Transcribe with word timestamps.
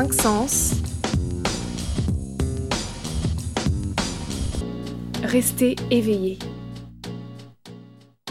5 0.00 0.14
sens. 0.14 0.72
Restez 5.22 5.76
éveillé. 5.90 6.38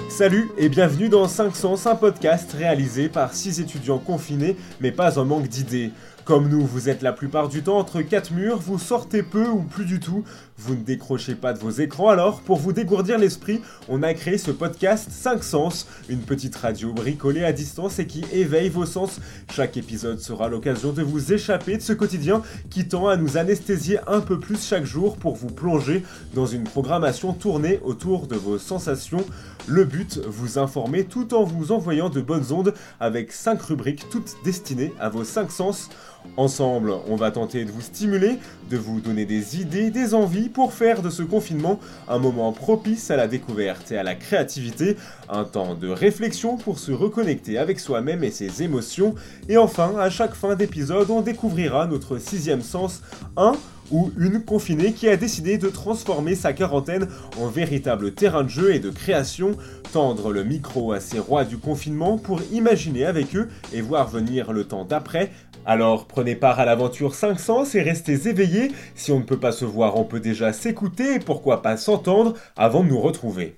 Salut 0.10 0.50
et 0.58 0.68
bienvenue 0.68 1.10
dans 1.10 1.28
5 1.28 1.56
Sens, 1.56 1.86
un 1.86 1.94
podcast 1.94 2.54
réalisé 2.54 3.08
par 3.08 3.36
6 3.36 3.60
étudiants 3.60 4.00
confinés, 4.00 4.58
mais 4.82 4.92
pas 4.92 5.20
en 5.20 5.26
manque 5.26 5.48
d'idées. 5.48 5.92
Comme 6.30 6.48
nous, 6.48 6.64
vous 6.64 6.90
êtes 6.90 7.02
la 7.02 7.12
plupart 7.12 7.50
du 7.50 7.64
temps 7.64 7.80
entre 7.80 8.04
quatre 8.04 8.32
murs, 8.32 8.60
vous 8.60 8.78
sortez 8.78 9.24
peu 9.24 9.48
ou 9.48 9.64
plus 9.64 9.86
du 9.86 10.00
tout, 10.00 10.24
vous 10.60 10.76
ne 10.76 10.84
décrochez 10.84 11.34
pas 11.34 11.54
de 11.54 11.58
vos 11.58 11.72
écrans, 11.72 12.10
alors 12.10 12.42
pour 12.42 12.60
vous 12.60 12.72
dégourdir 12.72 13.18
l'esprit, 13.18 13.62
on 13.88 14.04
a 14.04 14.14
créé 14.14 14.38
ce 14.38 14.52
podcast 14.52 15.08
5 15.10 15.44
Sens, 15.44 15.88
une 16.08 16.20
petite 16.20 16.56
radio 16.56 16.94
bricolée 16.94 17.44
à 17.44 17.52
distance 17.52 17.98
et 17.98 18.06
qui 18.06 18.24
éveille 18.32 18.70
vos 18.70 18.86
sens. 18.86 19.20
Chaque 19.52 19.76
épisode 19.76 20.20
sera 20.20 20.50
l'occasion 20.50 20.92
de 20.92 21.02
vous 21.02 21.34
échapper 21.34 21.78
de 21.78 21.82
ce 21.82 21.94
quotidien 21.94 22.44
qui 22.70 22.88
tend 22.88 23.08
à 23.08 23.18
nous 23.18 23.38
anesthésier 23.38 23.98
un 24.06 24.20
peu 24.20 24.40
plus 24.40 24.64
chaque 24.64 24.86
jour 24.86 25.18
pour 25.18 25.36
vous 25.36 25.50
plonger 25.50 26.04
dans 26.36 26.46
une 26.46 26.64
programmation 26.64 27.34
tournée 27.34 27.80
autour 27.84 28.28
de 28.28 28.36
vos 28.36 28.60
sensations. 28.60 29.26
Le 29.68 29.84
but, 29.84 30.20
vous 30.26 30.58
informer 30.58 31.04
tout 31.04 31.34
en 31.34 31.44
vous 31.44 31.72
envoyant 31.72 32.10
de 32.10 32.22
bonnes 32.22 32.52
ondes 32.52 32.74
avec 33.00 33.32
5 33.32 33.62
rubriques 33.62 34.10
toutes 34.10 34.36
destinées 34.44 34.94
à 35.00 35.10
vos 35.10 35.24
5 35.24 35.52
sens. 35.52 35.90
Ensemble, 36.38 36.94
on 37.08 37.16
va 37.16 37.32
tenter 37.32 37.66
de 37.66 37.72
vous 37.72 37.82
stimuler, 37.82 38.40
de 38.70 38.78
vous 38.78 39.00
donner 39.00 39.26
des 39.26 39.60
idées, 39.60 39.90
des 39.90 40.14
envies 40.14 40.50
pour 40.50 40.74
faire 40.74 41.02
de 41.02 41.10
ce 41.10 41.24
confinement 41.24 41.80
un 42.08 42.20
moment 42.20 42.52
propice 42.52 43.10
à 43.12 43.16
la 43.16 43.28
découverte 43.28 43.92
et 43.92 43.98
à 43.98 44.04
la 44.04 44.16
créativité, 44.16 44.98
un 45.30 45.44
temps 45.44 45.76
de 45.76 45.88
réflexion 45.88 46.58
pour 46.58 46.80
se 46.80 46.92
reconnecter 46.92 47.58
avec 47.58 47.80
soi-même 47.80 48.24
et 48.24 48.32
ses 48.32 48.64
émotions, 48.64 49.16
et 49.48 49.58
enfin, 49.58 49.94
à 49.98 50.10
chaque 50.10 50.34
fin 50.34 50.56
d'épisode, 50.56 51.10
on 51.10 51.22
découvrira 51.22 51.88
notre 51.88 52.18
sixième 52.18 52.62
sens, 52.62 53.02
un 53.38 53.54
ou 53.92 54.12
une 54.18 54.44
confinée 54.44 54.94
qui 54.94 55.08
a 55.08 55.18
décidé 55.18 55.58
de 55.58 55.70
transformer 55.70 56.36
sa 56.36 56.54
quarantaine 56.54 57.08
en 57.38 57.48
véritable 57.48 58.14
terrain 58.14 58.44
de 58.44 58.50
jeu 58.50 58.74
et 58.74 58.80
de 58.80 58.90
création, 58.90 59.52
tendre 59.92 60.32
le 60.32 60.44
micro 60.44 60.92
à 60.92 61.00
ces 61.00 61.20
rois 61.20 61.46
du 61.46 61.58
confinement 61.58 62.18
pour 62.18 62.42
imaginer 62.52 63.06
avec 63.06 63.36
eux 63.36 63.50
et 63.74 63.82
voir 63.82 64.08
venir 64.08 64.52
le 64.52 64.66
temps 64.66 64.86
d'après. 64.86 65.32
Alors 65.66 66.08
prenez 66.08 66.36
part 66.36 66.60
à 66.60 66.66
l'aventure 66.66 67.16
5 67.16 67.40
sens 67.40 67.76
et 67.76 67.82
restez 67.82 68.28
éveillés, 68.28 68.72
si 68.96 69.12
on 69.12 69.20
ne 69.20 69.26
peut 69.26 69.40
pas 69.40 69.52
se 69.52 69.66
voir 69.66 69.98
on 69.98 70.04
peut 70.04 70.20
déjà 70.20 70.54
s'écouter 70.54 71.16
et 71.16 71.20
pourquoi 71.20 71.62
pas 71.62 71.78
s'entendre 71.78 72.34
avant 72.56 72.84
de 72.84 72.90
nous 72.90 73.00
retrouver. 73.00 73.56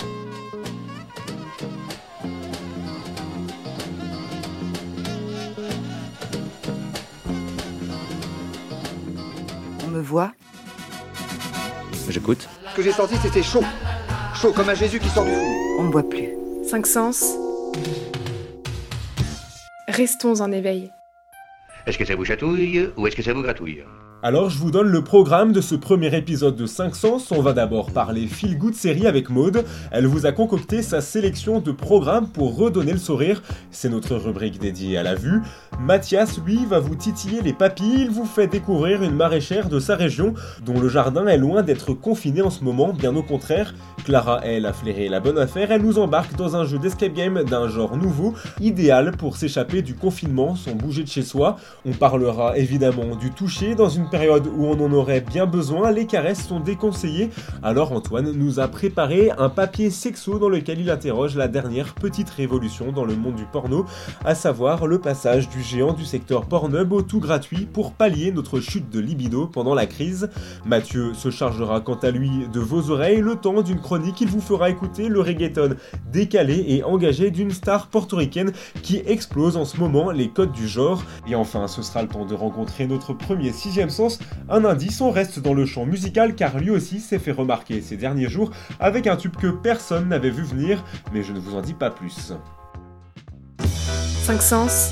On 10.02 10.04
me 10.04 10.08
voit 10.08 10.32
J'écoute. 12.10 12.50
Ce 12.72 12.76
que 12.76 12.82
j'ai 12.82 12.92
senti, 12.92 13.16
c'était 13.18 13.44
chaud. 13.44 13.64
Chaud 14.34 14.52
comme 14.52 14.68
un 14.68 14.74
Jésus 14.74 15.00
qui 15.00 15.08
sort 15.08 15.26
du 15.26 15.32
four. 15.32 15.78
On 15.78 15.84
me 15.84 15.92
voit 15.92 16.10
plus. 16.10 16.30
5 16.68 16.88
sens. 16.88 17.24
Restons 19.88 20.42
en 20.42 20.52
éveil. 20.52 20.90
Est-ce 21.86 22.00
que 22.00 22.06
ça 22.06 22.16
vous 22.16 22.26
chatouille 22.26 22.90
ou 22.98 23.06
est-ce 23.06 23.16
que 23.16 23.22
ça 23.22 23.32
vous 23.32 23.44
gratouille? 23.44 23.84
Alors 24.24 24.52
je 24.52 24.60
vous 24.60 24.70
donne 24.70 24.90
le 24.90 25.04
programme 25.04 25.52
de 25.52 25.62
ce 25.62 25.74
premier 25.74 26.16
épisode 26.16 26.56
de 26.56 26.68
5 26.68 26.96
Sens. 26.96 27.32
On 27.32 27.42
va 27.42 27.54
d'abord 27.54 27.90
parler 27.90 28.28
Feel 28.28 28.56
Good 28.56 28.76
série 28.76 29.08
avec 29.08 29.32
Maude. 29.32 29.66
Elle 29.90 30.06
vous 30.06 30.28
a 30.28 30.32
concocté 30.32 30.84
sa 30.84 31.02
sélection 31.02 31.60
de 31.60 31.72
programmes 31.72 32.28
pour 32.28 32.56
redonner 32.56 32.92
le 32.92 33.00
sourire. 33.00 33.42
C'est 33.72 33.90
notre 33.90 34.16
rubrique 34.16 34.60
dédiée 34.60 35.00
à 35.00 35.02
la 35.02 35.16
vue. 35.16 35.42
Mathias, 35.80 36.40
lui, 36.46 36.68
va 36.68 36.78
vous 36.78 36.94
titiller 36.94 37.42
les 37.42 37.54
papilles. 37.54 38.02
Il 38.02 38.12
vous 38.12 38.26
fait 38.26 38.46
découvrir 38.46 39.02
une 39.02 39.16
maraîchère 39.16 39.70
de 39.70 39.80
sa 39.80 39.96
région 39.96 40.36
dont 40.64 40.80
le 40.80 40.88
jardin 40.88 41.26
est 41.26 41.40
loin 41.40 41.64
d'être 41.64 41.96
confiné 41.96 42.44
en 42.44 42.52
ce 42.52 42.64
moment, 42.64 42.94
bien 42.94 43.16
au 43.16 43.24
contraire. 43.24 43.74
Clara, 44.06 44.42
elle, 44.44 44.68
a 44.68 44.74
flairé 44.74 45.10
la 45.10 45.20
bonne 45.20 45.40
affaire. 45.40 45.72
Elle 45.72 45.82
nous 45.82 45.98
embarque 45.98 46.36
dans 46.36 46.56
un 46.56 46.66
jeu 46.66 46.78
d'escape 46.78 47.14
game 47.14 47.44
d'un 47.44 47.68
genre 47.70 47.98
nouveau, 47.98 48.36
idéal 48.60 49.14
pour 49.18 49.36
s'échapper 49.36 49.82
du 49.82 49.96
confinement 49.96 50.56
sans 50.56 50.74
bouger 50.76 51.02
de 51.02 51.08
chez 51.10 51.24
soi. 51.24 51.58
On 51.86 51.94
parlera 51.94 52.56
évidemment 52.56 53.16
du 53.16 53.32
toucher 53.32 53.74
dans 53.74 53.90
une 53.90 54.11
période 54.12 54.48
où 54.48 54.66
on 54.66 54.80
en 54.80 54.94
aurait 54.94 55.22
bien 55.22 55.48
besoin. 55.48 55.90
Les 55.92 56.06
caresses 56.06 56.46
sont 56.46 56.60
déconseillées. 56.60 57.32
Alors 57.64 57.94
Antoine 57.94 58.32
nous 58.34 58.60
a 58.60 58.68
préparé 58.68 59.32
un 59.38 59.50
papier 59.50 59.90
sexo 59.90 60.38
dans 60.38 60.50
lequel 60.50 60.82
il 60.82 60.92
interroge 60.92 61.36
la 61.36 61.48
dernière 61.48 61.96
petite 61.96 62.30
révolution 62.30 62.92
dans 62.92 63.06
le 63.06 63.16
monde 63.16 63.36
du 63.36 63.46
porno, 63.46 63.86
à 64.26 64.36
savoir 64.36 64.86
le 64.86 65.00
passage 65.00 65.50
du 65.50 65.64
géant 65.64 65.94
du 65.94 66.06
secteur 66.06 66.46
Pornhub 66.46 66.92
au 66.92 67.02
tout 67.02 67.20
gratuit 67.20 67.66
pour 67.66 67.94
pallier 67.94 68.32
notre 68.32 68.60
chute 68.60 68.90
de 68.90 69.00
libido 69.00 69.48
pendant 69.48 69.74
la 69.74 69.86
crise. 69.86 70.30
Mathieu 70.66 71.14
se 71.14 71.32
chargera 71.32 71.80
quant 71.80 72.00
à 72.04 72.12
lui 72.12 72.30
de 72.52 72.60
vos 72.60 72.92
oreilles 72.92 73.22
le 73.22 73.38
temps 73.38 73.62
d'une 73.62 73.80
chronique. 73.80 74.20
Il 74.22 74.28
vous 74.28 74.42
fera 74.42 74.70
écouter 74.70 75.08
le 75.08 75.22
reggaeton 75.22 75.76
décalé 76.12 76.66
et 76.68 76.84
engagé 76.84 77.32
d'une 77.32 77.52
star 77.52 77.88
portoricaine 77.88 78.52
qui 78.84 79.02
explose 79.06 79.56
en 79.56 79.64
ce 79.64 79.78
moment 79.78 80.12
les 80.12 80.28
codes 80.28 80.52
du 80.52 80.68
genre. 80.68 81.04
Et 81.28 81.36
enfin, 81.36 81.68
ce 81.68 81.82
sera 81.82 82.02
le 82.02 82.10
temps 82.10 82.26
de 82.26 82.36
rencontrer 82.36 82.88
notre 82.88 83.14
premier 83.14 83.54
sixième 83.54 83.90
sens. 83.90 84.01
Un 84.50 84.66
indice, 84.66 85.02
on 85.02 85.12
reste 85.12 85.40
dans 85.40 85.54
le 85.54 85.66
champ 85.66 85.86
musical 85.86 86.36
car 86.36 86.60
lui 86.60 86.70
aussi 86.70 87.00
s'est 87.00 87.20
fait 87.20 87.32
remarquer 87.32 87.82
ces 87.82 87.98
derniers 87.98 88.30
jours 88.30 88.52
avec 88.80 89.08
un 89.08 89.16
tube 89.16 89.36
que 89.36 89.48
personne 89.48 90.10
n'avait 90.10 90.30
vu 90.30 90.44
venir, 90.44 90.84
mais 91.14 91.24
je 91.24 91.34
ne 91.34 91.40
vous 91.40 91.56
en 91.56 91.62
dis 91.62 91.74
pas 91.74 91.90
plus. 91.90 92.34
5 94.24 94.42
sens. 94.42 94.92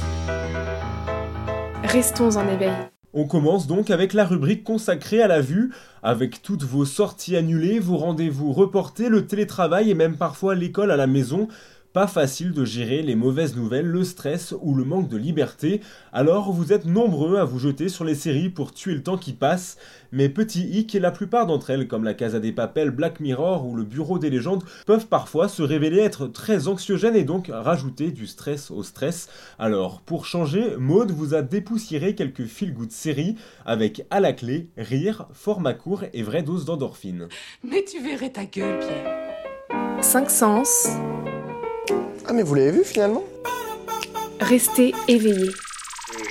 Restons 1.84 2.36
en 2.36 2.48
éveil. 2.48 2.74
On 3.14 3.25
commence 3.25 3.66
donc 3.66 3.90
avec 3.90 4.14
la 4.14 4.24
rubrique 4.24 4.64
consacrée 4.64 5.22
à 5.22 5.28
la 5.28 5.42
vue, 5.42 5.74
avec 6.03 6.44
toutes 6.44 6.64
vos 6.64 6.86
sorties 6.86 7.36
annulées, 7.36 7.80
vos 7.80 7.98
rendez-vous 7.98 8.53
reportés, 8.53 9.09
le 9.09 9.25
télétravail 9.25 9.90
et 9.90 9.96
même 9.96 10.16
parfois 10.16 10.53
l'école 10.53 10.92
à 10.92 10.98
la 10.98 11.08
maison. 11.08 11.48
Pas 11.91 12.05
facile 12.05 12.51
de 12.51 12.66
gérer 12.66 13.01
les 13.01 13.16
mauvaises 13.16 13.55
nouvelles, 13.55 13.88
le 13.88 14.03
stress 14.03 14.53
ou 14.61 14.75
le 14.75 14.83
manque 14.83 15.09
de 15.09 15.17
liberté, 15.17 15.81
alors 16.13 16.51
vous 16.51 16.72
êtes 16.72 16.85
nombreux 16.85 17.38
à 17.38 17.45
vous 17.45 17.57
jeter 17.57 17.89
sur 17.89 18.05
les 18.05 18.13
séries 18.13 18.50
pour 18.50 18.72
tuer 18.73 18.94
le 18.94 19.01
temps 19.01 19.17
qui 19.17 19.33
passe, 19.33 19.75
mais 20.11 20.29
petit 20.29 20.61
hic 20.69 20.94
et 20.94 21.00
la 21.00 21.09
plupart 21.09 21.47
d'entre 21.47 21.72
elles, 21.72 21.88
comme 21.88 22.03
la 22.03 22.13
Casa 22.13 22.39
des 22.39 22.51
Papels, 22.51 22.91
Black 22.91 23.19
Mirror 23.19 23.66
ou 23.66 23.75
le 23.75 23.85
Bureau 23.85 24.19
des 24.19 24.29
légendes, 24.29 24.63
peuvent 24.85 25.07
parfois 25.07 25.50
se 25.50 25.63
révéler 25.63 25.97
être 25.97 26.27
très 26.27 26.67
anxiogènes 26.67 27.16
et 27.16 27.23
donc 27.23 27.50
rajouter 27.51 28.11
du 28.11 28.27
stress 28.27 28.69
au 28.69 28.83
stress. 28.83 29.27
Alors, 29.57 30.01
pour 30.01 30.27
changer, 30.27 30.77
Maud 30.77 31.09
vous 31.09 31.33
a 31.33 31.41
dépoussiéré 31.41 32.13
quelques 32.13 32.45
feel-good 32.45 32.91
séries 32.91 33.35
avec 33.66 34.06
à 34.11 34.19
la 34.19 34.33
clé 34.33 34.69
rire, 34.77 35.27
format 35.33 35.73
court 35.73 36.03
et 36.13 36.21
vraie 36.21 36.44
dose 36.44 36.66
d'endorphine. 36.66 37.29
Mais 37.63 37.83
tu 37.83 38.00
verrais 38.00 38.29
ta 38.29 38.45
gueule, 38.45 38.77
Pierre. 38.77 40.03
5 40.03 40.29
sens. 40.29 40.88
Ah, 42.29 42.34
mais 42.34 42.44
vous 42.44 42.53
l'avez 42.53 42.69
vu 42.69 42.84
finalement 42.84 43.23
Restez 44.40 44.94
éveillé. 45.07 45.50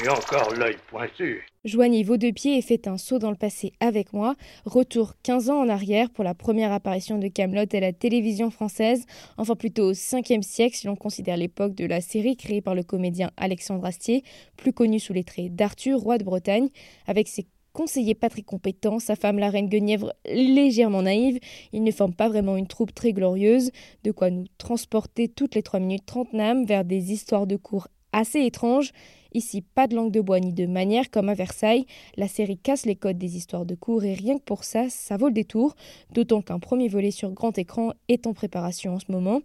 J'ai 0.01 0.09
encore 0.09 0.55
l'œil 0.55 0.77
pointu. 0.89 1.45
Joignez 1.65 2.05
vos 2.05 2.17
deux 2.17 2.31
pieds 2.31 2.57
et 2.57 2.63
faites 2.63 2.87
un 2.87 2.99
saut 2.99 3.19
dans 3.19 3.31
le 3.31 3.37
passé 3.37 3.73
avec 3.81 4.13
moi. 4.13 4.37
Retour 4.65 5.15
15 5.25 5.51
ans 5.51 5.59
en 5.59 5.69
arrière 5.69 6.11
pour 6.11 6.23
la 6.23 6.35
première 6.35 6.71
apparition 6.71 7.19
de 7.19 7.27
Camelot 7.27 7.65
à 7.73 7.81
la 7.81 7.93
télévision 7.93 8.51
française, 8.53 9.07
enfin 9.39 9.57
plutôt 9.57 9.91
au 9.91 9.93
5e 9.93 10.43
siècle 10.43 10.77
si 10.77 10.87
l'on 10.87 10.95
considère 10.95 11.37
l'époque 11.37 11.75
de 11.75 11.85
la 11.85 12.01
série 12.01 12.37
créée 12.37 12.61
par 12.61 12.77
le 12.77 12.85
comédien 12.85 13.33
Alexandre 13.37 13.85
Astier, 13.85 14.23
plus 14.57 14.73
connu 14.73 15.01
sous 15.01 15.13
les 15.13 15.25
traits 15.25 15.57
d'Arthur, 15.57 15.99
roi 15.99 16.19
de 16.19 16.25
Bretagne, 16.25 16.69
avec 17.09 17.27
ses 17.27 17.45
conseiller 17.79 18.17
pas 18.17 18.29
très 18.29 18.43
compétent, 18.43 18.99
sa 18.99 19.15
femme 19.15 19.39
la 19.39 19.51
reine 19.51 19.69
Guenièvre 19.69 20.13
légèrement 20.27 21.03
naïve, 21.03 21.39
ils 21.73 21.85
ne 21.85 21.93
forment 21.93 22.13
pas 22.13 22.29
vraiment 22.29 22.57
une 22.57 22.67
troupe 22.67 22.93
très 22.93 23.13
glorieuse, 23.13 23.71
de 24.03 24.11
quoi 24.11 24.31
nous 24.31 24.47
transporter 24.59 25.29
toutes 25.29 25.55
les 25.55 25.63
3 25.63 25.79
minutes 25.79 26.05
30 26.05 26.33
names 26.33 26.65
vers 26.65 26.85
des 26.85 27.13
histoires 27.13 27.47
de 27.47 27.55
cours 27.55 27.87
assez 28.13 28.41
étranges. 28.41 28.91
Ici, 29.33 29.63
pas 29.63 29.87
de 29.87 29.95
langue 29.95 30.11
de 30.11 30.21
bois 30.21 30.41
ni 30.41 30.53
de 30.53 30.67
manière 30.67 31.09
comme 31.09 31.29
à 31.29 31.35
Versailles. 31.35 31.87
La 32.17 32.27
série 32.27 32.59
casse 32.59 32.85
les 32.85 32.97
codes 32.97 33.17
des 33.19 33.37
histoires 33.37 33.65
de 33.65 33.77
cours 33.77 34.03
et 34.03 34.15
rien 34.15 34.39
que 34.39 34.43
pour 34.43 34.65
ça, 34.65 34.91
ça 34.91 35.17
vaut 35.17 35.29
le 35.29 35.33
détour, 35.33 35.77
d'autant 36.11 36.43
qu'un 36.43 36.59
premier 36.59 36.89
volet 36.89 37.13
sur 37.13 37.31
grand 37.31 37.57
écran 37.59 37.93
est 38.09 38.27
en 38.27 38.33
préparation 38.35 38.95
en 38.95 38.99
ce 38.99 39.13
moment. 39.13 39.43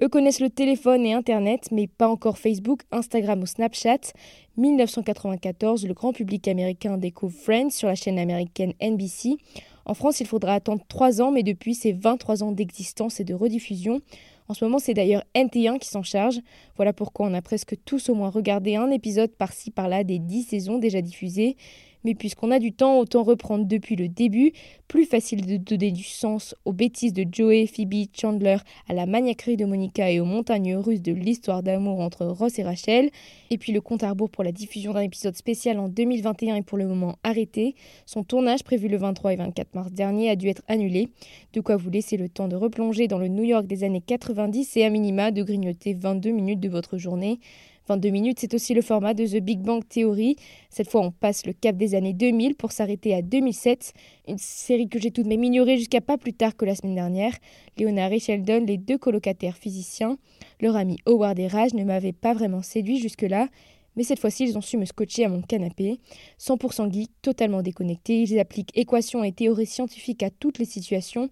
Eux 0.00 0.08
connaissent 0.08 0.40
le 0.40 0.48
téléphone 0.48 1.04
et 1.04 1.12
Internet, 1.12 1.70
mais 1.72 1.88
pas 1.88 2.08
encore 2.08 2.38
Facebook, 2.38 2.82
Instagram 2.92 3.42
ou 3.42 3.46
Snapchat. 3.46 4.12
1994, 4.56 5.86
le 5.86 5.94
grand 5.94 6.12
public 6.12 6.46
américain 6.46 6.98
découvre 6.98 7.34
Friends 7.36 7.70
sur 7.70 7.88
la 7.88 7.96
chaîne 7.96 8.18
américaine 8.18 8.74
NBC. 8.80 9.38
En 9.86 9.94
France, 9.94 10.20
il 10.20 10.26
faudra 10.26 10.54
attendre 10.54 10.82
3 10.86 11.20
ans, 11.20 11.32
mais 11.32 11.42
depuis, 11.42 11.74
c'est 11.74 11.92
23 11.92 12.44
ans 12.44 12.52
d'existence 12.52 13.18
et 13.18 13.24
de 13.24 13.34
rediffusion. 13.34 14.00
En 14.46 14.54
ce 14.54 14.64
moment, 14.64 14.78
c'est 14.78 14.94
d'ailleurs 14.94 15.24
NT1 15.34 15.78
qui 15.78 15.88
s'en 15.88 16.02
charge. 16.04 16.40
Voilà 16.76 16.92
pourquoi 16.92 17.26
on 17.26 17.34
a 17.34 17.42
presque 17.42 17.74
tous 17.84 18.08
au 18.08 18.14
moins 18.14 18.30
regardé 18.30 18.76
un 18.76 18.90
épisode 18.90 19.32
par-ci 19.32 19.70
par-là 19.72 20.04
des 20.04 20.20
10 20.20 20.44
saisons 20.44 20.78
déjà 20.78 21.02
diffusées. 21.02 21.56
Mais 22.04 22.14
puisqu'on 22.14 22.50
a 22.50 22.58
du 22.58 22.72
temps, 22.72 22.98
autant 22.98 23.22
reprendre 23.22 23.66
depuis 23.66 23.96
le 23.96 24.08
début. 24.08 24.52
Plus 24.86 25.04
facile 25.04 25.44
de 25.44 25.56
donner 25.56 25.90
du 25.90 26.02
sens 26.02 26.54
aux 26.64 26.72
bêtises 26.72 27.12
de 27.12 27.26
Joey, 27.30 27.66
Phoebe, 27.66 28.06
Chandler, 28.12 28.56
à 28.88 28.94
la 28.94 29.06
maniaquerie 29.06 29.56
de 29.56 29.64
Monica 29.64 30.10
et 30.10 30.20
aux 30.20 30.24
montagnes 30.24 30.76
russes 30.76 31.02
de 31.02 31.12
l'histoire 31.12 31.62
d'amour 31.62 32.00
entre 32.00 32.24
Ross 32.26 32.58
et 32.58 32.62
Rachel. 32.62 33.10
Et 33.50 33.58
puis 33.58 33.72
le 33.72 33.80
compte 33.80 34.02
à 34.02 34.10
rebours 34.10 34.30
pour 34.30 34.44
la 34.44 34.52
diffusion 34.52 34.92
d'un 34.92 35.00
épisode 35.00 35.36
spécial 35.36 35.78
en 35.78 35.88
2021 35.88 36.56
est 36.56 36.62
pour 36.62 36.78
le 36.78 36.86
moment 36.86 37.16
arrêté. 37.22 37.74
Son 38.06 38.24
tournage 38.24 38.62
prévu 38.62 38.88
le 38.88 38.96
23 38.96 39.34
et 39.34 39.36
24 39.36 39.74
mars 39.74 39.92
dernier 39.92 40.30
a 40.30 40.36
dû 40.36 40.48
être 40.48 40.62
annulé. 40.68 41.08
De 41.52 41.60
quoi 41.60 41.76
vous 41.76 41.90
laisser 41.90 42.16
le 42.16 42.28
temps 42.28 42.48
de 42.48 42.56
replonger 42.56 43.08
dans 43.08 43.18
le 43.18 43.28
New 43.28 43.44
York 43.44 43.66
des 43.66 43.84
années 43.84 44.02
90 44.04 44.76
et 44.76 44.84
à 44.84 44.90
minima 44.90 45.30
de 45.30 45.42
grignoter 45.42 45.94
22 45.94 46.30
minutes 46.30 46.60
de 46.60 46.68
votre 46.68 46.98
journée. 46.98 47.40
22 47.88 48.10
minutes, 48.10 48.38
c'est 48.40 48.52
aussi 48.52 48.74
le 48.74 48.82
format 48.82 49.14
de 49.14 49.26
The 49.26 49.42
Big 49.42 49.60
Bang 49.60 49.82
Theory. 49.88 50.36
Cette 50.68 50.90
fois, 50.90 51.00
on 51.00 51.10
passe 51.10 51.46
le 51.46 51.54
cap 51.54 51.74
des 51.74 51.94
années 51.94 52.12
2000 52.12 52.54
pour 52.54 52.70
s'arrêter 52.70 53.14
à 53.14 53.22
2007, 53.22 53.94
une 54.28 54.36
série 54.36 54.88
que 54.88 55.00
j'ai 55.00 55.10
tout 55.10 55.22
de 55.22 55.28
même 55.28 55.42
ignorée 55.42 55.78
jusqu'à 55.78 56.02
pas 56.02 56.18
plus 56.18 56.34
tard 56.34 56.54
que 56.54 56.66
la 56.66 56.74
semaine 56.74 56.94
dernière. 56.94 57.32
Leonard 57.78 58.12
et 58.12 58.18
Sheldon, 58.18 58.64
les 58.66 58.76
deux 58.76 58.98
colocataires 58.98 59.56
physiciens, 59.56 60.18
leur 60.60 60.76
ami 60.76 60.98
Howard 61.06 61.38
et 61.38 61.46
Raj 61.46 61.72
ne 61.72 61.82
m'avaient 61.82 62.12
pas 62.12 62.34
vraiment 62.34 62.60
séduit 62.60 62.98
jusque-là, 62.98 63.48
mais 63.96 64.04
cette 64.04 64.20
fois-ci, 64.20 64.44
ils 64.44 64.58
ont 64.58 64.60
su 64.60 64.76
me 64.76 64.84
scotcher 64.84 65.24
à 65.24 65.28
mon 65.28 65.40
canapé. 65.40 65.98
100% 66.38 66.92
geek, 66.92 67.10
totalement 67.22 67.62
déconnectés, 67.62 68.22
ils 68.22 68.38
appliquent 68.38 68.76
équations 68.76 69.24
et 69.24 69.32
théories 69.32 69.66
scientifiques 69.66 70.22
à 70.22 70.30
toutes 70.30 70.58
les 70.58 70.66
situations 70.66 71.30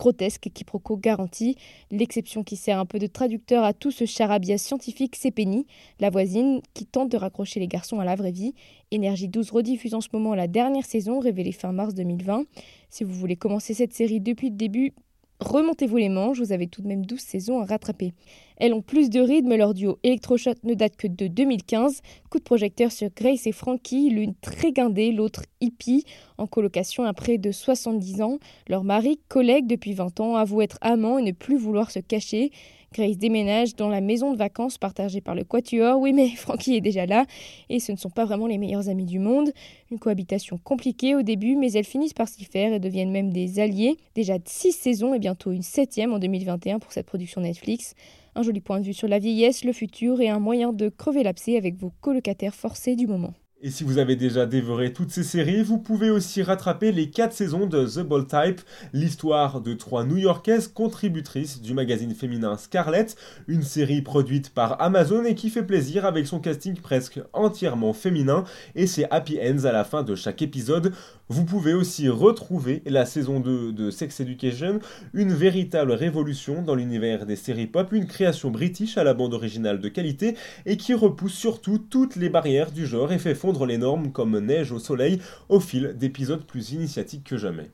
grotesque 0.00 0.48
quiproquo 0.54 0.96
garanti. 0.96 1.56
L'exception 1.90 2.42
qui 2.42 2.56
sert 2.56 2.78
un 2.78 2.86
peu 2.86 2.98
de 2.98 3.06
traducteur 3.06 3.64
à 3.64 3.74
tout 3.74 3.90
ce 3.90 4.06
charabia 4.06 4.56
scientifique, 4.56 5.14
c'est 5.14 5.30
Penny, 5.30 5.66
la 6.00 6.08
voisine 6.08 6.62
qui 6.72 6.86
tente 6.86 7.10
de 7.10 7.18
raccrocher 7.18 7.60
les 7.60 7.68
garçons 7.68 8.00
à 8.00 8.04
la 8.06 8.14
vraie 8.14 8.32
vie. 8.32 8.54
Énergie 8.90 9.28
12 9.28 9.50
rediffuse 9.50 9.92
en 9.92 10.00
ce 10.00 10.08
moment 10.14 10.34
la 10.34 10.46
dernière 10.46 10.86
saison, 10.86 11.20
révélée 11.20 11.52
fin 11.52 11.72
mars 11.72 11.92
2020. 11.94 12.44
Si 12.88 13.04
vous 13.04 13.12
voulez 13.12 13.36
commencer 13.36 13.74
cette 13.74 13.92
série 13.92 14.20
depuis 14.20 14.48
le 14.48 14.56
début, 14.56 14.94
Remontez-vous 15.40 15.96
les 15.96 16.10
manches, 16.10 16.38
vous 16.38 16.52
avez 16.52 16.66
tout 16.66 16.82
de 16.82 16.86
même 16.86 17.06
12 17.06 17.18
saisons 17.18 17.60
à 17.60 17.64
rattraper. 17.64 18.12
Elles 18.58 18.74
ont 18.74 18.82
plus 18.82 19.08
de 19.08 19.20
rythme, 19.20 19.56
leur 19.56 19.72
duo 19.72 19.98
Electroshot 20.02 20.52
ne 20.64 20.74
date 20.74 20.96
que 20.96 21.08
de 21.08 21.28
2015. 21.28 22.02
Coup 22.28 22.38
de 22.38 22.44
projecteur 22.44 22.92
sur 22.92 23.08
Grace 23.16 23.46
et 23.46 23.52
Frankie, 23.52 24.10
l'une 24.10 24.34
très 24.34 24.70
guindée, 24.70 25.12
l'autre 25.12 25.44
hippie, 25.62 26.04
en 26.36 26.46
colocation 26.46 27.04
à 27.04 27.14
près 27.14 27.38
de 27.38 27.52
70 27.52 28.20
ans. 28.20 28.38
Leur 28.68 28.84
mari, 28.84 29.18
collègue 29.28 29.66
depuis 29.66 29.94
20 29.94 30.20
ans, 30.20 30.36
avoue 30.36 30.60
être 30.60 30.76
amant 30.82 31.18
et 31.18 31.22
ne 31.22 31.32
plus 31.32 31.56
vouloir 31.56 31.90
se 31.90 32.00
cacher. 32.00 32.50
Grace 32.92 33.18
déménage 33.18 33.76
dans 33.76 33.88
la 33.88 34.00
maison 34.00 34.32
de 34.32 34.36
vacances 34.36 34.76
partagée 34.76 35.20
par 35.20 35.36
le 35.36 35.44
Quatuor. 35.44 36.00
Oui, 36.00 36.12
mais 36.12 36.28
Frankie 36.36 36.74
est 36.74 36.80
déjà 36.80 37.06
là 37.06 37.24
et 37.68 37.78
ce 37.78 37.92
ne 37.92 37.96
sont 37.96 38.10
pas 38.10 38.24
vraiment 38.24 38.48
les 38.48 38.58
meilleurs 38.58 38.88
amis 38.88 39.04
du 39.04 39.20
monde. 39.20 39.52
Une 39.92 40.00
cohabitation 40.00 40.58
compliquée 40.58 41.14
au 41.14 41.22
début, 41.22 41.54
mais 41.54 41.70
elles 41.74 41.84
finissent 41.84 42.14
par 42.14 42.26
s'y 42.26 42.44
faire 42.44 42.72
et 42.72 42.80
deviennent 42.80 43.12
même 43.12 43.32
des 43.32 43.60
alliés. 43.60 43.96
Déjà 44.16 44.38
six 44.44 44.72
saisons 44.72 45.14
et 45.14 45.20
bientôt 45.20 45.52
une 45.52 45.62
septième 45.62 46.12
en 46.12 46.18
2021 46.18 46.80
pour 46.80 46.90
cette 46.90 47.06
production 47.06 47.42
Netflix. 47.42 47.94
Un 48.34 48.42
joli 48.42 48.60
point 48.60 48.80
de 48.80 48.84
vue 48.84 48.94
sur 48.94 49.06
la 49.06 49.20
vieillesse, 49.20 49.62
le 49.62 49.72
futur 49.72 50.20
et 50.20 50.28
un 50.28 50.40
moyen 50.40 50.72
de 50.72 50.88
crever 50.88 51.22
l'abcès 51.22 51.56
avec 51.56 51.76
vos 51.76 51.92
colocataires 52.00 52.56
forcés 52.56 52.96
du 52.96 53.06
moment. 53.06 53.34
Et 53.62 53.70
si 53.70 53.84
vous 53.84 53.98
avez 53.98 54.16
déjà 54.16 54.46
dévoré 54.46 54.90
toutes 54.94 55.10
ces 55.10 55.22
séries, 55.22 55.62
vous 55.62 55.76
pouvez 55.76 56.08
aussi 56.08 56.42
rattraper 56.42 56.92
les 56.92 57.10
4 57.10 57.34
saisons 57.34 57.66
de 57.66 57.84
The 57.84 57.98
Bold 57.98 58.26
Type, 58.26 58.62
l'histoire 58.94 59.60
de 59.60 59.74
trois 59.74 60.02
New-Yorkaises 60.02 60.68
contributrices 60.68 61.60
du 61.60 61.74
magazine 61.74 62.14
féminin 62.14 62.56
Scarlett, 62.56 63.16
une 63.48 63.62
série 63.62 64.00
produite 64.00 64.48
par 64.54 64.80
Amazon 64.80 65.24
et 65.24 65.34
qui 65.34 65.50
fait 65.50 65.62
plaisir 65.62 66.06
avec 66.06 66.26
son 66.26 66.40
casting 66.40 66.74
presque 66.74 67.20
entièrement 67.34 67.92
féminin 67.92 68.44
et 68.74 68.86
ses 68.86 69.04
happy 69.10 69.38
ends 69.38 69.66
à 69.66 69.72
la 69.72 69.84
fin 69.84 70.04
de 70.04 70.14
chaque 70.14 70.40
épisode. 70.40 70.94
Vous 71.32 71.44
pouvez 71.44 71.74
aussi 71.74 72.08
retrouver 72.08 72.82
la 72.86 73.06
saison 73.06 73.38
2 73.38 73.72
de 73.72 73.92
Sex 73.92 74.18
Education, 74.18 74.80
une 75.14 75.32
véritable 75.32 75.92
révolution 75.92 76.60
dans 76.60 76.74
l'univers 76.74 77.24
des 77.24 77.36
séries 77.36 77.68
pop, 77.68 77.92
une 77.92 78.08
création 78.08 78.50
british 78.50 78.98
à 78.98 79.04
la 79.04 79.14
bande 79.14 79.32
originale 79.32 79.80
de 79.80 79.88
qualité 79.88 80.36
et 80.66 80.76
qui 80.76 80.92
repousse 80.92 81.34
surtout 81.34 81.78
toutes 81.78 82.16
les 82.16 82.30
barrières 82.30 82.72
du 82.72 82.84
genre 82.84 83.12
et 83.12 83.20
fait 83.20 83.36
fondre 83.36 83.64
les 83.64 83.78
normes 83.78 84.10
comme 84.10 84.40
neige 84.40 84.72
au 84.72 84.80
soleil 84.80 85.20
au 85.48 85.60
fil 85.60 85.94
d'épisodes 85.96 86.44
plus 86.44 86.72
initiatiques 86.72 87.22
que 87.22 87.36
jamais. 87.36 87.70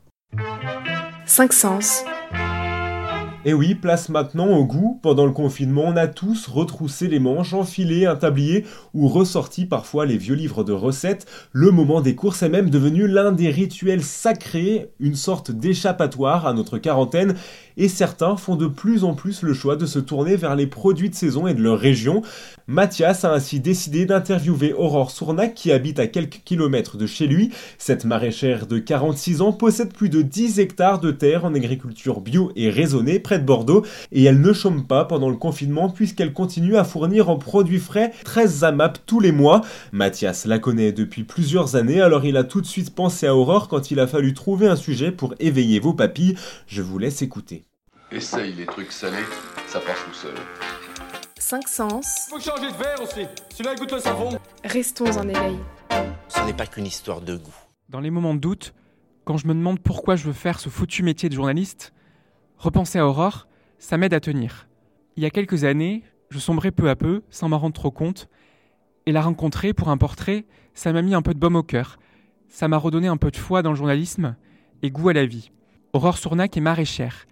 5 1.24 1.54
sens. 1.54 2.04
Et 3.48 3.54
oui, 3.54 3.76
place 3.76 4.08
maintenant 4.08 4.48
au 4.48 4.64
goût. 4.64 4.98
Pendant 5.04 5.24
le 5.24 5.30
confinement, 5.30 5.84
on 5.86 5.96
a 5.96 6.08
tous 6.08 6.48
retroussé 6.48 7.06
les 7.06 7.20
manches, 7.20 7.52
enfilé 7.52 8.04
un 8.04 8.16
tablier 8.16 8.66
ou 8.92 9.06
ressorti 9.06 9.66
parfois 9.66 10.04
les 10.04 10.16
vieux 10.16 10.34
livres 10.34 10.64
de 10.64 10.72
recettes. 10.72 11.26
Le 11.52 11.70
moment 11.70 12.00
des 12.00 12.16
courses 12.16 12.42
est 12.42 12.48
même 12.48 12.70
devenu 12.70 13.06
l'un 13.06 13.30
des 13.30 13.48
rituels 13.48 14.02
sacrés, 14.02 14.90
une 14.98 15.14
sorte 15.14 15.52
d'échappatoire 15.52 16.44
à 16.44 16.54
notre 16.54 16.78
quarantaine. 16.78 17.36
Et 17.76 17.88
certains 17.88 18.36
font 18.36 18.56
de 18.56 18.66
plus 18.66 19.04
en 19.04 19.14
plus 19.14 19.42
le 19.42 19.52
choix 19.52 19.76
de 19.76 19.84
se 19.84 19.98
tourner 19.98 20.36
vers 20.36 20.56
les 20.56 20.66
produits 20.66 21.10
de 21.10 21.14
saison 21.14 21.46
et 21.46 21.54
de 21.54 21.62
leur 21.62 21.78
région. 21.78 22.22
Mathias 22.66 23.24
a 23.24 23.32
ainsi 23.32 23.60
décidé 23.60 24.06
d'interviewer 24.06 24.72
Aurore 24.72 25.10
Sournac 25.10 25.54
qui 25.54 25.70
habite 25.72 25.98
à 25.98 26.06
quelques 26.06 26.40
kilomètres 26.44 26.96
de 26.96 27.06
chez 27.06 27.26
lui. 27.26 27.50
Cette 27.76 28.04
maraîchère 28.04 28.66
de 28.66 28.78
46 28.78 29.42
ans 29.42 29.52
possède 29.52 29.92
plus 29.92 30.08
de 30.08 30.22
10 30.22 30.58
hectares 30.58 31.00
de 31.00 31.10
terre 31.10 31.44
en 31.44 31.54
agriculture 31.54 32.20
bio 32.20 32.50
et 32.56 32.70
raisonnée 32.70 33.18
près 33.18 33.38
de 33.38 33.44
Bordeaux 33.44 33.84
et 34.10 34.24
elle 34.24 34.40
ne 34.40 34.52
chôme 34.54 34.86
pas 34.86 35.04
pendant 35.04 35.28
le 35.28 35.36
confinement 35.36 35.90
puisqu'elle 35.90 36.32
continue 36.32 36.76
à 36.76 36.84
fournir 36.84 37.28
en 37.28 37.36
produits 37.36 37.78
frais 37.78 38.12
13 38.24 38.64
AMAP 38.64 39.00
tous 39.04 39.20
les 39.20 39.32
mois. 39.32 39.60
Mathias 39.92 40.46
la 40.46 40.58
connaît 40.58 40.92
depuis 40.92 41.24
plusieurs 41.24 41.76
années 41.76 42.00
alors 42.00 42.24
il 42.24 42.38
a 42.38 42.44
tout 42.44 42.62
de 42.62 42.66
suite 42.66 42.94
pensé 42.94 43.26
à 43.26 43.36
Aurore 43.36 43.68
quand 43.68 43.90
il 43.90 44.00
a 44.00 44.06
fallu 44.06 44.32
trouver 44.32 44.66
un 44.66 44.76
sujet 44.76 45.12
pour 45.12 45.34
éveiller 45.40 45.78
vos 45.78 45.92
papilles. 45.92 46.36
Je 46.66 46.80
vous 46.80 46.98
laisse 46.98 47.20
écouter. 47.20 47.65
Essaye 48.12 48.52
les 48.52 48.66
trucs 48.66 48.92
salés, 48.92 49.16
ça 49.66 49.80
passe 49.80 50.04
tout 50.04 50.14
seul. 50.14 50.34
5 51.38 51.68
sens. 51.68 52.28
Faut 52.30 52.38
changer 52.38 52.70
de 52.70 52.76
verre 52.76 53.02
aussi. 53.02 53.26
Celui-là 53.50 53.74
il 53.74 53.80
goûte 53.80 53.92
le 53.92 53.98
savon. 53.98 54.38
Restons 54.62 55.18
en 55.18 55.28
éveil. 55.28 55.58
Ce 56.28 56.40
n'est 56.46 56.54
pas 56.54 56.66
qu'une 56.66 56.86
histoire 56.86 57.20
de 57.20 57.36
goût. 57.36 57.54
Dans 57.88 57.98
les 57.98 58.10
moments 58.10 58.34
de 58.34 58.38
doute, 58.38 58.74
quand 59.24 59.36
je 59.38 59.48
me 59.48 59.54
demande 59.54 59.80
pourquoi 59.80 60.14
je 60.14 60.24
veux 60.24 60.32
faire 60.32 60.60
ce 60.60 60.68
foutu 60.68 61.02
métier 61.02 61.28
de 61.28 61.34
journaliste, 61.34 61.92
repenser 62.58 63.00
à 63.00 63.06
Aurore, 63.08 63.48
ça 63.80 63.96
m'aide 63.96 64.14
à 64.14 64.20
tenir. 64.20 64.68
Il 65.16 65.24
y 65.24 65.26
a 65.26 65.30
quelques 65.30 65.64
années, 65.64 66.04
je 66.30 66.38
sombrais 66.38 66.70
peu 66.70 66.88
à 66.88 66.94
peu, 66.94 67.22
sans 67.30 67.48
m'en 67.48 67.58
rendre 67.58 67.74
trop 67.74 67.90
compte, 67.90 68.28
et 69.06 69.12
la 69.12 69.22
rencontrer 69.22 69.72
pour 69.72 69.88
un 69.88 69.96
portrait, 69.96 70.46
ça 70.74 70.92
m'a 70.92 71.02
mis 71.02 71.14
un 71.14 71.22
peu 71.22 71.34
de 71.34 71.40
baume 71.40 71.56
au 71.56 71.64
cœur. 71.64 71.98
Ça 72.48 72.68
m'a 72.68 72.76
redonné 72.76 73.08
un 73.08 73.16
peu 73.16 73.32
de 73.32 73.36
foi 73.36 73.62
dans 73.62 73.70
le 73.70 73.76
journalisme 73.76 74.36
et 74.82 74.92
goût 74.92 75.08
à 75.08 75.12
la 75.12 75.26
vie. 75.26 75.50
Aurore 75.92 76.18
Sournac 76.18 76.56
est 76.56 76.60
maraîchère. 76.60 77.26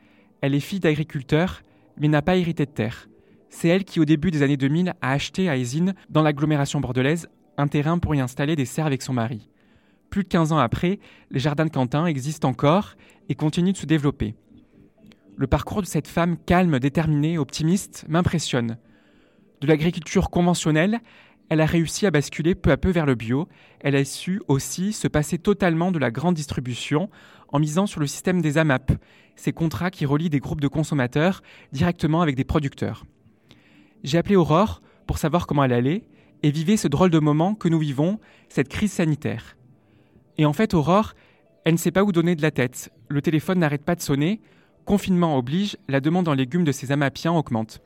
Elle 0.45 0.55
est 0.55 0.61
fille 0.61 0.79
d'agriculteur, 0.79 1.63
mais 1.99 2.07
n'a 2.07 2.21
pas 2.21 2.37
hérité 2.37 2.67
de 2.67 2.71
terre. 2.71 3.09
C'est 3.49 3.69
elle 3.69 3.85
qui, 3.85 3.99
au 3.99 4.05
début 4.05 4.31
des 4.31 4.43
années 4.43 4.59
2000, 4.59 4.93
a 5.01 5.13
acheté 5.13 5.49
à 5.49 5.57
Aisine, 5.57 5.95
dans 6.11 6.21
l'agglomération 6.21 6.81
bordelaise, 6.83 7.31
un 7.57 7.67
terrain 7.67 7.99
pour 7.99 8.15
y 8.15 8.21
installer 8.21 8.55
des 8.55 8.67
serres 8.67 8.85
avec 8.85 9.01
son 9.01 9.15
mari. 9.15 9.49
Plus 10.11 10.23
de 10.23 10.29
15 10.29 10.53
ans 10.53 10.59
après, 10.59 10.99
les 11.31 11.41
jardins 11.41 11.65
de 11.65 11.71
Quentin 11.71 12.05
existent 12.05 12.47
encore 12.47 12.93
et 13.31 13.35
continuent 13.35 13.73
de 13.73 13.79
se 13.79 13.87
développer. 13.87 14.35
Le 15.35 15.47
parcours 15.47 15.81
de 15.81 15.87
cette 15.87 16.09
femme 16.09 16.37
calme, 16.37 16.79
déterminée, 16.79 17.39
optimiste 17.39 18.05
m'impressionne. 18.07 18.77
De 19.63 19.67
l'agriculture 19.67 20.29
conventionnelle, 20.29 21.01
elle 21.49 21.63
a 21.63 21.67
réussi 21.67 22.05
à 22.05 22.11
basculer 22.11 22.55
peu 22.55 22.71
à 22.71 22.77
peu 22.77 22.91
vers 22.91 23.07
le 23.07 23.15
bio. 23.15 23.49
Elle 23.81 23.97
a 23.97 24.05
su 24.05 24.43
aussi 24.49 24.93
se 24.93 25.09
passer 25.09 25.39
totalement 25.39 25.91
de 25.91 25.99
la 25.99 26.11
grande 26.11 26.35
distribution 26.35 27.09
en 27.49 27.59
misant 27.61 27.87
sur 27.87 28.01
le 28.01 28.07
système 28.07 28.43
des 28.43 28.59
AMAP, 28.59 28.93
ces 29.37 29.53
contrats 29.53 29.91
qui 29.91 30.07
relient 30.07 30.31
des 30.31 30.41
groupes 30.41 30.61
de 30.61 30.69
consommateurs 30.69 31.43
directement 31.73 32.23
avec 32.23 32.37
des 32.37 32.45
producteurs. 32.45 33.05
J'ai 34.03 34.19
appelé 34.19 34.37
Aurore 34.37 34.83
pour 35.07 35.19
savoir 35.19 35.47
comment 35.47 35.65
elle 35.65 35.73
allait 35.73 36.05
et 36.43 36.51
vivait 36.51 36.77
ce 36.77 36.89
drôle 36.89 37.11
de 37.11 37.19
moment 37.19 37.55
que 37.55 37.69
nous 37.69 37.79
vivons, 37.79 38.21
cette 38.49 38.69
crise 38.69 38.93
sanitaire. 38.93 39.57
Et 40.37 40.47
en 40.47 40.53
fait, 40.53 40.75
Aurore, 40.75 41.15
elle 41.65 41.75
ne 41.75 41.79
sait 41.79 41.91
pas 41.91 42.05
où 42.05 42.13
donner 42.13 42.37
de 42.37 42.43
la 42.43 42.51
tête. 42.51 42.93
Le 43.09 43.23
téléphone 43.23 43.61
n'arrête 43.61 43.85
pas 43.85 43.95
de 43.95 44.03
sonner. 44.03 44.41
Confinement 44.85 45.39
oblige, 45.39 45.79
la 45.89 46.01
demande 46.01 46.29
en 46.29 46.35
légumes 46.35 46.65
de 46.65 46.73
ses 46.73 46.93
amapiens 46.93 47.33
augmente. 47.33 47.81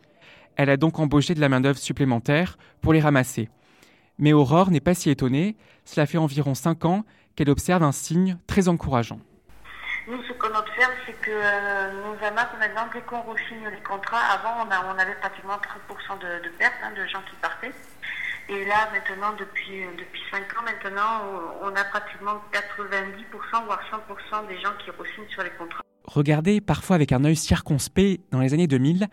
Elle 0.56 0.70
a 0.70 0.76
donc 0.76 0.98
embauché 0.98 1.34
de 1.34 1.40
la 1.40 1.48
main-d'œuvre 1.48 1.78
supplémentaire 1.78 2.58
pour 2.80 2.92
les 2.92 3.00
ramasser. 3.00 3.48
Mais 4.18 4.32
Aurore 4.32 4.72
n'est 4.72 4.80
pas 4.80 4.94
si 4.94 5.08
étonnée, 5.10 5.56
cela 5.84 6.06
fait 6.06 6.18
environ 6.18 6.54
5 6.54 6.84
ans 6.84 7.04
qu'elle 7.36 7.50
observe 7.50 7.84
un 7.84 7.92
signe 7.92 8.38
très 8.48 8.66
encourageant. 8.66 9.20
Observe, 10.78 10.94
c'est 11.06 11.20
que 11.20 11.30
euh, 11.30 11.92
nos 12.02 12.24
AMAP, 12.24 12.58
maintenant, 12.58 12.88
dès 12.92 13.00
qu'on 13.02 13.20
re-signe 13.22 13.68
les 13.70 13.82
contrats, 13.82 14.22
avant, 14.32 14.64
on, 14.64 14.70
a, 14.70 14.94
on 14.94 14.98
avait 14.98 15.14
pratiquement 15.16 15.56
30% 15.56 16.18
de, 16.18 16.44
de 16.44 16.50
pertes 16.56 16.74
hein, 16.82 16.92
de 16.96 17.06
gens 17.06 17.22
qui 17.28 17.36
partaient. 17.36 17.72
Et 18.48 18.64
là, 18.64 18.88
maintenant, 18.92 19.34
depuis, 19.38 19.84
depuis 19.98 20.22
5 20.30 20.40
ans, 20.40 20.64
maintenant, 20.64 21.22
on 21.62 21.68
a 21.68 21.84
pratiquement 21.84 22.40
90%, 22.52 23.64
voire 23.66 23.80
100% 23.90 24.48
des 24.48 24.58
gens 24.60 24.72
qui 24.82 24.90
re-signent 24.90 25.28
sur 25.28 25.42
les 25.42 25.50
contrats. 25.50 25.82
Regardez 26.04 26.60
parfois 26.60 26.96
avec 26.96 27.12
un 27.12 27.24
œil 27.24 27.36
circonspect 27.36 28.22
dans 28.30 28.40
les 28.40 28.54
années 28.54 28.66
2000 28.66 29.08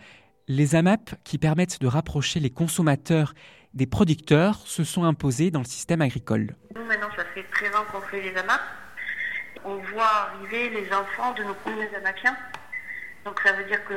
les 0.47 0.75
AMAP 0.75 1.15
qui 1.23 1.37
permettent 1.37 1.81
de 1.81 1.87
rapprocher 1.87 2.39
les 2.39 2.51
consommateurs 2.51 3.33
des 3.73 3.87
producteurs 3.87 4.55
se 4.65 4.83
sont 4.83 5.03
imposés 5.03 5.51
dans 5.51 5.59
le 5.59 5.65
système 5.65 6.01
agricole. 6.01 6.55
Nous, 6.75 6.85
maintenant, 6.85 7.09
ça 7.17 7.25
fait 7.33 7.43
13 7.51 7.75
ans 7.75 7.85
qu'on 7.91 7.99
fait 8.01 8.21
les 8.21 8.37
amas. 8.37 8.59
On 9.65 9.77
voit 9.77 10.29
arriver 10.29 10.69
les 10.69 10.93
enfants 10.93 11.33
de 11.33 11.43
nos 11.43 11.55
premiers 11.55 11.89
amakiens. 11.95 12.37
Donc 13.25 13.39
ça 13.43 13.51
veut 13.53 13.63
dire 13.63 13.83
que 13.85 13.93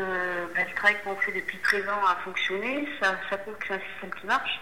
ben, 0.54 0.66
le 0.66 0.74
travail 0.74 0.96
qu'on 1.04 1.14
fait 1.16 1.32
depuis 1.32 1.58
13 1.58 1.86
ans 1.88 2.06
a 2.06 2.16
fonctionné, 2.24 2.88
ça, 3.00 3.14
ça 3.28 3.36
prouve 3.36 3.54
que 3.58 3.66
c'est 3.68 3.74
un 3.74 3.80
système 3.92 4.18
qui 4.18 4.26
marche 4.26 4.60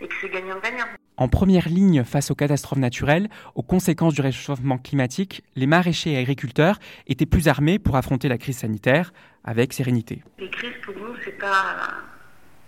et 0.00 0.08
que 0.08 0.14
c'est 0.20 0.30
gagnant-gagnant. 0.30 0.86
En 1.18 1.28
première 1.28 1.68
ligne 1.68 2.02
face 2.04 2.30
aux 2.30 2.34
catastrophes 2.34 2.78
naturelles, 2.78 3.28
aux 3.56 3.62
conséquences 3.62 4.14
du 4.14 4.22
réchauffement 4.22 4.78
climatique, 4.78 5.42
les 5.56 5.66
maraîchers 5.66 6.12
et 6.12 6.16
agriculteurs 6.16 6.78
étaient 7.06 7.26
plus 7.26 7.48
armés 7.48 7.78
pour 7.78 7.96
affronter 7.96 8.28
la 8.28 8.38
crise 8.38 8.58
sanitaire 8.58 9.12
avec 9.44 9.74
sérénité. 9.74 10.22
Les 10.38 10.48
crises, 10.48 10.76
pour 10.82 10.94
nous, 10.94 11.14
c'est 11.24 11.36
pas. 11.38 11.76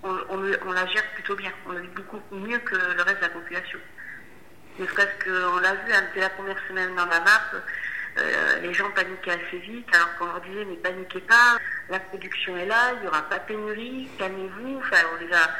On, 0.03 0.09
on, 0.09 0.39
on, 0.67 0.73
la 0.73 0.87
gère 0.87 1.05
plutôt 1.15 1.37
bien. 1.37 1.53
On 1.67 1.73
la 1.73 1.81
vit 1.81 1.89
beaucoup 1.95 2.19
mieux 2.33 2.59
que 2.59 2.75
le 2.75 3.03
reste 3.03 3.19
de 3.19 3.23
la 3.23 3.29
population. 3.29 3.79
Ne 4.79 4.87
serait-ce 4.87 5.25
qu'on 5.25 5.59
l'a 5.59 5.75
vu 5.75 5.93
hein, 5.93 6.05
dès 6.15 6.21
la 6.21 6.31
première 6.31 6.59
semaine 6.69 6.95
dans 6.95 7.07
la 7.07 7.21
map, 7.21 7.43
euh, 8.19 8.61
les 8.63 8.73
gens 8.73 8.91
paniquaient 8.91 9.33
assez 9.33 9.59
vite, 9.59 9.87
alors 9.95 10.17
qu'on 10.19 10.27
leur 10.27 10.41
disait 10.41 10.65
mais 10.65 10.77
paniquez 10.77 11.21
pas, 11.21 11.59
la 11.89 12.01
production 12.01 12.57
est 12.57 12.67
là, 12.67 12.93
il 12.97 13.03
n'y 13.03 13.09
aura 13.09 13.23
pas 13.23 13.39
de 13.39 13.45
pénurie, 13.45 14.09
calmez-vous. 14.19 14.79
Enfin, 14.79 14.97
on 15.15 15.25
les 15.25 15.33
a 15.33 15.51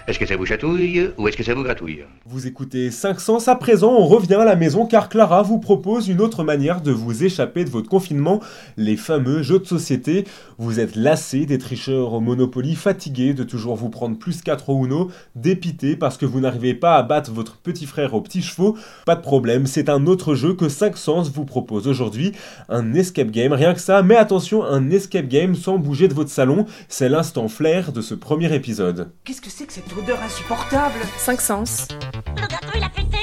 Est-ce 0.06 0.18
que 0.18 0.26
ça 0.26 0.36
vous 0.36 0.44
chatouille 0.44 1.12
ou 1.16 1.28
est-ce 1.28 1.36
que 1.38 1.42
ça 1.42 1.54
vous 1.54 1.62
gratouille 1.62 2.04
Vous 2.26 2.46
écoutez 2.46 2.90
5 2.90 3.18
sens. 3.18 3.48
À 3.48 3.54
présent, 3.56 3.90
on 3.90 4.04
revient 4.04 4.34
à 4.34 4.44
la 4.44 4.54
maison 4.54 4.84
car 4.84 5.08
Clara 5.08 5.40
vous 5.40 5.58
propose 5.58 6.08
une 6.08 6.20
autre 6.20 6.44
manière 6.44 6.82
de 6.82 6.92
vous 6.92 7.24
échapper 7.24 7.64
de 7.64 7.70
votre 7.70 7.88
confinement, 7.88 8.40
les 8.76 8.98
fameux 8.98 9.42
jeux 9.42 9.60
de 9.60 9.64
société. 9.64 10.26
Vous 10.58 10.78
êtes 10.78 10.94
lassé 10.94 11.46
des 11.46 11.56
tricheurs 11.56 12.12
au 12.12 12.20
Monopoly, 12.20 12.74
fatigué 12.74 13.32
de 13.32 13.44
toujours 13.44 13.76
vous 13.76 13.88
prendre 13.88 14.18
plus 14.18 14.42
4 14.42 14.68
au 14.68 14.84
Uno, 14.84 15.10
dépité 15.36 15.96
parce 15.96 16.18
que 16.18 16.26
vous 16.26 16.40
n'arrivez 16.40 16.74
pas 16.74 16.96
à 16.96 17.02
battre 17.02 17.32
votre 17.32 17.56
petit 17.56 17.86
frère 17.86 18.12
aux 18.12 18.20
petits 18.20 18.42
chevaux. 18.42 18.76
Pas 19.06 19.16
de 19.16 19.22
problème, 19.22 19.64
c'est 19.64 19.88
un 19.88 20.06
autre 20.06 20.34
jeu 20.34 20.52
que 20.52 20.68
5 20.68 20.98
sens 20.98 21.30
vous 21.30 21.46
propose 21.46 21.88
aujourd'hui. 21.88 22.32
Un 22.68 22.92
escape 22.92 23.30
game, 23.30 23.54
rien 23.54 23.72
que 23.72 23.80
ça, 23.80 24.02
mais 24.02 24.16
attention, 24.16 24.64
un 24.64 24.90
escape 24.90 25.28
game 25.28 25.54
sans 25.54 25.78
bouger 25.78 26.08
de 26.08 26.14
votre 26.14 26.30
salon. 26.30 26.66
C'est 26.90 27.08
l'instant 27.08 27.48
flair 27.48 27.90
de 27.90 28.02
ce 28.02 28.14
premier 28.14 28.54
épisode. 28.54 29.10
Qu'est-ce 29.24 29.40
que 29.40 29.48
c'est 29.48 29.64
que 29.64 29.72
cette 29.72 29.93
odeur 29.98 30.20
insupportable. 30.22 31.00
5 31.16 31.40
sens. 31.40 31.88
Le 32.36 32.46
gâteau, 32.46 32.72
il 32.74 32.82
a 32.82 32.88
pété 32.88 33.18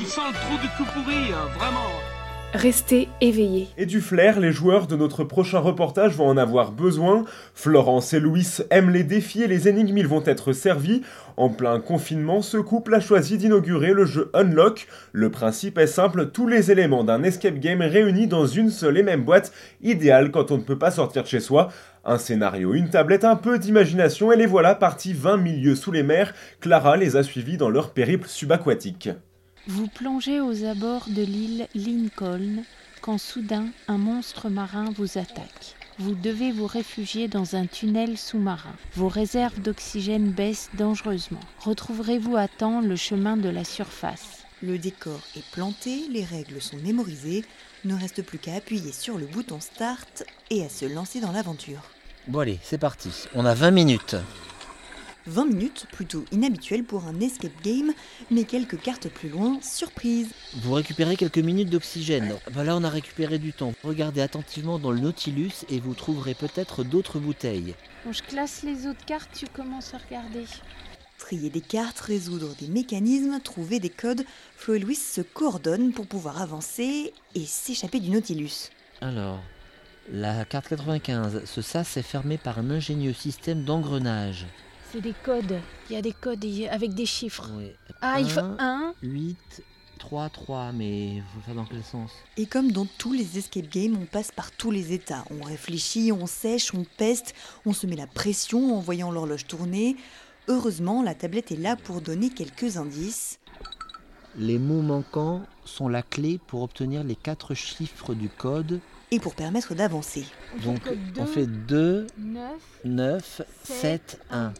Il 0.00 0.06
sent 0.06 0.20
le 0.28 0.34
trou 0.34 0.58
du 0.58 0.68
tout 0.76 0.84
pourri, 0.92 1.32
hein, 1.32 1.48
vraiment 1.58 2.17
Restez 2.54 3.08
éveillés. 3.20 3.68
Et 3.76 3.84
du 3.84 4.00
flair, 4.00 4.40
les 4.40 4.52
joueurs 4.52 4.86
de 4.86 4.96
notre 4.96 5.22
prochain 5.22 5.58
reportage 5.58 6.14
vont 6.14 6.28
en 6.28 6.38
avoir 6.38 6.72
besoin. 6.72 7.26
Florence 7.52 8.14
et 8.14 8.20
Louis 8.20 8.46
aiment 8.70 8.88
les 8.88 9.02
défis 9.02 9.42
et 9.42 9.46
les 9.46 9.68
énigmes, 9.68 9.98
ils 9.98 10.08
vont 10.08 10.22
être 10.24 10.54
servis. 10.54 11.02
En 11.36 11.50
plein 11.50 11.78
confinement, 11.78 12.40
ce 12.40 12.56
couple 12.56 12.94
a 12.94 13.00
choisi 13.00 13.36
d'inaugurer 13.36 13.92
le 13.92 14.06
jeu 14.06 14.30
Unlock. 14.32 14.88
Le 15.12 15.30
principe 15.30 15.76
est 15.76 15.86
simple, 15.86 16.30
tous 16.30 16.46
les 16.46 16.70
éléments 16.70 17.04
d'un 17.04 17.22
escape 17.22 17.58
game 17.58 17.82
réunis 17.82 18.28
dans 18.28 18.46
une 18.46 18.70
seule 18.70 18.96
et 18.96 19.02
même 19.02 19.24
boîte, 19.24 19.52
idéal 19.82 20.30
quand 20.30 20.50
on 20.50 20.56
ne 20.56 20.62
peut 20.62 20.78
pas 20.78 20.90
sortir 20.90 21.24
de 21.24 21.28
chez 21.28 21.40
soi. 21.40 21.68
Un 22.06 22.16
scénario, 22.16 22.72
une 22.72 22.88
tablette, 22.88 23.26
un 23.26 23.36
peu 23.36 23.58
d'imagination 23.58 24.32
et 24.32 24.36
les 24.36 24.46
voilà 24.46 24.74
partis 24.74 25.12
20 25.12 25.36
milieux 25.36 25.74
sous 25.74 25.92
les 25.92 26.02
mers. 26.02 26.32
Clara 26.60 26.96
les 26.96 27.16
a 27.16 27.22
suivis 27.22 27.58
dans 27.58 27.68
leur 27.68 27.90
périple 27.90 28.26
subaquatique. 28.26 29.10
Vous 29.68 29.86
plongez 29.86 30.40
aux 30.40 30.64
abords 30.64 31.10
de 31.10 31.20
l'île 31.20 31.68
Lincoln 31.74 32.64
quand 33.02 33.18
soudain 33.18 33.66
un 33.86 33.98
monstre 33.98 34.48
marin 34.48 34.86
vous 34.96 35.18
attaque. 35.18 35.76
Vous 35.98 36.14
devez 36.14 36.52
vous 36.52 36.66
réfugier 36.66 37.28
dans 37.28 37.54
un 37.54 37.66
tunnel 37.66 38.16
sous-marin. 38.16 38.72
Vos 38.94 39.08
réserves 39.08 39.60
d'oxygène 39.60 40.30
baissent 40.30 40.70
dangereusement. 40.72 41.40
Retrouverez-vous 41.60 42.34
à 42.34 42.48
temps 42.48 42.80
le 42.80 42.96
chemin 42.96 43.36
de 43.36 43.50
la 43.50 43.62
surface 43.62 44.46
Le 44.62 44.78
décor 44.78 45.20
est 45.36 45.44
planté, 45.50 46.00
les 46.10 46.24
règles 46.24 46.62
sont 46.62 46.78
mémorisées. 46.78 47.44
Ne 47.84 47.94
reste 47.94 48.22
plus 48.22 48.38
qu'à 48.38 48.54
appuyer 48.54 48.92
sur 48.92 49.18
le 49.18 49.26
bouton 49.26 49.60
Start 49.60 50.24
et 50.48 50.64
à 50.64 50.70
se 50.70 50.86
lancer 50.86 51.20
dans 51.20 51.32
l'aventure. 51.32 51.82
Bon 52.26 52.38
allez, 52.38 52.58
c'est 52.62 52.78
parti. 52.78 53.10
On 53.34 53.44
a 53.44 53.52
20 53.52 53.72
minutes. 53.72 54.16
20 55.28 55.46
minutes, 55.46 55.86
plutôt 55.92 56.24
inhabituel 56.32 56.84
pour 56.84 57.06
un 57.06 57.20
escape 57.20 57.52
game, 57.62 57.92
mais 58.30 58.44
quelques 58.44 58.80
cartes 58.80 59.08
plus 59.08 59.28
loin, 59.28 59.58
surprise. 59.62 60.28
Vous 60.56 60.72
récupérez 60.72 61.16
quelques 61.16 61.38
minutes 61.38 61.70
d'oxygène. 61.70 62.34
Voilà, 62.50 62.76
on 62.76 62.82
a 62.82 62.88
récupéré 62.88 63.38
du 63.38 63.52
temps. 63.52 63.74
Regardez 63.84 64.20
attentivement 64.20 64.78
dans 64.78 64.90
le 64.90 65.00
Nautilus 65.00 65.64
et 65.68 65.80
vous 65.80 65.94
trouverez 65.94 66.34
peut-être 66.34 66.82
d'autres 66.82 67.18
bouteilles. 67.18 67.74
Bon, 68.04 68.12
je 68.12 68.22
classe 68.22 68.62
les 68.62 68.86
autres 68.86 69.04
cartes, 69.04 69.30
tu 69.34 69.46
commences 69.46 69.94
à 69.94 69.98
regarder. 69.98 70.44
Trier 71.18 71.50
des 71.50 71.60
cartes, 71.60 72.00
résoudre 72.00 72.54
des 72.58 72.68
mécanismes, 72.68 73.40
trouver 73.40 73.80
des 73.80 73.90
codes, 73.90 74.24
Flo 74.56 74.74
et 74.74 74.78
Louis 74.78 74.94
se 74.94 75.20
coordonnent 75.20 75.92
pour 75.92 76.06
pouvoir 76.06 76.40
avancer 76.40 77.12
et 77.34 77.44
s'échapper 77.44 78.00
du 78.00 78.10
Nautilus. 78.10 78.70
Alors, 79.00 79.40
la 80.10 80.44
carte 80.46 80.68
95, 80.68 81.42
ce 81.44 81.60
sas 81.60 81.96
est 81.96 82.02
fermé 82.02 82.38
par 82.38 82.58
un 82.58 82.70
ingénieux 82.70 83.12
système 83.12 83.64
d'engrenage. 83.64 84.46
C'est 84.90 85.00
des 85.02 85.14
codes. 85.24 85.60
Il 85.90 85.94
y 85.94 85.96
a 85.96 86.02
des 86.02 86.12
codes 86.12 86.44
avec 86.70 86.94
des 86.94 87.06
chiffres. 87.06 87.50
Oui. 87.56 87.72
Ah, 88.00 88.20
il 88.20 88.30
faut 88.30 88.40
1, 88.40 88.94
8, 89.02 89.62
3, 89.98 90.30
3, 90.30 90.72
mais 90.72 91.16
il 91.16 91.22
faut 91.34 91.40
faire 91.44 91.54
dans 91.54 91.66
quel 91.66 91.84
sens? 91.84 92.10
Et 92.38 92.46
comme 92.46 92.72
dans 92.72 92.86
tous 92.96 93.12
les 93.12 93.36
escape 93.36 93.68
games, 93.68 93.98
on 94.00 94.06
passe 94.06 94.32
par 94.32 94.50
tous 94.50 94.70
les 94.70 94.92
états. 94.94 95.24
On 95.30 95.44
réfléchit, 95.44 96.10
on 96.10 96.26
sèche, 96.26 96.72
on 96.72 96.84
peste, 96.96 97.34
on 97.66 97.74
se 97.74 97.86
met 97.86 97.96
la 97.96 98.06
pression 98.06 98.76
en 98.76 98.80
voyant 98.80 99.10
l'horloge 99.10 99.46
tourner. 99.46 99.96
Heureusement, 100.46 101.02
la 101.02 101.14
tablette 101.14 101.52
est 101.52 101.56
là 101.56 101.76
pour 101.76 102.00
donner 102.00 102.30
quelques 102.30 102.78
indices. 102.78 103.38
Les 104.36 104.58
mots 104.58 104.82
manquants 104.82 105.42
sont 105.64 105.88
la 105.88 106.02
clé 106.02 106.38
pour 106.46 106.62
obtenir 106.62 107.04
les 107.04 107.16
quatre 107.16 107.52
chiffres 107.52 108.14
du 108.14 108.30
code. 108.30 108.80
Et 109.10 109.20
pour 109.20 109.34
permettre 109.34 109.74
d'avancer. 109.74 110.24
Donc 110.64 110.80
on 111.18 111.26
fait 111.26 111.46
2, 111.46 112.06
9, 112.18 112.52
9 112.84 113.42
7, 113.64 114.20
1. 114.30 114.52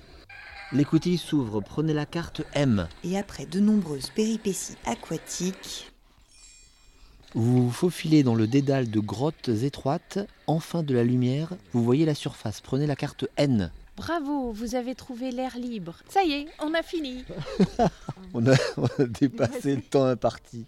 L'écoutille 0.70 1.16
s'ouvre, 1.16 1.62
prenez 1.62 1.94
la 1.94 2.04
carte 2.04 2.42
M. 2.52 2.88
Et 3.02 3.16
après 3.16 3.46
de 3.46 3.58
nombreuses 3.58 4.10
péripéties 4.10 4.76
aquatiques, 4.84 5.90
Vous 7.34 7.64
vous 7.64 7.70
faufilez 7.70 8.22
dans 8.22 8.34
le 8.34 8.46
dédale 8.46 8.90
de 8.90 9.00
grottes 9.00 9.48
étroites, 9.48 10.18
enfin 10.46 10.82
de 10.82 10.94
la 10.94 11.04
lumière, 11.04 11.54
vous 11.72 11.82
voyez 11.82 12.04
la 12.04 12.14
surface, 12.14 12.60
prenez 12.60 12.86
la 12.86 12.96
carte 12.96 13.24
N. 13.38 13.70
Bravo, 13.96 14.52
vous 14.52 14.74
avez 14.74 14.94
trouvé 14.94 15.30
l'air 15.30 15.56
libre. 15.56 15.96
Ça 16.10 16.22
y 16.22 16.32
est, 16.32 16.46
on 16.60 16.74
a 16.74 16.82
fini. 16.82 17.24
on, 18.34 18.46
a, 18.46 18.54
on, 18.76 18.84
a, 19.02 19.06
dépassé 19.06 19.74
le 19.74 19.82
temps 19.82 20.04
imparti. 20.04 20.66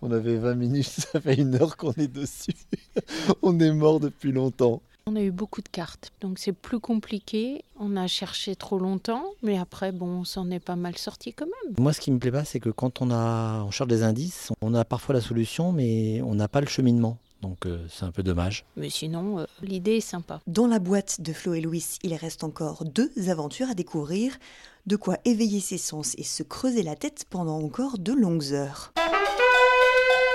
On 0.00 0.10
avait 0.12 0.36
20 0.36 0.54
minutes, 0.54 0.88
ça 0.88 1.20
fait 1.20 1.34
une 1.34 1.56
heure 1.56 1.76
qu'on 1.76 1.92
est 1.92 2.10
dessus. 2.10 2.54
on 3.42 3.60
est 3.60 3.72
mort 3.72 4.00
depuis 4.00 4.32
longtemps. 4.32 4.80
On 5.06 5.16
a 5.16 5.20
eu 5.20 5.32
beaucoup 5.32 5.62
de 5.62 5.68
cartes, 5.68 6.12
donc 6.20 6.38
c'est 6.38 6.52
plus 6.52 6.78
compliqué. 6.78 7.64
On 7.78 7.96
a 7.96 8.06
cherché 8.06 8.54
trop 8.54 8.78
longtemps, 8.78 9.24
mais 9.42 9.58
après, 9.58 9.90
bon, 9.90 10.20
on 10.20 10.24
s'en 10.24 10.48
est 10.50 10.60
pas 10.60 10.76
mal 10.76 10.96
sorti 10.96 11.32
quand 11.32 11.46
même. 11.46 11.74
Moi, 11.78 11.92
ce 11.92 12.00
qui 12.00 12.12
me 12.12 12.18
plaît 12.18 12.30
pas, 12.30 12.44
c'est 12.44 12.60
que 12.60 12.70
quand 12.70 13.02
on, 13.02 13.10
a, 13.10 13.64
on 13.64 13.72
cherche 13.72 13.88
des 13.88 14.04
indices, 14.04 14.52
on 14.60 14.74
a 14.74 14.84
parfois 14.84 15.14
la 15.14 15.20
solution, 15.20 15.72
mais 15.72 16.22
on 16.22 16.36
n'a 16.36 16.46
pas 16.46 16.60
le 16.60 16.68
cheminement. 16.68 17.18
Donc 17.40 17.66
euh, 17.66 17.84
c'est 17.90 18.04
un 18.04 18.12
peu 18.12 18.22
dommage. 18.22 18.64
Mais 18.76 18.88
sinon, 18.88 19.40
euh, 19.40 19.46
l'idée 19.62 19.96
est 19.96 20.00
sympa. 20.00 20.40
Dans 20.46 20.68
la 20.68 20.78
boîte 20.78 21.20
de 21.20 21.32
Flo 21.32 21.54
et 21.54 21.60
Louis, 21.60 21.84
il 22.04 22.14
reste 22.14 22.44
encore 22.44 22.84
deux 22.84 23.10
aventures 23.28 23.68
à 23.68 23.74
découvrir. 23.74 24.38
De 24.86 24.94
quoi 24.94 25.18
éveiller 25.24 25.60
ses 25.60 25.78
sens 25.78 26.14
et 26.18 26.22
se 26.22 26.44
creuser 26.44 26.84
la 26.84 26.94
tête 26.94 27.24
pendant 27.28 27.58
encore 27.58 27.98
de 27.98 28.12
longues 28.12 28.52
heures. 28.52 28.92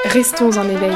Restons 0.06 0.58
en 0.58 0.68
éveil. 0.68 0.96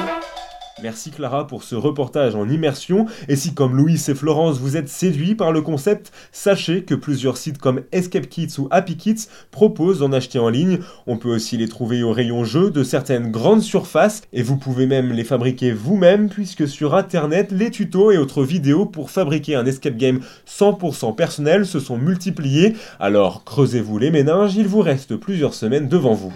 Merci 0.84 1.12
Clara 1.12 1.46
pour 1.46 1.64
ce 1.64 1.76
reportage 1.76 2.36
en 2.36 2.50
immersion. 2.50 3.06
Et 3.28 3.36
si 3.36 3.54
comme 3.54 3.76
Louis 3.76 4.02
et 4.08 4.16
Florence 4.16 4.58
vous 4.58 4.78
êtes 4.78 4.90
séduits 4.90 5.36
par 5.36 5.52
le 5.52 5.62
concept, 5.62 6.12
sachez 6.32 6.84
que 6.84 6.96
plusieurs 6.96 7.38
sites 7.38 7.60
comme 7.60 7.82
Escape 7.92 8.28
Kits 8.28 8.54
ou 8.58 8.68
Happy 8.72 8.98
Kits 8.98 9.28
proposent 9.52 10.00
d'en 10.00 10.12
acheter 10.12 10.40
en 10.40 10.50
ligne. 10.50 10.80
On 11.06 11.18
peut 11.18 11.34
aussi 11.34 11.58
les 11.58 11.68
trouver 11.68 12.02
au 12.02 12.12
rayon 12.12 12.44
jeux 12.44 12.72
de 12.72 12.84
certaines 12.84 13.30
grandes 13.30 13.62
surfaces 13.62 14.24
et 14.34 14.42
vous 14.42 14.58
pouvez 14.58 14.88
même 14.88 15.12
les 15.12 15.24
fabriquer 15.24 15.72
vous-même 15.72 16.30
puisque 16.30 16.68
sur 16.68 16.96
internet 16.96 17.52
les 17.52 17.70
tutos 17.70 18.12
et 18.12 18.18
autres 18.18 18.44
vidéos 18.44 18.86
pour 18.86 19.12
fabriquer 19.12 19.56
un 19.56 19.66
escape 19.66 19.98
game 19.98 20.22
100% 20.48 21.16
personnel 21.16 21.66
se 21.68 21.80
sont 21.80 21.98
multipliés. 21.98 22.76
Alors 23.00 23.44
creusez-vous 23.44 24.00
les 24.00 24.10
méninges, 24.10 24.56
il 24.56 24.68
vous 24.68 24.82
reste 24.82 25.16
plusieurs 25.16 25.54
semaines 25.54 25.88
devant 25.88 26.14
vous. 26.14 26.34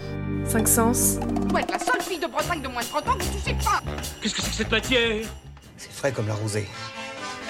5 0.48 0.68
sens. 0.68 1.18
Pour 1.48 1.58
être 1.58 1.72
la 1.72 1.78
seule 1.78 2.00
fille 2.00 2.18
de 2.18 2.26
Bretagne 2.26 2.62
de 2.62 2.68
moins 2.68 2.82
de 2.82 2.86
30 2.86 3.08
ans 3.08 3.16
que 3.18 3.24
tu 3.24 3.38
sais 3.44 3.56
pas 3.64 3.82
Qu'est-ce 4.20 4.34
que 4.34 4.42
c'est 4.42 4.50
que 4.50 4.56
cette 4.56 4.70
matière? 4.70 5.24
C'est 5.76 5.90
frais 5.92 6.12
comme 6.12 6.28
la 6.28 6.34
rosée. 6.34 6.66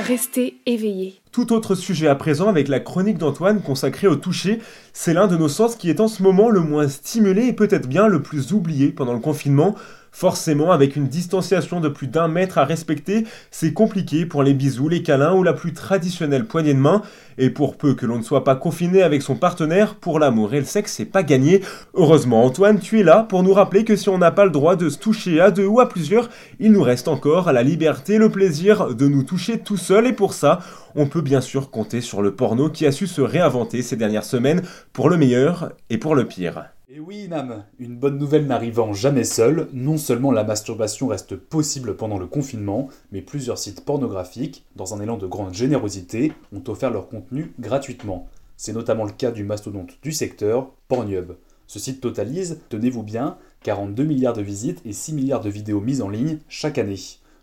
Restez 0.01 0.59
éveillé. 0.67 1.21
Tout 1.33 1.53
autre 1.53 1.75
sujet 1.75 2.09
à 2.09 2.15
présent 2.15 2.49
avec 2.49 2.69
la 2.69 2.81
chronique 2.81 3.19
d'Antoine 3.19 3.61
consacrée 3.63 4.07
au 4.07 4.17
toucher. 4.17 4.61
C'est 4.93 5.15
l'un 5.15 5.27
de 5.27 5.37
nos 5.37 5.49
sens 5.49 5.77
qui 5.77 5.91
est 5.91 6.01
en 6.01 6.09
ce 6.09 6.23
moment 6.23 6.51
le 6.51 6.61
moins 6.61 6.89
stimulé 6.89 7.47
et 7.47 7.53
peut-être 7.53 7.89
bien 7.89 8.07
le 8.07 8.23
plus 8.23 8.53
oublié 8.53 8.89
pendant 8.89 9.15
le 9.15 9.21
confinement. 9.21 9.75
Forcément, 10.19 10.73
avec 10.73 10.97
une 10.97 11.09
distanciation 11.09 11.79
de 11.79 11.91
plus 11.91 12.07
d'un 12.07 12.27
mètre 12.27 12.57
à 12.57 12.65
respecter, 12.65 13.27
c'est 13.51 13.75
compliqué 13.75 14.25
pour 14.25 14.43
les 14.43 14.55
bisous, 14.55 14.89
les 14.89 15.03
câlins 15.03 15.35
ou 15.35 15.43
la 15.43 15.53
plus 15.53 15.75
traditionnelle 15.75 16.47
poignée 16.47 16.73
de 16.73 16.79
main. 16.79 17.03
Et 17.37 17.51
pour 17.51 17.77
peu 17.77 17.93
que 17.93 18.07
l'on 18.07 18.17
ne 18.17 18.23
soit 18.23 18.43
pas 18.43 18.57
confiné 18.57 19.03
avec 19.03 19.21
son 19.21 19.37
partenaire, 19.37 19.97
pour 19.97 20.19
l'amour 20.19 20.55
et 20.55 20.61
le 20.61 20.65
sexe, 20.65 20.95
c'est 20.95 21.05
pas 21.05 21.23
gagné. 21.23 21.61
Heureusement, 21.93 22.47
Antoine, 22.47 22.81
tu 22.81 22.99
es 22.99 23.03
là 23.03 23.27
pour 23.29 23.43
nous 23.43 23.53
rappeler 23.53 23.85
que 23.85 23.95
si 23.95 24.09
on 24.09 24.17
n'a 24.17 24.31
pas 24.31 24.47
le 24.47 24.51
droit 24.51 24.75
de 24.75 24.89
se 24.89 24.97
toucher 24.97 25.39
à 25.39 25.51
deux 25.51 25.67
ou 25.67 25.81
à 25.81 25.89
plusieurs, 25.91 26.31
il 26.61 26.73
nous 26.73 26.83
reste 26.83 27.09
encore 27.09 27.53
la 27.53 27.63
liberté, 27.63 28.17
le 28.17 28.31
plaisir 28.31 28.95
de 28.95 29.09
nous 29.09 29.23
toucher 29.23 29.59
tout 29.59 29.77
seul. 29.77 30.07
Et 30.07 30.15
pour 30.15 30.33
ça, 30.33 30.61
on 30.95 31.09
peut 31.09 31.21
bien 31.21 31.43
sûr 31.43 31.71
compter 31.71 32.01
sur 32.01 32.23
le 32.23 32.35
porno 32.35 32.71
qui 32.71 32.87
a 32.87 32.91
su 32.91 33.07
se 33.07 33.21
réinventer 33.21 33.83
ces 33.83 33.97
dernières 33.97 34.25
semaines 34.25 34.63
pour 34.95 35.11
le 35.11 35.19
meilleur 35.19 35.73
et 35.91 35.99
pour 35.99 36.15
le 36.15 36.25
pire. 36.25 36.71
Et 36.97 37.01
oui, 37.01 37.29
Nam, 37.29 37.65
une 37.79 37.99
bonne 37.99 38.17
nouvelle 38.17 38.47
n'arrivant 38.47 38.95
jamais 38.95 39.25
seule, 39.25 39.69
non 39.75 39.99
seulement 39.99 40.33
la 40.33 40.45
masturbation 40.45 41.09
reste 41.09 41.37
possible 41.37 41.95
pendant 41.95 42.17
le 42.17 42.27
confinement, 42.27 42.89
mais 43.13 43.21
plusieurs 43.21 43.59
sites 43.59 43.85
pornographiques, 43.85 44.65
dans 44.77 44.95
un 44.95 45.03
élan 45.03 45.19
de 45.19 45.27
grande 45.27 45.53
générosité, 45.53 46.33
ont 46.55 46.63
offert 46.69 46.91
leur 46.91 47.11
contenu 47.11 47.53
gratuitement. 47.61 48.31
C'est 48.57 48.73
notamment 48.73 49.05
le 49.05 49.13
cas 49.13 49.31
du 49.31 49.45
mastodonte 49.45 49.99
du 50.03 50.11
secteur, 50.11 50.71
Pornhub. 50.89 51.33
Ce 51.67 51.79
site 51.79 52.01
totalise, 52.01 52.61
tenez-vous 52.71 53.03
bien, 53.03 53.37
42 53.65 54.03
milliards 54.03 54.33
de 54.33 54.41
visites 54.41 54.81
et 54.87 54.95
6 54.95 55.13
milliards 55.13 55.43
de 55.43 55.51
vidéos 55.51 55.83
mises 55.83 56.01
en 56.01 56.09
ligne 56.09 56.39
chaque 56.49 56.79
année. 56.79 56.97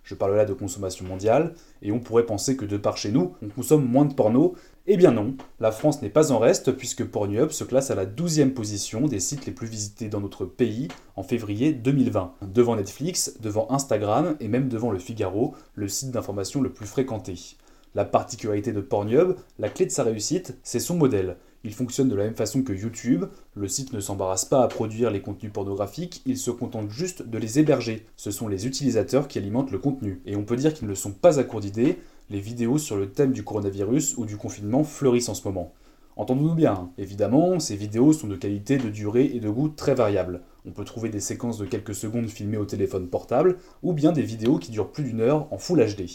Je 0.04 0.16
parle 0.16 0.36
là 0.36 0.46
de 0.46 0.54
consommation 0.54 1.06
mondiale, 1.06 1.54
et 1.84 1.92
on 1.92 2.00
pourrait 2.00 2.26
penser 2.26 2.58
que 2.58 2.66
de 2.66 2.78
par 2.78 2.98
chez 2.98 3.12
nous, 3.12 3.36
on 3.44 3.50
consomme 3.50 3.86
moins 3.86 4.06
de 4.06 4.16
porno. 4.16 4.56
Eh 4.86 4.98
bien 4.98 5.12
non, 5.12 5.38
la 5.62 5.72
France 5.72 6.02
n'est 6.02 6.10
pas 6.10 6.34
en 6.34 6.40
reste 6.40 6.74
puisque 6.74 7.06
Pornhub 7.06 7.52
se 7.52 7.64
classe 7.64 7.90
à 7.90 7.96
la 7.96 8.06
12e 8.06 8.50
position 8.50 9.08
des 9.08 9.22
sites 9.22 9.46
les 9.46 9.54
plus 9.54 9.68
visités 9.68 10.10
dans 10.10 10.20
notre 10.20 10.44
pays 10.44 10.90
en 11.16 11.24
février 11.24 11.72
2020, 11.72 12.34
devant 12.52 12.76
Netflix, 12.76 13.38
devant 13.40 13.72
Instagram 13.72 14.36
et 14.42 14.50
même 14.50 14.68
devant 14.68 14.92
Le 14.92 15.00
Figaro, 15.00 15.56
le 15.76 15.88
site 15.88 16.12
d'information 16.12 16.60
le 16.60 16.74
plus 16.74 16.86
fréquenté. 16.86 17.56
La 17.96 18.04
particularité 18.04 18.74
de 18.74 18.82
Pornhub, 18.82 19.36
la 19.58 19.70
clé 19.70 19.86
de 19.86 19.92
sa 19.92 20.04
réussite, 20.04 20.58
c'est 20.64 20.82
son 20.82 20.98
modèle. 20.98 21.38
Il 21.64 21.74
fonctionne 21.74 22.10
de 22.10 22.16
la 22.16 22.26
même 22.26 22.36
façon 22.36 22.62
que 22.62 22.74
YouTube, 22.74 23.24
le 23.56 23.70
site 23.70 23.94
ne 23.94 24.02
s'embarrasse 24.02 24.44
pas 24.44 24.64
à 24.64 24.68
produire 24.68 25.12
les 25.12 25.22
contenus 25.22 25.54
pornographiques, 25.54 26.22
il 26.26 26.38
se 26.38 26.52
contente 26.52 26.90
juste 26.90 27.24
de 27.24 27.38
les 27.38 27.58
héberger. 27.58 28.06
Ce 28.18 28.32
sont 28.32 28.50
les 28.50 28.68
utilisateurs 28.68 29.30
qui 29.30 29.38
alimentent 29.38 29.72
le 29.72 29.78
contenu. 29.78 30.22
Et 30.26 30.36
on 30.36 30.44
peut 30.44 30.58
dire 30.58 30.74
qu'ils 30.74 30.90
ne 30.90 30.94
sont 30.94 31.14
pas 31.14 31.40
à 31.40 31.46
court 31.46 31.62
d'idées, 31.62 32.00
les 32.30 32.40
vidéos 32.40 32.78
sur 32.78 32.96
le 32.96 33.12
thème 33.12 33.34
du 33.34 33.44
coronavirus 33.44 34.18
ou 34.18 34.26
du 34.26 34.38
confinement 34.38 34.84
fleurissent 34.84 35.30
en 35.30 35.34
ce 35.34 35.48
moment. 35.48 35.74
Entendons-nous 36.16 36.54
bien, 36.54 36.74
hein. 36.74 36.92
évidemment, 36.98 37.60
ces 37.60 37.76
vidéos 37.76 38.14
sont 38.14 38.28
de 38.28 38.36
qualité, 38.36 38.78
de 38.78 38.90
durée 38.90 39.32
et 39.34 39.40
de 39.40 39.50
goût 39.50 39.70
très 39.70 39.96
variables. 39.96 40.42
On 40.66 40.72
peut 40.72 40.86
trouver 40.86 41.10
des 41.10 41.20
séquences 41.20 41.58
de 41.58 41.66
quelques 41.66 41.96
secondes 41.96 42.30
filmées 42.30 42.58
au 42.58 42.66
téléphone 42.66 43.08
portable, 43.08 43.58
ou 43.82 43.94
bien 43.94 44.12
des 44.12 44.22
vidéos 44.22 44.60
qui 44.60 44.72
durent 44.72 44.92
plus 44.92 45.04
d'une 45.04 45.22
heure 45.22 45.48
en 45.52 45.58
Full 45.58 45.84
HD. 45.84 46.06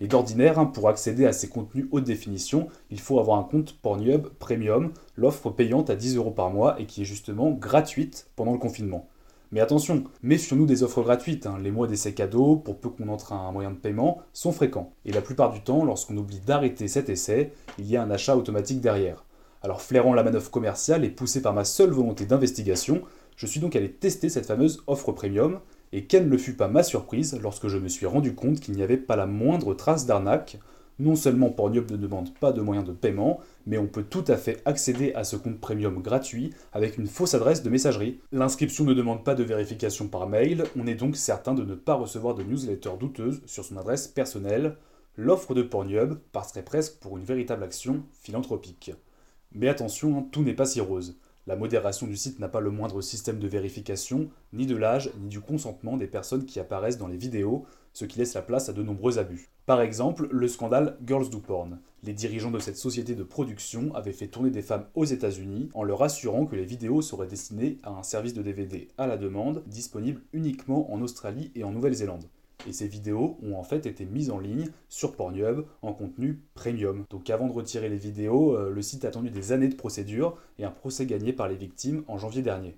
Et 0.00 0.08
d'ordinaire, 0.08 0.58
hein, 0.58 0.66
pour 0.66 0.88
accéder 0.88 1.24
à 1.24 1.32
ces 1.32 1.48
contenus 1.48 1.86
haute 1.92 2.04
définition, 2.04 2.66
il 2.90 2.98
faut 2.98 3.20
avoir 3.20 3.38
un 3.38 3.44
compte 3.44 3.78
Pornhub 3.80 4.26
Premium, 4.40 4.92
l'offre 5.16 5.50
payante 5.50 5.88
à 5.88 5.94
10 5.94 6.16
euros 6.16 6.32
par 6.32 6.50
mois 6.50 6.80
et 6.80 6.86
qui 6.86 7.02
est 7.02 7.06
justement 7.06 7.52
gratuite 7.52 8.28
pendant 8.34 8.52
le 8.52 8.58
confinement. 8.58 9.08
Mais 9.54 9.60
attention, 9.60 10.02
méfions-nous 10.24 10.66
des 10.66 10.82
offres 10.82 11.02
gratuites, 11.02 11.46
hein. 11.46 11.58
les 11.62 11.70
mois 11.70 11.86
d'essai 11.86 12.12
cadeaux, 12.12 12.56
pour 12.56 12.80
peu 12.80 12.88
qu'on 12.88 13.06
entre 13.06 13.32
à 13.32 13.36
un 13.36 13.52
moyen 13.52 13.70
de 13.70 13.76
paiement, 13.76 14.20
sont 14.32 14.50
fréquents. 14.50 14.92
Et 15.04 15.12
la 15.12 15.20
plupart 15.20 15.52
du 15.52 15.60
temps, 15.60 15.84
lorsqu'on 15.84 16.16
oublie 16.16 16.40
d'arrêter 16.40 16.88
cet 16.88 17.08
essai, 17.08 17.52
il 17.78 17.88
y 17.88 17.96
a 17.96 18.02
un 18.02 18.10
achat 18.10 18.36
automatique 18.36 18.80
derrière. 18.80 19.24
Alors 19.62 19.80
flairant 19.80 20.12
la 20.12 20.24
manœuvre 20.24 20.50
commerciale 20.50 21.04
et 21.04 21.08
poussé 21.08 21.40
par 21.40 21.54
ma 21.54 21.64
seule 21.64 21.92
volonté 21.92 22.26
d'investigation, 22.26 23.02
je 23.36 23.46
suis 23.46 23.60
donc 23.60 23.76
allé 23.76 23.92
tester 23.92 24.28
cette 24.28 24.46
fameuse 24.46 24.82
offre 24.88 25.12
premium, 25.12 25.60
et 25.92 26.06
quelle 26.06 26.28
ne 26.28 26.36
fut 26.36 26.56
pas 26.56 26.66
ma 26.66 26.82
surprise 26.82 27.38
lorsque 27.40 27.68
je 27.68 27.78
me 27.78 27.86
suis 27.86 28.06
rendu 28.06 28.34
compte 28.34 28.58
qu'il 28.58 28.74
n'y 28.74 28.82
avait 28.82 28.96
pas 28.96 29.14
la 29.14 29.26
moindre 29.26 29.72
trace 29.74 30.04
d'arnaque. 30.04 30.58
Non 31.00 31.16
seulement 31.16 31.50
Pornhub 31.50 31.90
ne 31.90 31.96
demande 31.96 32.32
pas 32.34 32.52
de 32.52 32.60
moyens 32.60 32.86
de 32.86 32.92
paiement, 32.92 33.40
mais 33.66 33.78
on 33.78 33.88
peut 33.88 34.04
tout 34.04 34.24
à 34.28 34.36
fait 34.36 34.62
accéder 34.64 35.12
à 35.14 35.24
ce 35.24 35.34
compte 35.34 35.58
premium 35.58 36.00
gratuit 36.00 36.50
avec 36.72 36.98
une 36.98 37.08
fausse 37.08 37.34
adresse 37.34 37.64
de 37.64 37.70
messagerie. 37.70 38.20
L'inscription 38.30 38.84
ne 38.84 38.94
demande 38.94 39.24
pas 39.24 39.34
de 39.34 39.42
vérification 39.42 40.06
par 40.06 40.28
mail, 40.28 40.62
on 40.78 40.86
est 40.86 40.94
donc 40.94 41.16
certain 41.16 41.54
de 41.54 41.64
ne 41.64 41.74
pas 41.74 41.94
recevoir 41.94 42.36
de 42.36 42.44
newsletter 42.44 42.92
douteuse 43.00 43.42
sur 43.46 43.64
son 43.64 43.76
adresse 43.76 44.06
personnelle. 44.06 44.76
L'offre 45.16 45.54
de 45.54 45.62
Pornhub 45.62 46.14
passerait 46.30 46.64
presque 46.64 47.00
pour 47.00 47.16
une 47.16 47.24
véritable 47.24 47.64
action 47.64 48.04
philanthropique. 48.22 48.92
Mais 49.52 49.68
attention, 49.68 50.18
hein, 50.18 50.26
tout 50.30 50.42
n'est 50.42 50.54
pas 50.54 50.66
si 50.66 50.80
rose. 50.80 51.16
La 51.46 51.56
modération 51.56 52.06
du 52.06 52.16
site 52.16 52.38
n'a 52.38 52.48
pas 52.48 52.60
le 52.60 52.70
moindre 52.70 53.02
système 53.02 53.38
de 53.38 53.46
vérification, 53.46 54.30
ni 54.52 54.64
de 54.66 54.76
l'âge, 54.76 55.10
ni 55.20 55.28
du 55.28 55.40
consentement 55.40 55.96
des 55.96 56.06
personnes 56.06 56.46
qui 56.46 56.58
apparaissent 56.58 56.98
dans 56.98 57.06
les 57.06 57.18
vidéos, 57.18 57.66
ce 57.94 58.04
qui 58.04 58.18
laisse 58.18 58.34
la 58.34 58.42
place 58.42 58.68
à 58.68 58.74
de 58.74 58.82
nombreux 58.82 59.18
abus. 59.18 59.48
Par 59.64 59.80
exemple, 59.80 60.28
le 60.30 60.48
scandale 60.48 60.98
Girls 61.06 61.30
Do 61.30 61.38
Porn. 61.38 61.78
Les 62.02 62.12
dirigeants 62.12 62.50
de 62.50 62.58
cette 62.58 62.76
société 62.76 63.14
de 63.14 63.22
production 63.22 63.94
avaient 63.94 64.12
fait 64.12 64.26
tourner 64.26 64.50
des 64.50 64.60
femmes 64.60 64.84
aux 64.94 65.06
États-Unis 65.06 65.70
en 65.72 65.84
leur 65.84 66.02
assurant 66.02 66.44
que 66.44 66.56
les 66.56 66.66
vidéos 66.66 67.00
seraient 67.00 67.26
destinées 67.26 67.78
à 67.82 67.90
un 67.90 68.02
service 68.02 68.34
de 68.34 68.42
DVD 68.42 68.88
à 68.98 69.06
la 69.06 69.16
demande, 69.16 69.62
disponible 69.66 70.20
uniquement 70.34 70.92
en 70.92 71.00
Australie 71.00 71.50
et 71.54 71.64
en 71.64 71.70
Nouvelle-Zélande. 71.70 72.24
Et 72.66 72.72
ces 72.72 72.88
vidéos 72.88 73.38
ont 73.42 73.56
en 73.56 73.62
fait 73.62 73.86
été 73.86 74.04
mises 74.04 74.30
en 74.30 74.38
ligne 74.38 74.68
sur 74.88 75.14
Pornhub 75.16 75.64
en 75.82 75.92
contenu 75.92 76.40
premium. 76.54 77.04
Donc 77.10 77.30
avant 77.30 77.46
de 77.46 77.52
retirer 77.52 77.88
les 77.88 77.96
vidéos, 77.96 78.56
euh, 78.56 78.70
le 78.70 78.82
site 78.82 79.04
a 79.04 79.08
attendu 79.08 79.30
des 79.30 79.52
années 79.52 79.68
de 79.68 79.74
procédure 79.74 80.36
et 80.58 80.64
un 80.64 80.70
procès 80.70 81.06
gagné 81.06 81.32
par 81.32 81.48
les 81.48 81.56
victimes 81.56 82.04
en 82.08 82.18
janvier 82.18 82.42
dernier. 82.42 82.76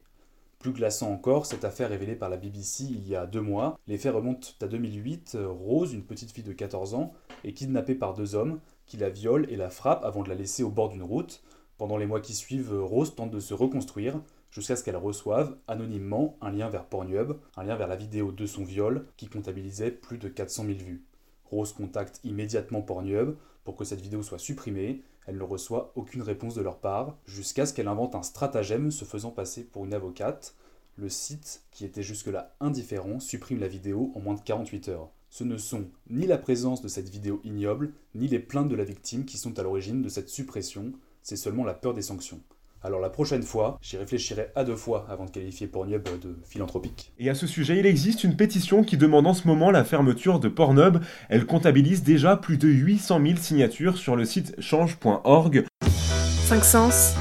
Plus 0.59 0.73
glaçant 0.73 1.13
encore, 1.13 1.47
cette 1.47 1.65
affaire 1.65 1.91
révélée 1.91 2.17
par 2.17 2.29
la 2.29 2.37
BBC 2.37 2.85
il 2.85 3.07
y 3.07 3.15
a 3.15 3.27
deux 3.27 3.41
mois. 3.41 3.79
Les 3.87 3.99
faits 3.99 4.15
remontent 4.15 4.49
à 4.61 4.67
2008. 4.67 5.37
Rose, 5.45 5.93
une 5.93 6.05
petite 6.05 6.33
fille 6.33 6.45
de 6.45 6.53
14 6.53 6.95
ans, 6.95 7.13
est 7.45 7.53
kidnappée 7.53 7.95
par 7.95 8.15
deux 8.15 8.35
hommes 8.35 8.61
qui 8.87 8.97
la 8.97 9.11
violent 9.11 9.47
et 9.49 9.57
la 9.57 9.71
frappent 9.71 10.05
avant 10.05 10.23
de 10.23 10.29
la 10.29 10.35
laisser 10.35 10.63
au 10.63 10.71
bord 10.71 10.89
d'une 10.89 11.03
route. 11.03 11.43
Pendant 11.77 11.99
les 11.99 12.07
mois 12.07 12.21
qui 12.21 12.35
suivent, 12.35 12.73
Rose 12.73 13.15
tente 13.15 13.31
de 13.31 13.41
se 13.41 13.53
reconstruire 13.53 14.21
jusqu'à 14.51 14.77
ce 14.77 14.83
qu'elle 14.83 14.97
reçoive 14.97 15.57
anonymement 15.69 16.39
un 16.41 16.51
lien 16.51 16.71
vers 16.71 16.87
Pornhub, 16.87 17.35
un 17.57 17.65
lien 17.65 17.77
vers 17.77 17.89
la 17.89 17.97
vidéo 17.97 18.33
de 18.33 18.47
son 18.47 18.65
viol 18.65 19.07
qui 19.19 19.27
comptabilisait 19.27 19.91
plus 19.91 20.17
de 20.17 20.29
400 20.29 20.65
000 20.65 20.79
vues. 20.79 21.05
Rose 21.45 21.73
contacte 21.73 22.21
immédiatement 22.25 22.81
Pornhub 22.81 23.37
pour 23.65 23.77
que 23.77 23.85
cette 23.85 24.01
vidéo 24.01 24.23
soit 24.23 24.39
supprimée. 24.39 25.03
Elle 25.27 25.39
ne 25.39 25.43
reçoit 25.43 25.93
aucune 25.97 26.23
réponse 26.23 26.55
de 26.55 26.63
leur 26.63 26.79
part, 26.79 27.17
jusqu'à 27.27 27.67
ce 27.67 27.75
qu'elle 27.75 27.89
invente 27.89 28.15
un 28.15 28.23
stratagème 28.23 28.91
se 28.91 29.05
faisant 29.05 29.31
passer 29.31 29.65
pour 29.65 29.85
une 29.85 29.95
avocate. 29.95 30.55
Le 30.97 31.09
site, 31.09 31.63
qui 31.73 31.85
était 31.85 32.03
jusque-là 32.03 32.55
indifférent, 32.61 33.21
supprime 33.21 33.61
la 33.61 33.69
vidéo 33.69 34.13
en 34.15 34.21
moins 34.21 34.35
de 34.35 34.41
48 34.41 34.89
heures. 34.89 35.11
Ce 35.29 35.45
ne 35.45 35.59
sont 35.59 35.85
ni 36.09 36.27
la 36.27 36.39
présence 36.39 36.81
de 36.81 36.89
cette 36.89 37.09
vidéo 37.09 37.41
ignoble, 37.45 37.93
ni 38.15 38.29
les 38.29 38.39
plaintes 38.39 38.69
de 38.69 38.77
la 38.77 38.85
victime 38.85 39.25
qui 39.25 39.37
sont 39.37 39.59
à 39.59 39.63
l'origine 39.63 40.01
de 40.01 40.09
cette 40.09 40.31
suppression, 40.31 40.93
c'est 41.23 41.37
seulement 41.37 41.65
la 41.65 41.75
peur 41.75 41.93
des 41.93 42.03
sanctions. 42.03 42.41
Alors 42.87 43.01
la 43.01 43.11
prochaine 43.11 43.43
fois, 43.43 43.79
j'y 43.83 43.97
réfléchirai 43.97 44.53
à 44.55 44.63
deux 44.63 44.77
fois 44.77 45.07
avant 45.11 45.25
de 45.25 45.31
qualifier 45.31 45.67
Pornhub 45.67 46.05
de 46.23 46.37
philanthropique. 46.49 47.13
Et 47.19 47.29
à 47.29 47.35
ce 47.35 47.49
sujet, 47.49 47.81
il 47.81 47.85
existe 47.85 48.23
une 48.23 48.37
pétition 48.37 48.85
qui 48.85 48.97
demande 48.97 49.27
en 49.27 49.35
ce 49.35 49.49
moment 49.49 49.73
la 49.73 49.83
fermeture 49.83 50.39
de 50.39 50.47
Pornhub. 50.47 50.99
Elle 51.29 51.47
comptabilise 51.47 52.05
déjà 52.05 52.37
plus 52.37 52.59
de 52.59 52.69
800 52.69 53.21
000 53.27 53.39
signatures 53.39 53.97
sur 53.99 54.15
le 54.15 54.25
site 54.25 54.55
change.org. 54.61 55.65
5 55.83 56.65
sens. 56.65 57.17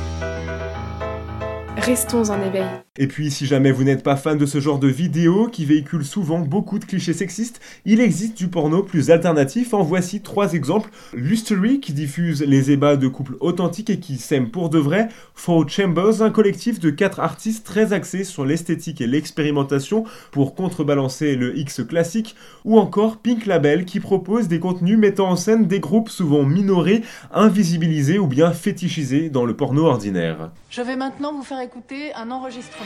Restons 1.77 2.29
en 2.29 2.39
éveil. 2.43 2.84
Et 2.97 3.07
puis, 3.07 3.29
si 3.29 3.45
jamais 3.45 3.73
vous 3.73 3.83
n'êtes 3.83 4.03
pas 4.03 4.15
fan 4.15 4.37
de 4.37 4.45
ce 4.45 4.61
genre 4.61 4.79
de 4.79 4.87
vidéos 4.87 5.49
qui 5.49 5.65
véhiculent 5.65 6.05
souvent 6.05 6.39
beaucoup 6.39 6.79
de 6.79 6.85
clichés 6.85 7.11
sexistes, 7.11 7.59
il 7.83 7.99
existe 7.99 8.37
du 8.37 8.47
porno 8.47 8.83
plus 8.83 9.11
alternatif. 9.11 9.73
En 9.73 9.83
voici 9.83 10.21
trois 10.21 10.53
exemples. 10.53 10.89
Lustery, 11.13 11.81
qui 11.81 11.91
diffuse 11.91 12.41
les 12.41 12.71
ébats 12.71 12.95
de 12.95 13.09
couples 13.09 13.35
authentiques 13.41 13.89
et 13.89 13.99
qui 13.99 14.15
s'aiment 14.15 14.49
pour 14.49 14.69
de 14.69 14.79
vrai. 14.79 15.09
Four 15.33 15.67
Chambers, 15.67 16.21
un 16.21 16.29
collectif 16.29 16.79
de 16.79 16.89
quatre 16.89 17.19
artistes 17.19 17.65
très 17.65 17.91
axés 17.91 18.23
sur 18.23 18.45
l'esthétique 18.45 19.01
et 19.01 19.07
l'expérimentation 19.07 20.05
pour 20.31 20.55
contrebalancer 20.55 21.35
le 21.35 21.57
X 21.57 21.83
classique. 21.83 22.37
Ou 22.63 22.79
encore 22.79 23.17
Pink 23.17 23.45
Label, 23.45 23.83
qui 23.83 23.99
propose 23.99 24.47
des 24.47 24.61
contenus 24.61 24.97
mettant 24.97 25.31
en 25.31 25.35
scène 25.35 25.67
des 25.67 25.81
groupes 25.81 26.07
souvent 26.07 26.43
minorés, 26.43 27.01
invisibilisés 27.33 28.19
ou 28.19 28.27
bien 28.27 28.53
fétichisés 28.53 29.29
dans 29.29 29.43
le 29.43 29.53
porno 29.53 29.83
ordinaire. 29.83 30.51
Je 30.69 30.81
vais 30.81 30.95
maintenant 30.95 31.33
vous 31.33 31.43
faire 31.43 31.59
écouter 31.59 32.13
un 32.13 32.31
enregistrement. 32.31 32.84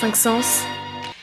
5 0.00 0.16
sens. 0.16 0.62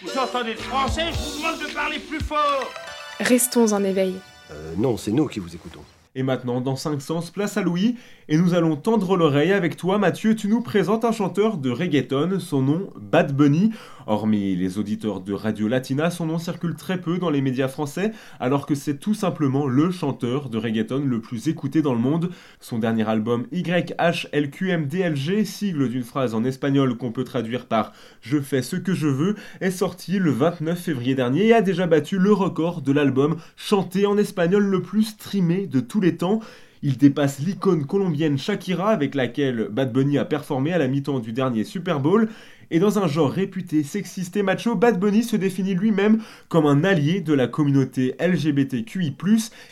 Vous 0.01 0.17
entendez 0.17 0.53
le 0.53 0.59
français 0.59 1.11
Je 1.11 1.17
vous 1.17 1.37
demande 1.37 1.59
de 1.59 1.73
parler 1.73 1.99
plus 1.99 2.19
fort 2.19 2.71
Restons 3.19 3.71
en 3.73 3.83
éveil. 3.83 4.15
Euh, 4.51 4.73
non, 4.77 4.97
c'est 4.97 5.11
nous 5.11 5.27
qui 5.27 5.39
vous 5.39 5.53
écoutons. 5.55 5.83
Et 6.17 6.23
maintenant, 6.23 6.61
dans 6.61 6.77
5 6.77 7.01
sens, 7.01 7.29
place 7.29 7.57
à 7.57 7.61
Louis, 7.61 7.97
et 8.29 8.37
nous 8.37 8.53
allons 8.53 8.77
tendre 8.77 9.17
l'oreille 9.17 9.51
avec 9.51 9.75
toi, 9.75 9.97
Mathieu. 9.97 10.33
Tu 10.33 10.47
nous 10.47 10.61
présentes 10.61 11.03
un 11.03 11.11
chanteur 11.11 11.57
de 11.57 11.69
reggaeton, 11.69 12.39
son 12.39 12.61
nom 12.61 12.89
Bad 12.95 13.35
Bunny. 13.35 13.71
Hormis 14.07 14.55
les 14.55 14.77
auditeurs 14.77 15.19
de 15.19 15.33
Radio 15.33 15.67
Latina, 15.67 16.09
son 16.09 16.27
nom 16.27 16.37
circule 16.37 16.75
très 16.75 17.01
peu 17.01 17.17
dans 17.17 17.31
les 17.31 17.41
médias 17.41 17.67
français, 17.67 18.13
alors 18.39 18.65
que 18.65 18.75
c'est 18.75 18.97
tout 18.97 19.13
simplement 19.15 19.67
le 19.67 19.91
chanteur 19.91 20.49
de 20.49 20.57
reggaeton 20.57 21.03
le 21.05 21.19
plus 21.19 21.49
écouté 21.49 21.81
dans 21.81 21.93
le 21.93 21.99
monde. 21.99 22.29
Son 22.61 22.79
dernier 22.79 23.09
album 23.09 23.45
YHLQMDLG, 23.51 25.43
sigle 25.43 25.89
d'une 25.89 26.03
phrase 26.03 26.33
en 26.33 26.45
espagnol 26.45 26.95
qu'on 26.97 27.11
peut 27.11 27.25
traduire 27.25 27.65
par 27.65 27.91
Je 28.21 28.39
fais 28.39 28.61
ce 28.61 28.77
que 28.77 28.93
je 28.93 29.07
veux, 29.07 29.35
est 29.59 29.71
sorti 29.71 30.17
le 30.19 30.31
29 30.31 30.79
février 30.79 31.15
dernier 31.15 31.47
et 31.47 31.53
a 31.53 31.61
déjà 31.61 31.87
battu 31.87 32.19
le 32.19 32.31
record 32.31 32.81
de 32.81 32.91
l'album 32.91 33.35
chanté 33.55 34.05
en 34.05 34.17
espagnol 34.17 34.63
le 34.63 34.81
plus 34.81 35.03
streamé 35.03 35.67
de 35.67 35.79
tous 35.79 35.99
les 35.99 36.04
temps. 36.13 36.39
Il 36.83 36.97
dépasse 36.97 37.39
l'icône 37.39 37.85
colombienne 37.85 38.37
Shakira 38.37 38.91
avec 38.91 39.15
laquelle 39.15 39.69
Bad 39.71 39.91
Bunny 39.91 40.19
a 40.19 40.25
performé 40.25 40.71
à 40.71 40.77
la 40.77 40.87
mi-temps 40.87 41.19
du 41.19 41.33
dernier 41.33 41.63
Super 41.63 41.99
Bowl. 41.99 42.29
Et 42.71 42.79
dans 42.79 42.99
un 42.99 43.07
genre 43.07 43.31
réputé 43.31 43.83
sexiste 43.83 44.37
et 44.37 44.43
macho, 44.43 44.75
Bad 44.75 44.99
Bunny 44.99 45.23
se 45.23 45.35
définit 45.35 45.75
lui-même 45.75 46.21
comme 46.47 46.65
un 46.65 46.83
allié 46.83 47.21
de 47.21 47.33
la 47.33 47.47
communauté 47.47 48.15
LGBTQI+. 48.19 49.15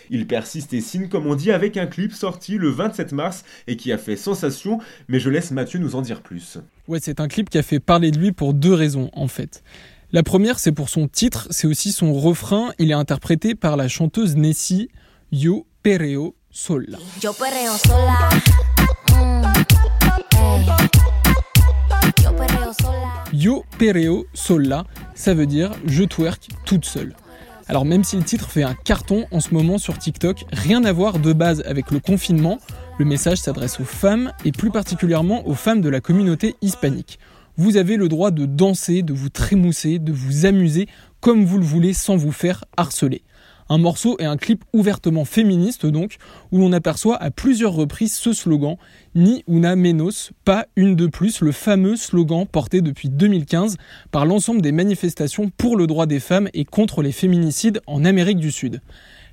Il 0.10 0.28
persiste 0.28 0.74
et 0.74 0.82
signe 0.82 1.08
comme 1.08 1.28
on 1.28 1.36
dit 1.36 1.52
avec 1.52 1.78
un 1.78 1.88
clip 1.88 2.14
sorti 2.14 2.58
le 2.58 2.70
27 2.70 3.12
mars 3.12 3.44
et 3.68 3.78
qui 3.78 3.92
a 3.92 3.98
fait 3.98 4.16
sensation, 4.16 4.80
mais 5.08 5.20
je 5.20 5.30
laisse 5.30 5.52
Mathieu 5.52 5.80
nous 5.80 5.96
en 5.96 6.02
dire 6.02 6.22
plus. 6.22 6.58
Ouais, 6.88 7.00
c'est 7.02 7.20
un 7.20 7.28
clip 7.28 7.50
qui 7.50 7.58
a 7.58 7.64
fait 7.64 7.80
parler 7.80 8.12
de 8.12 8.20
lui 8.20 8.32
pour 8.32 8.54
deux 8.54 8.74
raisons 8.74 9.10
en 9.14 9.28
fait. 9.28 9.64
La 10.12 10.22
première, 10.22 10.60
c'est 10.60 10.72
pour 10.72 10.90
son 10.90 11.08
titre, 11.08 11.48
c'est 11.50 11.68
aussi 11.68 11.92
son 11.92 12.14
refrain. 12.14 12.72
Il 12.78 12.92
est 12.92 12.96
interprété 12.96 13.56
par 13.56 13.78
la 13.78 13.88
chanteuse 13.88 14.36
Nessie 14.36 14.90
Yo 15.32 15.66
Pereo 15.84 16.34
sola. 16.50 16.98
Yo 17.22 17.34
perreo 17.34 17.74
sola. 17.78 18.30
Yo 22.24 22.32
perreo 22.38 22.74
sola. 22.74 23.24
Yo 23.34 23.66
perreo 23.78 24.26
sola, 24.34 24.86
ça 25.14 25.34
veut 25.34 25.46
dire 25.46 25.72
je 25.86 26.06
twerk 26.06 26.48
toute 26.64 26.86
seule. 26.86 27.14
Alors 27.68 27.84
même 27.84 28.06
si 28.06 28.16
le 28.16 28.24
titre 28.24 28.50
fait 28.50 28.64
un 28.64 28.76
carton 28.76 29.26
en 29.32 29.42
ce 29.42 29.54
moment 29.54 29.78
sur 29.78 29.98
TikTok, 29.98 30.46
rien 30.54 30.86
à 30.86 30.94
voir 30.94 31.20
de 31.20 31.34
base 31.34 31.62
avec 31.66 31.92
le 31.92 32.00
confinement, 32.00 32.60
le 32.98 33.04
message 33.04 33.40
s'adresse 33.40 33.82
aux 33.82 33.84
femmes 33.84 34.32
et 34.46 34.54
plus 34.54 34.72
particulièrement 34.72 35.46
aux 35.46 35.54
femmes 35.54 35.82
de 35.82 35.90
la 35.90 36.00
communauté 36.00 36.56
hispanique. 36.62 37.20
Vous 37.58 37.76
avez 37.76 37.98
le 37.98 38.08
droit 38.08 38.32
de 38.32 38.46
danser, 38.46 39.02
de 39.02 39.12
vous 39.12 39.28
trémousser, 39.28 40.00
de 40.00 40.14
vous 40.14 40.46
amuser 40.46 40.88
comme 41.20 41.44
vous 41.44 41.58
le 41.58 41.66
voulez 41.66 41.92
sans 41.92 42.16
vous 42.16 42.32
faire 42.32 42.64
harceler. 42.78 43.22
Un 43.70 43.78
morceau 43.78 44.16
et 44.20 44.26
un 44.26 44.38
clip 44.38 44.64
ouvertement 44.74 45.26
féministe 45.26 45.86
donc, 45.86 46.18
où 46.52 46.60
l'on 46.60 46.74
aperçoit 46.74 47.16
à 47.22 47.32
plusieurs 47.32 47.74
reprises 47.74 48.16
ce 48.16 48.34
slogan 48.34 48.76
Ni 49.16 49.44
una 49.48 49.76
menos, 49.76 50.32
pas 50.46 50.66
une 50.76 50.96
de 50.96 51.08
plus, 51.08 51.42
le 51.42 51.52
fameux 51.52 51.96
slogan 51.96 52.46
porté 52.46 52.82
depuis 52.82 53.10
2015 53.10 53.78
par 54.12 54.26
l'ensemble 54.26 54.62
des 54.62 54.72
manifestations 54.72 55.50
pour 55.58 55.78
le 55.78 55.88
droit 55.88 56.06
des 56.06 56.20
femmes 56.20 56.50
et 56.54 56.66
contre 56.66 57.02
les 57.02 57.12
féminicides 57.12 57.82
en 57.88 58.06
Amérique 58.06 58.40
du 58.40 58.52
Sud. 58.52 58.82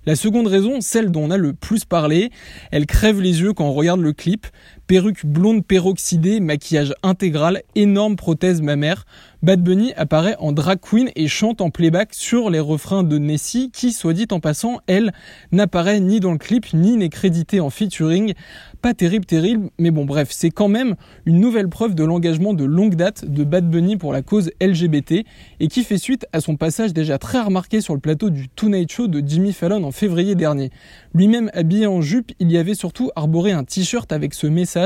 La 0.07 0.17
seconde 0.17 0.47
raison, 0.47 0.81
celle 0.81 1.11
dont 1.11 1.25
on 1.25 1.31
a 1.31 1.37
le 1.37 1.53
plus 1.53 1.85
parlé, 1.85 2.31
elle 2.71 2.87
crève 2.87 3.21
les 3.21 3.43
yeux 3.43 3.53
quand 3.53 3.67
on 3.67 3.75
regarde 3.75 4.01
le 4.01 4.15
clip. 4.15 4.47
Perruque 4.91 5.25
blonde 5.25 5.65
peroxydée, 5.65 6.41
maquillage 6.41 6.95
intégral, 7.05 7.63
énorme 7.77 8.17
prothèse 8.17 8.61
mammaire. 8.61 9.07
Bad 9.41 9.63
Bunny 9.63 9.93
apparaît 9.97 10.35
en 10.41 10.51
drag 10.51 10.81
queen 10.81 11.11
et 11.15 11.29
chante 11.29 11.61
en 11.61 11.71
playback 11.71 12.13
sur 12.13 12.51
les 12.51 12.59
refrains 12.59 13.05
de 13.05 13.17
Nessie, 13.17 13.71
qui, 13.73 13.93
soit 13.93 14.15
dit 14.15 14.27
en 14.33 14.41
passant, 14.41 14.81
elle, 14.89 15.13
n'apparaît 15.53 16.01
ni 16.01 16.19
dans 16.19 16.33
le 16.33 16.39
clip, 16.39 16.75
ni 16.75 16.97
n'est 16.97 17.09
créditée 17.09 17.61
en 17.61 17.71
featuring. 17.71 18.35
Pas 18.83 18.93
terrible, 18.93 19.25
terrible, 19.25 19.71
mais 19.79 19.93
bon, 19.93 20.05
bref, 20.05 20.29
c'est 20.33 20.51
quand 20.51 20.69
même 20.69 20.97
une 21.25 21.39
nouvelle 21.39 21.69
preuve 21.69 21.95
de 21.95 22.03
l'engagement 22.03 22.53
de 22.53 22.65
longue 22.65 22.97
date 22.97 23.25
de 23.25 23.45
Bad 23.45 23.71
Bunny 23.71 23.97
pour 23.97 24.13
la 24.13 24.23
cause 24.23 24.51
LGBT, 24.61 25.25
et 25.61 25.69
qui 25.69 25.85
fait 25.85 25.99
suite 25.99 26.27
à 26.33 26.41
son 26.41 26.57
passage 26.57 26.93
déjà 26.93 27.17
très 27.17 27.41
remarqué 27.41 27.81
sur 27.81 27.95
le 27.95 28.01
plateau 28.01 28.29
du 28.29 28.49
Tonight 28.49 28.91
Show 28.91 29.07
de 29.07 29.23
Jimmy 29.25 29.53
Fallon 29.53 29.85
en 29.85 29.93
février 29.93 30.35
dernier. 30.35 30.71
Lui-même 31.15 31.49
habillé 31.55 31.87
en 31.87 32.03
jupe, 32.03 32.33
il 32.41 32.51
y 32.51 32.59
avait 32.59 32.75
surtout 32.75 33.11
arboré 33.15 33.53
un 33.53 33.63
t-shirt 33.63 34.11
avec 34.11 34.35
ce 34.35 34.49
message 34.49 34.80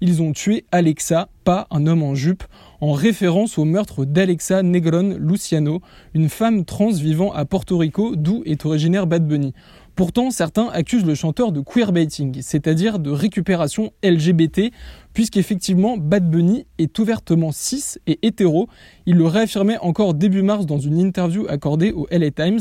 ils 0.00 0.22
ont 0.22 0.32
tué 0.32 0.64
Alexa, 0.72 1.28
pas 1.44 1.66
un 1.70 1.86
homme 1.86 2.02
en 2.02 2.14
jupe, 2.14 2.44
en 2.80 2.92
référence 2.92 3.58
au 3.58 3.64
meurtre 3.64 4.04
d'Alexa 4.04 4.62
Negron 4.62 5.16
Luciano, 5.18 5.80
une 6.14 6.28
femme 6.28 6.64
trans 6.64 6.92
vivant 6.92 7.32
à 7.32 7.44
Porto 7.44 7.78
Rico, 7.78 8.16
d'où 8.16 8.42
est 8.44 8.66
originaire 8.66 9.06
Bad 9.06 9.26
Bunny. 9.26 9.54
Pourtant, 9.96 10.32
certains 10.32 10.68
accusent 10.70 11.06
le 11.06 11.14
chanteur 11.14 11.52
de 11.52 11.60
queerbaiting, 11.60 12.42
c'est-à-dire 12.42 12.98
de 12.98 13.10
récupération 13.10 13.92
LGBT, 14.02 14.72
puisqu'effectivement 15.12 15.96
Bad 15.96 16.28
Bunny 16.28 16.66
est 16.78 16.98
ouvertement 16.98 17.52
cis 17.52 17.98
et 18.08 18.18
hétéro. 18.22 18.68
Il 19.06 19.14
le 19.14 19.26
réaffirmait 19.26 19.78
encore 19.78 20.14
début 20.14 20.42
mars 20.42 20.66
dans 20.66 20.80
une 20.80 20.98
interview 20.98 21.46
accordée 21.48 21.92
au 21.92 22.08
LA 22.10 22.32
Times. 22.32 22.60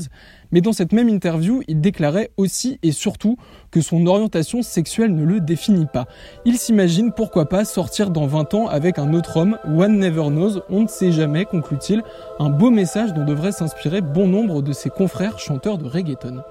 Mais 0.54 0.62
dans 0.62 0.72
cette 0.72 0.94
même 0.94 1.10
interview, 1.10 1.64
il 1.68 1.82
déclarait 1.82 2.30
aussi 2.38 2.80
et 2.84 2.92
surtout 2.92 3.38
que 3.72 3.82
son 3.82 4.06
orientation 4.06 4.62
sexuelle 4.62 5.16
ne 5.16 5.26
le 5.26 5.40
définit 5.40 5.88
pas. 5.92 6.06
Il 6.46 6.60
s'imagine 6.60 7.12
pourquoi 7.12 7.50
pas 7.50 7.66
sortir 7.66 8.12
dans 8.12 8.28
20 8.28 8.54
ans 8.54 8.68
avec 8.68 9.00
un 9.00 9.14
autre 9.16 9.38
homme, 9.38 9.58
one 9.66 9.98
never 9.98 10.28
knows, 10.28 10.62
on 10.70 10.82
ne 10.82 10.88
sait 10.88 11.12
jamais, 11.12 11.46
conclut-il, 11.46 12.04
un 12.40 12.50
beau 12.50 12.70
message 12.70 13.14
dont 13.14 13.26
devrait 13.26 13.52
s'inspirer 13.52 14.02
bon 14.02 14.28
nombre 14.28 14.62
de 14.62 14.74
ses 14.74 14.92
confrères 14.92 15.40
chanteurs 15.40 15.80
de 15.80 15.88
reggaeton. 15.88 16.44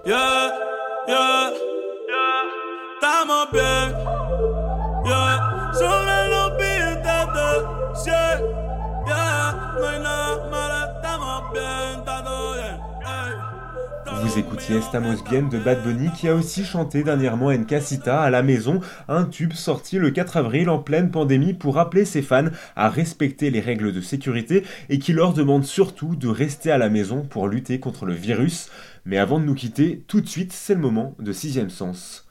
Vous 14.32 14.38
écoutiez 14.38 14.76
Estamos 14.76 15.22
Bien 15.28 15.42
de 15.42 15.58
Bad 15.58 15.82
Bunny 15.82 16.08
qui 16.18 16.26
a 16.26 16.34
aussi 16.34 16.64
chanté 16.64 17.02
dernièrement 17.02 17.48
En 17.48 17.64
Casita 17.64 18.22
à 18.22 18.30
la 18.30 18.42
maison, 18.42 18.80
un 19.06 19.24
tube 19.24 19.52
sorti 19.52 19.98
le 19.98 20.10
4 20.10 20.38
avril 20.38 20.70
en 20.70 20.78
pleine 20.78 21.10
pandémie 21.10 21.52
pour 21.52 21.78
appeler 21.78 22.06
ses 22.06 22.22
fans 22.22 22.46
à 22.74 22.88
respecter 22.88 23.50
les 23.50 23.60
règles 23.60 23.92
de 23.92 24.00
sécurité 24.00 24.64
et 24.88 24.98
qui 24.98 25.12
leur 25.12 25.34
demande 25.34 25.64
surtout 25.64 26.16
de 26.16 26.28
rester 26.28 26.70
à 26.70 26.78
la 26.78 26.88
maison 26.88 27.26
pour 27.28 27.46
lutter 27.46 27.78
contre 27.78 28.06
le 28.06 28.14
virus. 28.14 28.70
Mais 29.04 29.18
avant 29.18 29.38
de 29.38 29.44
nous 29.44 29.54
quitter, 29.54 30.02
tout 30.08 30.22
de 30.22 30.28
suite, 30.28 30.54
c'est 30.54 30.74
le 30.74 30.80
moment 30.80 31.14
de 31.18 31.32
Sixième 31.32 31.68
Sens. 31.68 32.26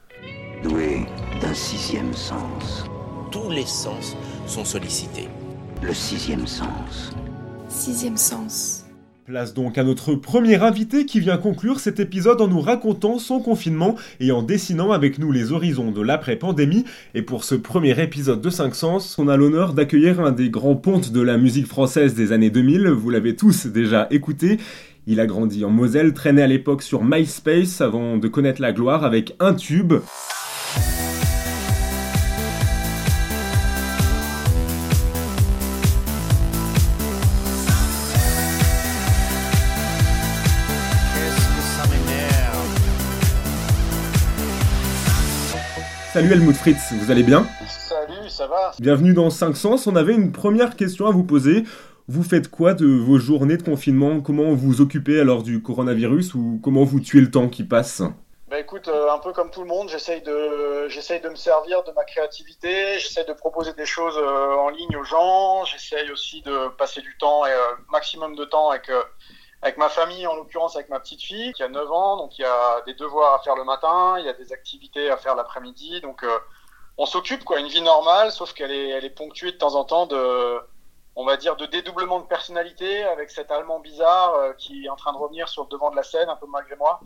Doué 0.63 1.05
d'un 1.39 1.53
sixième 1.53 2.13
sens. 2.13 2.85
Tous 3.29 3.51
les 3.51 3.67
sens 3.67 4.17
sont 4.47 4.65
sollicités. 4.65 5.29
Le 5.83 5.93
sixième 5.93 6.47
sens. 6.47 7.11
Sixième 7.69 8.17
sens. 8.17 8.80
Place 9.25 9.53
donc 9.53 9.77
à 9.77 9.83
notre 9.83 10.15
premier 10.15 10.55
invité 10.55 11.05
qui 11.05 11.19
vient 11.19 11.37
conclure 11.37 11.79
cet 11.79 11.99
épisode 11.99 12.41
en 12.41 12.47
nous 12.47 12.59
racontant 12.59 13.19
son 13.19 13.39
confinement 13.39 13.95
et 14.19 14.31
en 14.31 14.41
dessinant 14.41 14.91
avec 14.91 15.19
nous 15.19 15.31
les 15.31 15.51
horizons 15.51 15.91
de 15.91 16.01
l'après-pandémie. 16.01 16.85
Et 17.13 17.21
pour 17.21 17.43
ce 17.43 17.53
premier 17.53 18.01
épisode 18.01 18.41
de 18.41 18.49
5 18.49 18.73
Sens, 18.73 19.19
on 19.19 19.27
a 19.27 19.37
l'honneur 19.37 19.73
d'accueillir 19.73 20.21
un 20.21 20.31
des 20.31 20.49
grands 20.49 20.75
pontes 20.75 21.11
de 21.11 21.21
la 21.21 21.37
musique 21.37 21.67
française 21.67 22.15
des 22.15 22.31
années 22.31 22.49
2000. 22.49 22.87
Vous 22.87 23.11
l'avez 23.11 23.35
tous 23.35 23.67
déjà 23.67 24.07
écouté. 24.09 24.57
Il 25.05 25.19
a 25.19 25.27
grandi 25.27 25.63
en 25.65 25.69
Moselle, 25.69 26.13
traîné 26.13 26.41
à 26.41 26.47
l'époque 26.47 26.81
sur 26.81 27.03
MySpace 27.03 27.79
avant 27.79 28.17
de 28.17 28.27
connaître 28.27 28.59
la 28.59 28.73
gloire 28.73 29.03
avec 29.03 29.35
un 29.39 29.53
tube. 29.53 29.93
Salut 46.13 46.33
Helmut 46.33 46.57
Fritz, 46.57 46.91
vous 46.91 47.09
allez 47.09 47.23
bien 47.23 47.47
Salut, 47.69 48.27
ça 48.27 48.45
va 48.45 48.73
Bienvenue 48.79 49.13
dans 49.13 49.29
5 49.29 49.55
Sens. 49.55 49.87
On 49.87 49.95
avait 49.95 50.13
une 50.13 50.33
première 50.33 50.75
question 50.75 51.07
à 51.07 51.11
vous 51.11 51.23
poser. 51.23 51.63
Vous 52.09 52.21
faites 52.21 52.49
quoi 52.49 52.73
de 52.73 52.85
vos 52.85 53.17
journées 53.17 53.55
de 53.55 53.63
confinement? 53.63 54.19
Comment 54.19 54.53
vous 54.53 54.81
occupez 54.81 55.21
alors 55.21 55.41
du 55.41 55.61
coronavirus 55.61 56.35
ou 56.35 56.59
comment 56.61 56.83
vous 56.83 56.99
tuez 56.99 57.21
le 57.21 57.31
temps 57.31 57.47
qui 57.47 57.63
passe? 57.63 58.01
Bah 58.49 58.59
écoute, 58.59 58.89
euh, 58.89 59.09
un 59.09 59.19
peu 59.19 59.31
comme 59.31 59.51
tout 59.51 59.61
le 59.61 59.67
monde, 59.67 59.87
j'essaye 59.87 60.21
de, 60.21 60.89
j'essaye 60.89 61.21
de 61.21 61.29
me 61.29 61.35
servir 61.35 61.81
de 61.83 61.91
ma 61.93 62.03
créativité, 62.03 62.99
j'essaye 62.99 63.25
de 63.25 63.31
proposer 63.31 63.71
des 63.71 63.85
choses 63.85 64.17
euh, 64.17 64.55
en 64.55 64.67
ligne 64.67 64.97
aux 64.97 65.05
gens, 65.05 65.63
j'essaye 65.63 66.11
aussi 66.11 66.41
de 66.41 66.67
passer 66.77 66.99
du 66.99 67.15
temps, 67.17 67.45
et, 67.45 67.51
euh, 67.51 67.75
maximum 67.89 68.35
de 68.35 68.43
temps 68.43 68.69
avec, 68.71 68.91
avec 69.61 69.77
ma 69.77 69.89
famille, 69.89 70.25
en 70.27 70.35
l'occurrence 70.35 70.75
avec 70.75 70.89
ma 70.89 70.99
petite 70.99 71.21
fille 71.21 71.53
qui 71.53 71.63
a 71.63 71.69
9 71.69 71.91
ans, 71.91 72.17
donc 72.17 72.37
il 72.37 72.41
y 72.41 72.45
a 72.45 72.81
des 72.85 72.93
devoirs 72.93 73.35
à 73.35 73.39
faire 73.39 73.55
le 73.55 73.63
matin, 73.63 74.15
il 74.19 74.25
y 74.25 74.29
a 74.29 74.33
des 74.33 74.53
activités 74.53 75.09
à 75.09 75.17
faire 75.17 75.35
l'après-midi, 75.35 76.01
donc 76.01 76.25
on 76.97 77.05
s'occupe 77.05 77.43
quoi, 77.43 77.59
une 77.59 77.67
vie 77.67 77.81
normale, 77.81 78.31
sauf 78.31 78.53
qu'elle 78.53 78.71
est, 78.71 78.89
elle 78.89 79.05
est 79.05 79.11
ponctuée 79.11 79.51
de 79.51 79.57
temps 79.57 79.75
en 79.75 79.83
temps 79.83 80.07
de, 80.07 80.59
on 81.15 81.25
va 81.25 81.37
dire, 81.37 81.55
de 81.57 81.65
dédoublement 81.65 82.19
de 82.19 82.25
personnalité 82.25 83.03
avec 83.03 83.29
cet 83.29 83.51
Allemand 83.51 83.79
bizarre 83.79 84.55
qui 84.57 84.85
est 84.85 84.89
en 84.89 84.95
train 84.95 85.13
de 85.13 85.17
revenir 85.17 85.47
sur 85.47 85.63
le 85.63 85.69
devant 85.69 85.91
de 85.91 85.95
la 85.95 86.03
scène, 86.03 86.29
un 86.29 86.35
peu 86.35 86.47
malgré 86.51 86.75
moi. 86.77 86.99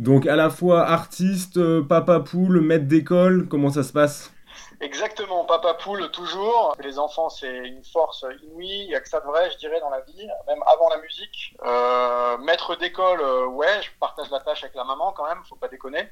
Donc 0.00 0.26
à 0.26 0.34
la 0.34 0.48
fois 0.48 0.86
artiste, 0.86 1.58
euh, 1.58 1.82
papa 1.82 2.20
poule, 2.20 2.62
maître 2.62 2.86
d'école, 2.86 3.48
comment 3.48 3.68
ça 3.68 3.82
se 3.82 3.92
passe? 3.92 4.32
Exactement, 4.80 5.44
papa 5.44 5.74
poule 5.74 6.10
toujours. 6.10 6.74
Les 6.82 6.98
enfants, 6.98 7.28
c'est 7.28 7.68
une 7.68 7.84
force 7.84 8.24
inouïe. 8.42 8.84
Il 8.84 8.88
n'y 8.88 8.94
a 8.94 9.00
que 9.00 9.08
ça 9.08 9.20
de 9.20 9.26
vrai, 9.26 9.50
je 9.52 9.58
dirais, 9.58 9.78
dans 9.80 9.90
la 9.90 10.00
vie, 10.00 10.26
même 10.46 10.62
avant 10.66 10.88
la 10.88 10.98
musique. 11.02 11.54
Euh, 11.64 12.38
maître 12.38 12.76
d'école, 12.76 13.20
euh, 13.20 13.46
ouais, 13.46 13.82
je 13.82 13.88
partage 14.00 14.30
la 14.30 14.40
tâche 14.40 14.64
avec 14.64 14.74
la 14.74 14.84
maman 14.84 15.12
quand 15.14 15.26
même, 15.28 15.38
faut 15.48 15.56
pas 15.56 15.68
déconner. 15.68 16.08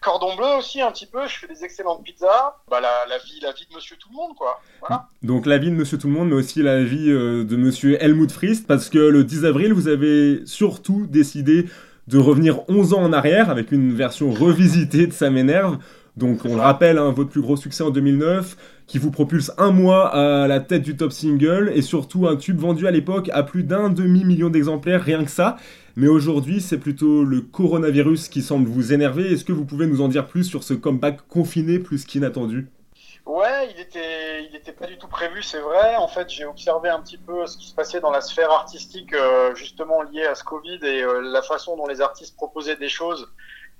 Cordon 0.00 0.36
bleu 0.36 0.58
aussi 0.58 0.80
un 0.80 0.92
petit 0.92 1.06
peu, 1.06 1.26
je 1.26 1.38
fais 1.38 1.48
des 1.48 1.64
excellentes 1.64 2.04
pizzas. 2.04 2.56
Bah 2.68 2.80
la, 2.80 3.18
vie, 3.18 3.40
la 3.40 3.52
vie 3.52 3.66
de 3.68 3.74
Monsieur 3.74 3.96
Tout 3.96 4.08
le 4.10 4.16
Monde, 4.16 4.36
quoi. 4.36 4.60
Donc 5.22 5.46
la 5.46 5.58
vie 5.58 5.70
de 5.70 5.76
Monsieur 5.76 5.98
Tout 5.98 6.08
le 6.08 6.12
Monde, 6.12 6.28
mais 6.28 6.36
aussi 6.36 6.62
la 6.62 6.82
vie 6.82 7.08
de 7.08 7.56
Monsieur 7.56 8.02
Helmut 8.02 8.30
Frist, 8.30 8.66
parce 8.66 8.88
que 8.90 8.98
le 8.98 9.24
10 9.24 9.44
avril, 9.44 9.72
vous 9.72 9.88
avez 9.88 10.46
surtout 10.46 11.06
décidé 11.06 11.66
de 12.08 12.18
revenir 12.18 12.68
11 12.68 12.94
ans 12.94 13.02
en 13.02 13.12
arrière 13.12 13.50
avec 13.50 13.72
une 13.72 13.94
version 13.94 14.30
revisitée 14.32 15.06
de 15.06 15.12
Ça 15.12 15.30
m'énerve. 15.30 15.78
Donc 16.16 16.44
on 16.44 16.56
le 16.56 16.60
rappelle, 16.60 16.98
hein, 16.98 17.10
votre 17.10 17.30
plus 17.30 17.40
gros 17.40 17.56
succès 17.56 17.82
en 17.82 17.90
2009, 17.90 18.56
qui 18.86 18.98
vous 18.98 19.10
propulse 19.10 19.50
un 19.56 19.70
mois 19.70 20.08
à 20.08 20.46
la 20.46 20.60
tête 20.60 20.82
du 20.82 20.96
top 20.96 21.12
single, 21.12 21.72
et 21.74 21.80
surtout 21.80 22.26
un 22.26 22.36
tube 22.36 22.58
vendu 22.58 22.86
à 22.86 22.90
l'époque 22.90 23.30
à 23.32 23.42
plus 23.42 23.62
d'un 23.62 23.88
demi-million 23.88 24.50
d'exemplaires, 24.50 25.02
rien 25.02 25.24
que 25.24 25.30
ça. 25.30 25.56
Mais 25.96 26.08
aujourd'hui, 26.08 26.60
c'est 26.60 26.78
plutôt 26.78 27.24
le 27.24 27.40
coronavirus 27.40 28.28
qui 28.28 28.42
semble 28.42 28.68
vous 28.68 28.92
énerver. 28.92 29.32
Est-ce 29.32 29.44
que 29.44 29.52
vous 29.52 29.64
pouvez 29.64 29.86
nous 29.86 30.00
en 30.00 30.08
dire 30.08 30.26
plus 30.26 30.44
sur 30.44 30.62
ce 30.62 30.74
comeback 30.74 31.26
confiné 31.28 31.78
plus 31.78 32.04
qu'inattendu? 32.04 32.68
Ouais, 33.24 33.70
il 33.70 33.80
était, 33.80 34.72
pas 34.72 34.86
du 34.86 34.98
tout 34.98 35.06
prévu, 35.06 35.42
c'est 35.42 35.60
vrai. 35.60 35.94
En 35.96 36.08
fait, 36.08 36.28
j'ai 36.28 36.44
observé 36.44 36.88
un 36.88 37.00
petit 37.00 37.18
peu 37.18 37.46
ce 37.46 37.56
qui 37.56 37.68
se 37.68 37.74
passait 37.74 38.00
dans 38.00 38.10
la 38.10 38.20
sphère 38.20 38.50
artistique, 38.50 39.12
euh, 39.12 39.54
justement 39.54 40.02
liée 40.02 40.26
à 40.26 40.34
ce 40.34 40.42
Covid 40.42 40.80
et 40.82 41.02
euh, 41.02 41.20
la 41.20 41.40
façon 41.42 41.76
dont 41.76 41.86
les 41.86 42.00
artistes 42.00 42.34
proposaient 42.36 42.76
des 42.76 42.88
choses, 42.88 43.30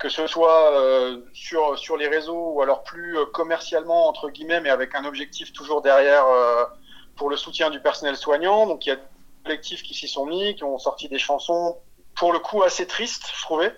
que 0.02 0.08
ce 0.08 0.26
soit 0.26 0.72
euh, 0.72 1.20
sur 1.32 1.78
sur 1.78 1.96
les 1.96 2.08
réseaux 2.08 2.52
ou 2.54 2.60
alors 2.60 2.82
plus 2.82 3.16
commercialement 3.32 4.08
entre 4.08 4.28
guillemets, 4.28 4.60
mais 4.60 4.70
avec 4.70 4.94
un 4.94 5.04
objectif 5.04 5.52
toujours 5.52 5.80
derrière 5.80 6.26
pour 7.16 7.30
le 7.30 7.36
soutien 7.36 7.70
du 7.70 7.80
personnel 7.80 8.16
soignant. 8.16 8.66
Donc 8.66 8.84
il 8.84 8.88
y 8.90 8.92
a 8.92 8.96
des 8.96 9.02
collectifs 9.44 9.82
qui 9.82 9.94
s'y 9.94 10.08
sont 10.08 10.26
mis, 10.26 10.56
qui 10.56 10.64
ont 10.64 10.78
sorti 10.78 11.08
des 11.08 11.18
chansons 11.18 11.78
pour 12.16 12.32
le 12.32 12.38
coup 12.38 12.62
assez 12.62 12.86
tristes, 12.86 13.30
je 13.34 13.42
trouvais. 13.42 13.74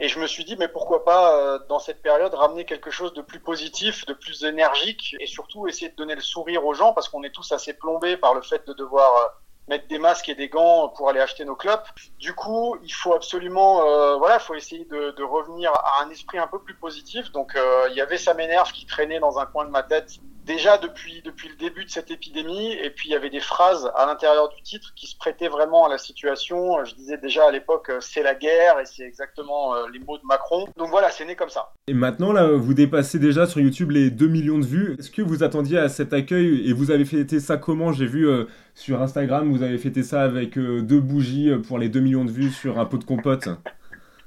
Et 0.00 0.08
je 0.08 0.18
me 0.18 0.26
suis 0.26 0.44
dit, 0.44 0.56
mais 0.56 0.68
pourquoi 0.68 1.04
pas, 1.04 1.38
euh, 1.38 1.58
dans 1.68 1.78
cette 1.78 2.02
période, 2.02 2.34
ramener 2.34 2.64
quelque 2.64 2.90
chose 2.90 3.14
de 3.14 3.22
plus 3.22 3.38
positif, 3.38 4.04
de 4.06 4.12
plus 4.12 4.42
énergique, 4.44 5.14
et 5.20 5.26
surtout 5.26 5.68
essayer 5.68 5.88
de 5.88 5.94
donner 5.94 6.16
le 6.16 6.20
sourire 6.20 6.66
aux 6.66 6.74
gens, 6.74 6.92
parce 6.92 7.08
qu'on 7.08 7.22
est 7.22 7.30
tous 7.30 7.52
assez 7.52 7.74
plombés 7.74 8.16
par 8.16 8.34
le 8.34 8.42
fait 8.42 8.66
de 8.66 8.72
devoir 8.72 9.16
euh, 9.16 9.28
mettre 9.68 9.88
des 9.88 9.98
masques 9.98 10.28
et 10.28 10.34
des 10.34 10.48
gants 10.48 10.88
pour 10.90 11.08
aller 11.08 11.20
acheter 11.20 11.44
nos 11.44 11.56
clopes. 11.56 11.88
Du 12.18 12.34
coup, 12.34 12.76
il 12.82 12.92
faut 12.92 13.14
absolument, 13.14 13.86
euh, 13.86 14.16
voilà, 14.16 14.38
faut 14.38 14.54
essayer 14.54 14.84
de, 14.84 15.12
de, 15.12 15.22
revenir 15.22 15.72
à 15.72 16.02
un 16.04 16.10
esprit 16.10 16.38
un 16.38 16.46
peu 16.46 16.58
plus 16.58 16.74
positif. 16.74 17.32
Donc, 17.32 17.56
euh, 17.56 17.86
il 17.90 17.96
y 17.96 18.00
avait 18.00 18.18
ça 18.18 18.34
m'énerve 18.34 18.72
qui 18.72 18.86
traînait 18.86 19.20
dans 19.20 19.38
un 19.38 19.46
coin 19.46 19.64
de 19.64 19.70
ma 19.70 19.82
tête 19.82 20.18
déjà 20.44 20.78
depuis 20.78 21.22
depuis 21.24 21.48
le 21.48 21.56
début 21.56 21.84
de 21.84 21.90
cette 21.90 22.10
épidémie. 22.10 22.72
Et 22.72 22.90
puis 22.90 23.08
il 23.08 23.12
y 23.12 23.16
avait 23.16 23.30
des 23.30 23.40
phrases 23.40 23.90
à 23.96 24.06
l'intérieur 24.06 24.48
du 24.48 24.62
titre 24.62 24.92
qui 24.94 25.06
se 25.06 25.16
prêtaient 25.16 25.48
vraiment 25.48 25.86
à 25.86 25.88
la 25.88 25.98
situation. 25.98 26.84
Je 26.84 26.94
disais 26.94 27.18
déjà 27.18 27.48
à 27.48 27.50
l'époque, 27.50 27.90
euh, 27.90 27.98
c'est 28.00 28.22
la 28.22 28.34
guerre, 28.34 28.78
et 28.80 28.86
c'est 28.86 29.04
exactement 29.04 29.74
euh, 29.74 29.86
les 29.92 29.98
mots 29.98 30.18
de 30.18 30.24
Macron. 30.24 30.66
Donc 30.76 30.90
voilà, 30.90 31.10
c'est 31.10 31.24
né 31.24 31.36
comme 31.36 31.48
ça. 31.48 31.72
Et 31.86 31.94
maintenant, 31.94 32.32
là, 32.32 32.46
vous 32.46 32.74
dépassez 32.74 33.18
déjà 33.18 33.46
sur 33.46 33.60
YouTube 33.60 33.90
les 33.90 34.10
2 34.10 34.26
millions 34.26 34.58
de 34.58 34.64
vues. 34.64 34.96
Est-ce 34.98 35.10
que 35.10 35.22
vous 35.22 35.42
attendiez 35.42 35.78
à 35.78 35.88
cet 35.88 36.12
accueil 36.12 36.68
et 36.68 36.72
vous 36.72 36.90
avez 36.90 37.04
fêté 37.04 37.40
ça 37.40 37.56
comment? 37.56 37.92
J'ai 37.92 38.06
vu 38.06 38.28
euh, 38.28 38.44
sur 38.74 39.02
Instagram, 39.02 39.50
vous 39.50 39.62
avez 39.62 39.78
fêté 39.78 40.02
ça 40.02 40.22
avec 40.22 40.58
euh, 40.58 40.82
deux 40.82 41.00
bougies 41.00 41.50
pour 41.66 41.78
les 41.78 41.88
2 41.88 42.00
millions 42.00 42.24
de 42.24 42.30
vues 42.30 42.50
sur 42.50 42.78
un 42.78 42.86
pot 42.86 42.98
de 42.98 43.04
compote. 43.04 43.48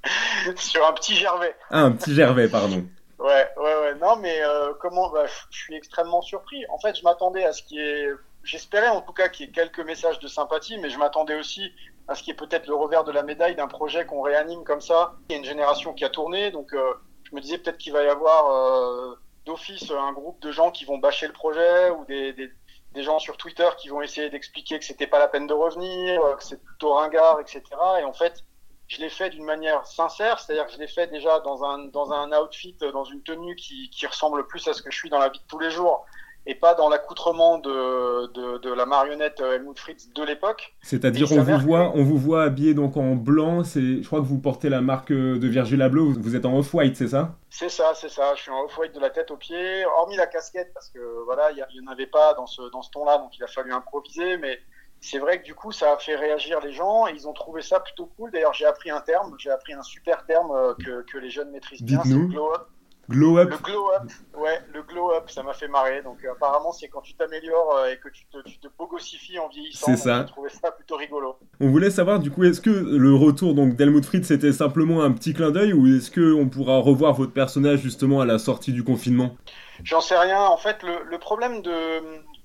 sur 0.57 0.87
un 0.87 0.93
petit 0.93 1.15
Gervais. 1.15 1.55
Ah, 1.69 1.81
un 1.81 1.91
petit 1.91 2.13
Gervais, 2.13 2.47
pardon. 2.47 2.85
Ouais, 3.19 3.49
ouais, 3.57 3.75
ouais. 3.81 3.95
Non, 3.95 4.15
mais 4.17 4.41
euh, 4.41 4.73
comment 4.79 5.09
bah, 5.09 5.25
Je 5.49 5.57
suis 5.57 5.75
extrêmement 5.75 6.21
surpris. 6.21 6.65
En 6.69 6.79
fait, 6.79 6.95
je 6.95 7.03
m'attendais 7.03 7.43
à 7.43 7.53
ce 7.53 7.63
qui 7.63 7.79
est. 7.79 8.09
J'espérais 8.43 8.89
en 8.89 9.01
tout 9.01 9.13
cas 9.13 9.27
qu'il 9.27 9.45
y 9.45 9.49
ait 9.49 9.51
quelques 9.51 9.79
messages 9.79 10.19
de 10.19 10.27
sympathie, 10.27 10.77
mais 10.77 10.89
je 10.89 10.97
m'attendais 10.97 11.35
aussi 11.35 11.71
à 12.07 12.15
ce 12.15 12.23
qui 12.23 12.31
est 12.31 12.35
peut-être 12.35 12.67
le 12.67 12.75
revers 12.75 13.03
de 13.03 13.11
la 13.11 13.23
médaille 13.23 13.55
d'un 13.55 13.67
projet 13.67 14.05
qu'on 14.05 14.21
réanime 14.21 14.63
comme 14.63 14.79
ça. 14.79 15.15
Il 15.29 15.33
y 15.33 15.35
a 15.35 15.39
une 15.39 15.45
génération 15.45 15.93
qui 15.93 16.05
a 16.05 16.09
tourné, 16.09 16.51
donc 16.51 16.73
euh, 16.73 16.93
je 17.23 17.35
me 17.35 17.41
disais 17.41 17.57
peut-être 17.57 17.77
qu'il 17.77 17.91
va 17.91 18.03
y 18.03 18.07
avoir 18.07 18.49
euh, 18.49 19.19
d'office 19.45 19.91
un 19.91 20.13
groupe 20.13 20.39
de 20.41 20.51
gens 20.51 20.71
qui 20.71 20.85
vont 20.85 20.97
bâcher 20.97 21.27
le 21.27 21.33
projet 21.33 21.89
ou 21.89 22.05
des, 22.05 22.31
des, 22.31 22.49
des 22.93 23.03
gens 23.03 23.19
sur 23.19 23.35
Twitter 23.35 23.67
qui 23.77 23.89
vont 23.89 24.01
essayer 24.01 24.29
d'expliquer 24.29 24.79
que 24.79 24.85
c'était 24.85 25.07
pas 25.07 25.19
la 25.19 25.27
peine 25.27 25.47
de 25.47 25.53
revenir, 25.53 26.21
que 26.37 26.43
c'est 26.43 26.63
plutôt 26.63 26.93
ringard, 26.93 27.41
etc. 27.41 27.61
Et 27.99 28.05
en 28.05 28.13
fait, 28.13 28.45
je 28.87 29.01
l'ai 29.01 29.09
fait 29.09 29.29
d'une 29.29 29.43
manière 29.43 29.85
sincère, 29.85 30.39
c'est-à-dire 30.39 30.65
que 30.65 30.73
je 30.73 30.77
l'ai 30.77 30.87
fait 30.87 31.07
déjà 31.07 31.39
dans 31.41 31.63
un, 31.63 31.85
dans 31.85 32.11
un 32.11 32.31
outfit, 32.41 32.75
dans 32.93 33.03
une 33.03 33.21
tenue 33.21 33.55
qui, 33.55 33.89
qui 33.89 34.07
ressemble 34.07 34.47
plus 34.47 34.67
à 34.67 34.73
ce 34.73 34.81
que 34.81 34.91
je 34.91 34.97
suis 34.97 35.09
dans 35.09 35.19
la 35.19 35.29
vie 35.29 35.39
de 35.39 35.47
tous 35.47 35.59
les 35.59 35.71
jours 35.71 36.05
et 36.49 36.55
pas 36.55 36.73
dans 36.75 36.87
l'accoutrement 36.87 37.59
de, 37.59 38.27
de, 38.27 38.57
de, 38.59 38.73
la 38.73 38.85
marionnette 38.85 39.41
Helmut 39.41 39.77
Fritz 39.77 40.09
de 40.13 40.23
l'époque. 40.23 40.73
C'est-à-dire 40.81 41.29
on 41.33 41.43
vous 41.43 41.59
voit, 41.59 41.91
on 41.93 42.03
vous 42.03 42.17
voit 42.17 42.43
habillé 42.43 42.73
donc 42.73 42.95
en 42.95 43.15
blanc. 43.15 43.65
C'est, 43.65 44.01
je 44.01 44.07
crois 44.07 44.21
que 44.21 44.25
vous 44.25 44.39
portez 44.39 44.69
la 44.69 44.79
marque 44.79 45.11
de 45.11 45.47
Virgil 45.47 45.81
Abloh. 45.81 46.13
Vous 46.17 46.37
êtes 46.37 46.45
en 46.45 46.57
off-white, 46.57 46.95
c'est 46.95 47.09
ça? 47.09 47.35
C'est 47.49 47.67
ça, 47.67 47.91
c'est 47.95 48.09
ça. 48.09 48.33
Je 48.35 48.43
suis 48.43 48.51
en 48.51 48.63
off-white 48.63 48.95
de 48.95 48.99
la 49.01 49.09
tête 49.09 49.29
aux 49.29 49.35
pieds, 49.35 49.85
hormis 49.85 50.15
la 50.15 50.27
casquette 50.27 50.73
parce 50.73 50.89
que 50.89 50.99
voilà, 51.25 51.51
il 51.51 51.81
n'y 51.81 51.85
en 51.85 51.91
avait 51.91 52.07
pas 52.07 52.33
dans 52.35 52.47
ce 52.47 52.61
dans 52.71 52.81
ce 52.81 52.91
ton-là, 52.91 53.17
donc 53.17 53.37
il 53.37 53.43
a 53.43 53.47
fallu 53.47 53.73
improviser. 53.73 54.37
Mais 54.37 54.57
c'est 54.99 55.19
vrai 55.19 55.39
que 55.39 55.45
du 55.45 55.53
coup, 55.53 55.71
ça 55.71 55.93
a 55.93 55.97
fait 55.97 56.15
réagir 56.15 56.59
les 56.61 56.73
gens 56.73 57.07
et 57.07 57.11
ils 57.13 57.27
ont 57.27 57.33
trouvé 57.33 57.61
ça 57.61 57.79
plutôt 57.79 58.09
cool. 58.17 58.31
D'ailleurs, 58.31 58.53
j'ai 58.53 58.65
appris 58.65 58.89
un 58.89 59.01
terme, 59.01 59.35
j'ai 59.37 59.51
appris 59.51 59.73
un 59.73 59.83
super 59.83 60.25
terme 60.25 60.51
euh, 60.51 60.73
que, 60.73 61.03
que 61.03 61.17
les 61.17 61.29
jeunes 61.29 61.51
maîtrisent 61.51 61.83
bien, 61.83 62.01
c'est 62.03 62.15
glow 62.15 62.53
up. 62.53 62.67
Glow 63.09 63.37
up. 63.37 63.49
Le 63.49 63.57
glow 63.59 63.89
up, 63.95 64.11
ouais, 64.37 64.59
le 64.73 64.83
glow 64.83 65.13
up, 65.13 65.29
ça 65.29 65.41
m'a 65.41 65.53
fait 65.53 65.69
marrer. 65.69 66.01
Donc 66.01 66.25
euh, 66.25 66.33
apparemment, 66.33 66.73
c'est 66.73 66.89
quand 66.89 66.99
tu 66.99 67.13
t'améliores 67.13 67.73
euh, 67.77 67.93
et 67.93 67.97
que 67.99 68.09
tu 68.09 68.25
te, 68.25 68.41
tu 68.43 68.59
te 68.59 68.67
bogossifies 68.77 69.39
en 69.39 69.47
vieillissant. 69.47 69.85
C'est 69.85 69.95
ça. 69.95 70.25
J'ai 70.25 70.33
trouvé 70.33 70.49
ça 70.49 70.71
plutôt 70.71 70.97
rigolo. 70.97 71.37
On 71.61 71.69
voulait 71.69 71.89
savoir 71.89 72.19
du 72.19 72.31
coup, 72.31 72.43
est-ce 72.43 72.59
que 72.59 72.69
le 72.69 73.15
retour 73.15 73.53
donc 73.53 73.77
d'Helmut 73.77 74.03
Fritz 74.03 74.27
c'était 74.27 74.51
simplement 74.51 75.03
un 75.03 75.13
petit 75.13 75.33
clin 75.33 75.51
d'œil 75.51 75.71
ou 75.71 75.87
est-ce 75.87 76.11
que 76.11 76.33
on 76.33 76.49
pourra 76.49 76.79
revoir 76.79 77.13
votre 77.13 77.31
personnage 77.31 77.79
justement 77.79 78.19
à 78.19 78.25
la 78.25 78.39
sortie 78.39 78.73
du 78.73 78.83
confinement? 78.83 79.37
J'en 79.85 80.01
sais 80.01 80.17
rien. 80.17 80.41
En 80.41 80.57
fait, 80.57 80.83
le, 80.83 81.03
le 81.09 81.17
problème 81.17 81.61
de 81.61 82.01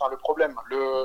le 0.09 0.17
problème. 0.17 0.55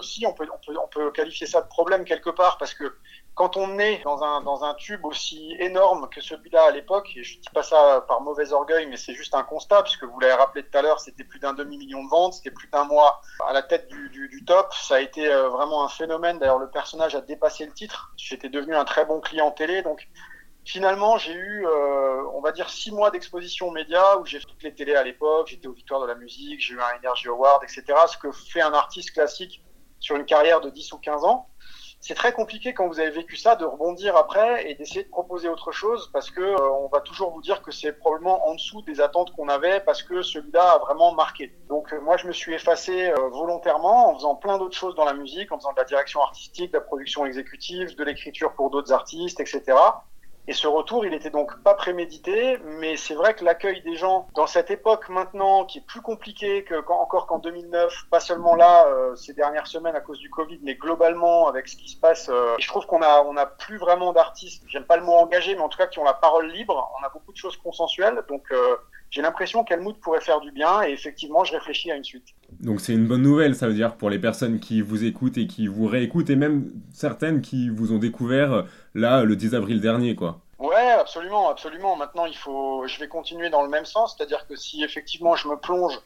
Si 0.01 0.25
on 0.25 0.33
peut, 0.33 1.11
qualifier 1.11 1.47
ça 1.47 1.61
de 1.61 1.67
problème 1.67 2.05
quelque 2.05 2.29
part 2.29 2.57
parce 2.57 2.73
que 2.73 2.95
quand 3.35 3.55
on 3.55 3.77
est 3.77 4.01
dans 4.03 4.63
un, 4.63 4.73
tube 4.73 5.05
aussi 5.05 5.55
énorme 5.59 6.09
que 6.09 6.21
celui-là 6.21 6.65
à 6.65 6.71
l'époque, 6.71 7.11
et 7.15 7.23
je 7.23 7.39
dis 7.39 7.49
pas 7.53 7.61
ça 7.61 8.03
par 8.07 8.21
mauvais 8.21 8.51
orgueil, 8.51 8.87
mais 8.87 8.97
c'est 8.97 9.13
juste 9.13 9.35
un 9.35 9.43
constat, 9.43 9.83
puisque 9.83 10.03
vous 10.03 10.19
l'avez 10.19 10.33
rappelé 10.33 10.63
tout 10.63 10.75
à 10.75 10.81
l'heure, 10.81 10.99
c'était 10.99 11.23
plus 11.23 11.39
d'un 11.39 11.53
demi-million 11.53 12.03
de 12.03 12.09
ventes, 12.09 12.33
c'était 12.33 12.51
plus 12.51 12.67
d'un 12.69 12.85
mois 12.85 13.21
à 13.47 13.53
la 13.53 13.61
tête 13.61 13.87
du, 13.89 14.43
top, 14.45 14.73
ça 14.73 14.95
a 14.95 14.99
été 14.99 15.31
euh, 15.31 15.49
vraiment 15.49 15.83
un 15.83 15.89
phénomène, 15.89 16.39
d'ailleurs 16.39 16.57
le 16.57 16.69
personnage 16.69 17.15
a 17.15 17.21
dépassé 17.21 17.65
le 17.65 17.73
titre, 17.73 18.11
j'étais 18.17 18.49
devenu 18.49 18.75
un 18.75 18.85
très 18.85 19.05
bon 19.05 19.19
client 19.19 19.51
télé, 19.51 19.83
donc 19.83 20.07
finalement 20.67 21.17
j'ai 21.17 21.33
eu, 21.33 21.65
euh, 21.65 22.23
on 22.33 22.41
va 22.41 22.51
dire, 22.51 22.69
six 22.69 22.91
mois 22.91 23.09
d'exposition 23.09 23.71
média, 23.71 24.17
où 24.19 24.25
j'ai 24.25 24.39
fait 24.39 24.45
toutes 24.45 24.63
les 24.63 24.75
télés 24.75 24.95
à 24.95 25.03
l'époque, 25.03 25.47
j'étais 25.47 25.67
aux 25.67 25.73
Victoires 25.73 26.01
de 26.01 26.07
la 26.07 26.15
musique, 26.15 26.59
j'ai 26.59 26.73
eu 26.73 26.79
un 26.79 26.97
Energy 26.97 27.27
Award, 27.27 27.63
etc., 27.63 27.83
ce 28.07 28.17
que 28.17 28.31
fait 28.31 28.61
un 28.61 28.73
artiste 28.73 29.11
classique 29.11 29.63
sur 29.99 30.15
une 30.15 30.25
carrière 30.25 30.61
de 30.61 30.69
10 30.69 30.93
ou 30.93 30.97
15 30.97 31.23
ans 31.23 31.47
c'est 31.99 32.13
très 32.13 32.31
compliqué 32.31 32.73
quand 32.73 32.87
vous 32.87 32.99
avez 32.99 33.09
vécu 33.09 33.35
ça 33.35 33.55
de 33.55 33.65
rebondir 33.65 34.15
après 34.15 34.69
et 34.69 34.75
d'essayer 34.75 35.03
de 35.03 35.09
proposer 35.09 35.49
autre 35.49 35.71
chose 35.71 36.09
parce 36.13 36.29
que 36.29 36.41
euh, 36.41 36.71
on 36.71 36.87
va 36.87 37.01
toujours 37.01 37.31
vous 37.31 37.41
dire 37.41 37.61
que 37.61 37.71
c'est 37.71 37.91
probablement 37.91 38.47
en 38.47 38.53
dessous 38.53 38.81
des 38.83 39.01
attentes 39.01 39.31
qu'on 39.35 39.49
avait 39.49 39.79
parce 39.81 40.03
que 40.03 40.21
celui-là 40.21 40.73
a 40.73 40.77
vraiment 40.77 41.13
marqué. 41.13 41.53
Donc 41.67 41.91
euh, 41.91 41.99
moi 41.99 42.15
je 42.17 42.27
me 42.27 42.31
suis 42.31 42.53
effacé 42.53 43.09
euh, 43.09 43.29
volontairement 43.29 44.09
en 44.09 44.15
faisant 44.15 44.35
plein 44.35 44.57
d'autres 44.57 44.77
choses 44.77 44.95
dans 44.95 45.05
la 45.05 45.13
musique, 45.13 45.51
en 45.51 45.57
faisant 45.57 45.73
de 45.73 45.77
la 45.77 45.85
direction 45.85 46.21
artistique, 46.21 46.71
de 46.71 46.77
la 46.77 46.83
production 46.83 47.25
exécutive, 47.25 47.95
de 47.95 48.03
l'écriture 48.03 48.53
pour 48.53 48.69
d'autres 48.69 48.93
artistes, 48.93 49.39
etc. 49.39 49.63
Et 50.49 50.53
ce 50.53 50.65
retour, 50.65 51.05
il 51.05 51.13
était 51.13 51.29
donc 51.29 51.61
pas 51.61 51.73
prémédité, 51.73 52.57
mais 52.63 52.95
c'est 52.95 53.15
vrai 53.15 53.33
que 53.33 53.43
l'accueil 53.43 53.81
des 53.81 53.97
gens 53.97 54.29
dans 54.33 54.47
cette 54.47 54.71
époque 54.71 55.09
maintenant, 55.09 55.65
qui 55.65 55.79
est 55.79 55.85
plus 55.85 55.99
compliquée 55.99 56.63
que 56.63 56.75
encore 56.89 57.27
qu'en 57.27 57.39
2009, 57.39 58.05
pas 58.09 58.21
seulement 58.21 58.55
là 58.55 58.87
euh, 58.87 59.13
ces 59.15 59.33
dernières 59.33 59.67
semaines 59.67 59.95
à 59.95 59.99
cause 59.99 60.19
du 60.19 60.29
Covid, 60.29 60.59
mais 60.63 60.75
globalement 60.75 61.49
avec 61.49 61.67
ce 61.67 61.75
qui 61.75 61.89
se 61.89 61.99
passe, 61.99 62.29
euh, 62.29 62.55
je 62.59 62.67
trouve 62.67 62.85
qu'on 62.85 63.01
a 63.01 63.23
on 63.23 63.35
a 63.35 63.45
plus 63.45 63.77
vraiment 63.77 64.13
d'artistes, 64.13 64.63
j'aime 64.67 64.85
pas 64.85 64.95
le 64.95 65.03
mot 65.03 65.15
engagé, 65.15 65.53
mais 65.53 65.61
en 65.61 65.67
tout 65.67 65.77
cas 65.77 65.87
qui 65.87 65.99
ont 65.99 66.05
la 66.05 66.13
parole 66.13 66.49
libre. 66.49 66.91
On 66.97 67.05
a 67.05 67.09
beaucoup 67.09 67.33
de 67.33 67.37
choses 67.37 67.57
consensuelles, 67.57 68.23
donc 68.29 68.43
euh, 68.51 68.77
j'ai 69.09 69.21
l'impression 69.21 69.63
qu'Helmut 69.63 69.95
pourrait 69.99 70.21
faire 70.21 70.41
du 70.41 70.51
bien, 70.51 70.83
et 70.83 70.91
effectivement, 70.91 71.43
je 71.43 71.53
réfléchis 71.53 71.91
à 71.91 71.95
une 71.95 72.03
suite. 72.03 72.27
Donc 72.59 72.81
c'est 72.81 72.93
une 72.93 73.07
bonne 73.07 73.21
nouvelle, 73.21 73.55
ça 73.55 73.67
veut 73.67 73.73
dire 73.73 73.95
pour 73.95 74.09
les 74.09 74.19
personnes 74.19 74.59
qui 74.59 74.81
vous 74.81 75.03
écoutent 75.03 75.37
et 75.37 75.47
qui 75.47 75.67
vous 75.67 75.87
réécoutent, 75.87 76.29
et 76.29 76.35
même 76.35 76.71
certaines 76.93 77.41
qui 77.41 77.69
vous 77.69 77.93
ont 77.93 77.99
découvert 77.99 78.65
là 78.95 79.23
le 79.23 79.35
10 79.35 79.55
avril 79.55 79.81
dernier, 79.81 80.15
quoi. 80.15 80.41
Ouais, 80.59 80.91
absolument, 80.99 81.49
absolument. 81.49 81.95
Maintenant, 81.95 82.25
il 82.25 82.35
faut, 82.35 82.85
je 82.87 82.99
vais 82.99 83.07
continuer 83.07 83.49
dans 83.49 83.61
le 83.61 83.69
même 83.69 83.85
sens, 83.85 84.15
c'est-à-dire 84.17 84.47
que 84.47 84.55
si 84.55 84.83
effectivement 84.83 85.35
je 85.35 85.47
me 85.47 85.55
plonge 85.55 85.99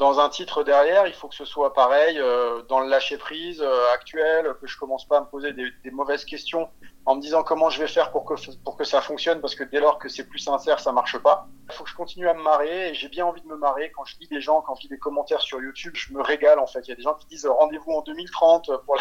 dans 0.00 0.18
un 0.18 0.30
titre 0.30 0.64
derrière, 0.64 1.06
il 1.06 1.12
faut 1.12 1.28
que 1.28 1.34
ce 1.34 1.44
soit 1.44 1.74
pareil 1.74 2.18
euh, 2.18 2.62
dans 2.70 2.80
le 2.80 2.88
lâcher 2.88 3.18
prise 3.18 3.60
euh, 3.60 3.92
actuel, 3.92 4.54
que 4.58 4.66
je 4.66 4.78
commence 4.78 5.04
pas 5.06 5.18
à 5.18 5.20
me 5.20 5.26
poser 5.26 5.52
des, 5.52 5.90
mauvaises 5.90 6.24
questions 6.24 6.70
en 7.04 7.16
me 7.16 7.20
disant 7.20 7.42
comment 7.42 7.68
je 7.68 7.80
vais 7.82 7.86
faire 7.86 8.10
pour 8.10 8.24
que 8.24 8.32
pour 8.64 8.78
que 8.78 8.84
ça 8.84 9.02
fonctionne, 9.02 9.42
parce 9.42 9.54
que 9.54 9.62
dès 9.62 9.78
lors 9.78 9.98
que 9.98 10.08
c'est 10.08 10.24
plus 10.24 10.38
sincère, 10.38 10.80
ça 10.80 10.90
marche 10.90 11.18
pas. 11.18 11.48
Il 11.68 11.74
faut 11.74 11.84
que 11.84 11.90
je 11.90 11.94
continue 11.94 12.30
à 12.30 12.34
me 12.34 12.42
marrer 12.42 12.88
et 12.88 12.94
j'ai 12.94 13.10
bien 13.10 13.26
envie 13.26 13.42
de 13.42 13.46
me 13.46 13.56
marrer 13.56 13.92
quand 13.94 14.06
je 14.06 14.16
lis 14.20 14.28
des 14.28 14.40
gens, 14.40 14.62
quand 14.62 14.74
je 14.76 14.82
lis 14.84 14.88
des 14.88 14.98
commentaires 14.98 15.42
sur 15.42 15.60
YouTube, 15.60 15.92
je 15.94 16.14
me 16.14 16.22
régale 16.22 16.60
en 16.60 16.66
fait. 16.66 16.80
Il 16.86 16.88
y 16.88 16.92
a 16.92 16.96
des 16.96 17.02
gens 17.02 17.14
qui 17.14 17.26
disent 17.26 17.46
rendez-vous 17.46 17.92
en 17.92 18.00
2030 18.00 18.70
pour 18.86 18.96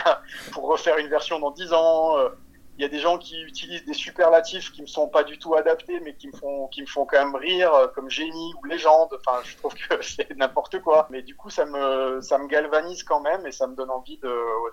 pour 0.52 0.68
refaire 0.68 0.98
une 0.98 1.08
version 1.08 1.40
dans 1.40 1.52
10 1.52 1.72
ans. 1.72 2.18
Euh, 2.18 2.28
il 2.80 2.84
y 2.84 2.86
a 2.86 2.88
des 2.88 3.00
gens 3.00 3.18
qui 3.18 3.42
utilisent 3.42 3.84
des 3.84 3.94
superlatifs 3.94 4.72
qui 4.72 4.82
me 4.82 4.88
sont 4.88 5.10
pas 5.10 5.26
du 5.26 5.38
tout 5.38 5.54
adaptés, 5.54 6.00
mais 6.00 6.16
qui 6.16 6.30
me 6.30 6.32
font, 6.32 6.70
qui 6.70 6.80
me 6.80 6.88
font 6.88 7.06
quand 7.06 7.20
même 7.20 7.36
rire, 7.36 7.92
comme 7.94 8.10
génie 8.10 8.54
ou 8.58 8.64
légende. 8.64 9.10
Enfin, 9.20 9.42
je 9.44 9.58
trouve 9.58 9.74
que 9.74 10.02
c'est 10.02 10.34
n'importe 10.38 10.80
quoi. 10.80 11.06
Mais 11.10 11.22
du 11.22 11.36
coup, 11.36 11.50
ça 11.50 11.66
me, 11.66 12.22
ça 12.22 12.38
me 12.38 12.48
galvanise 12.48 13.04
quand 13.04 13.20
même 13.20 13.46
et 13.46 13.52
ça 13.52 13.68
me 13.68 13.76
donne 13.76 13.90
envie 13.90 14.18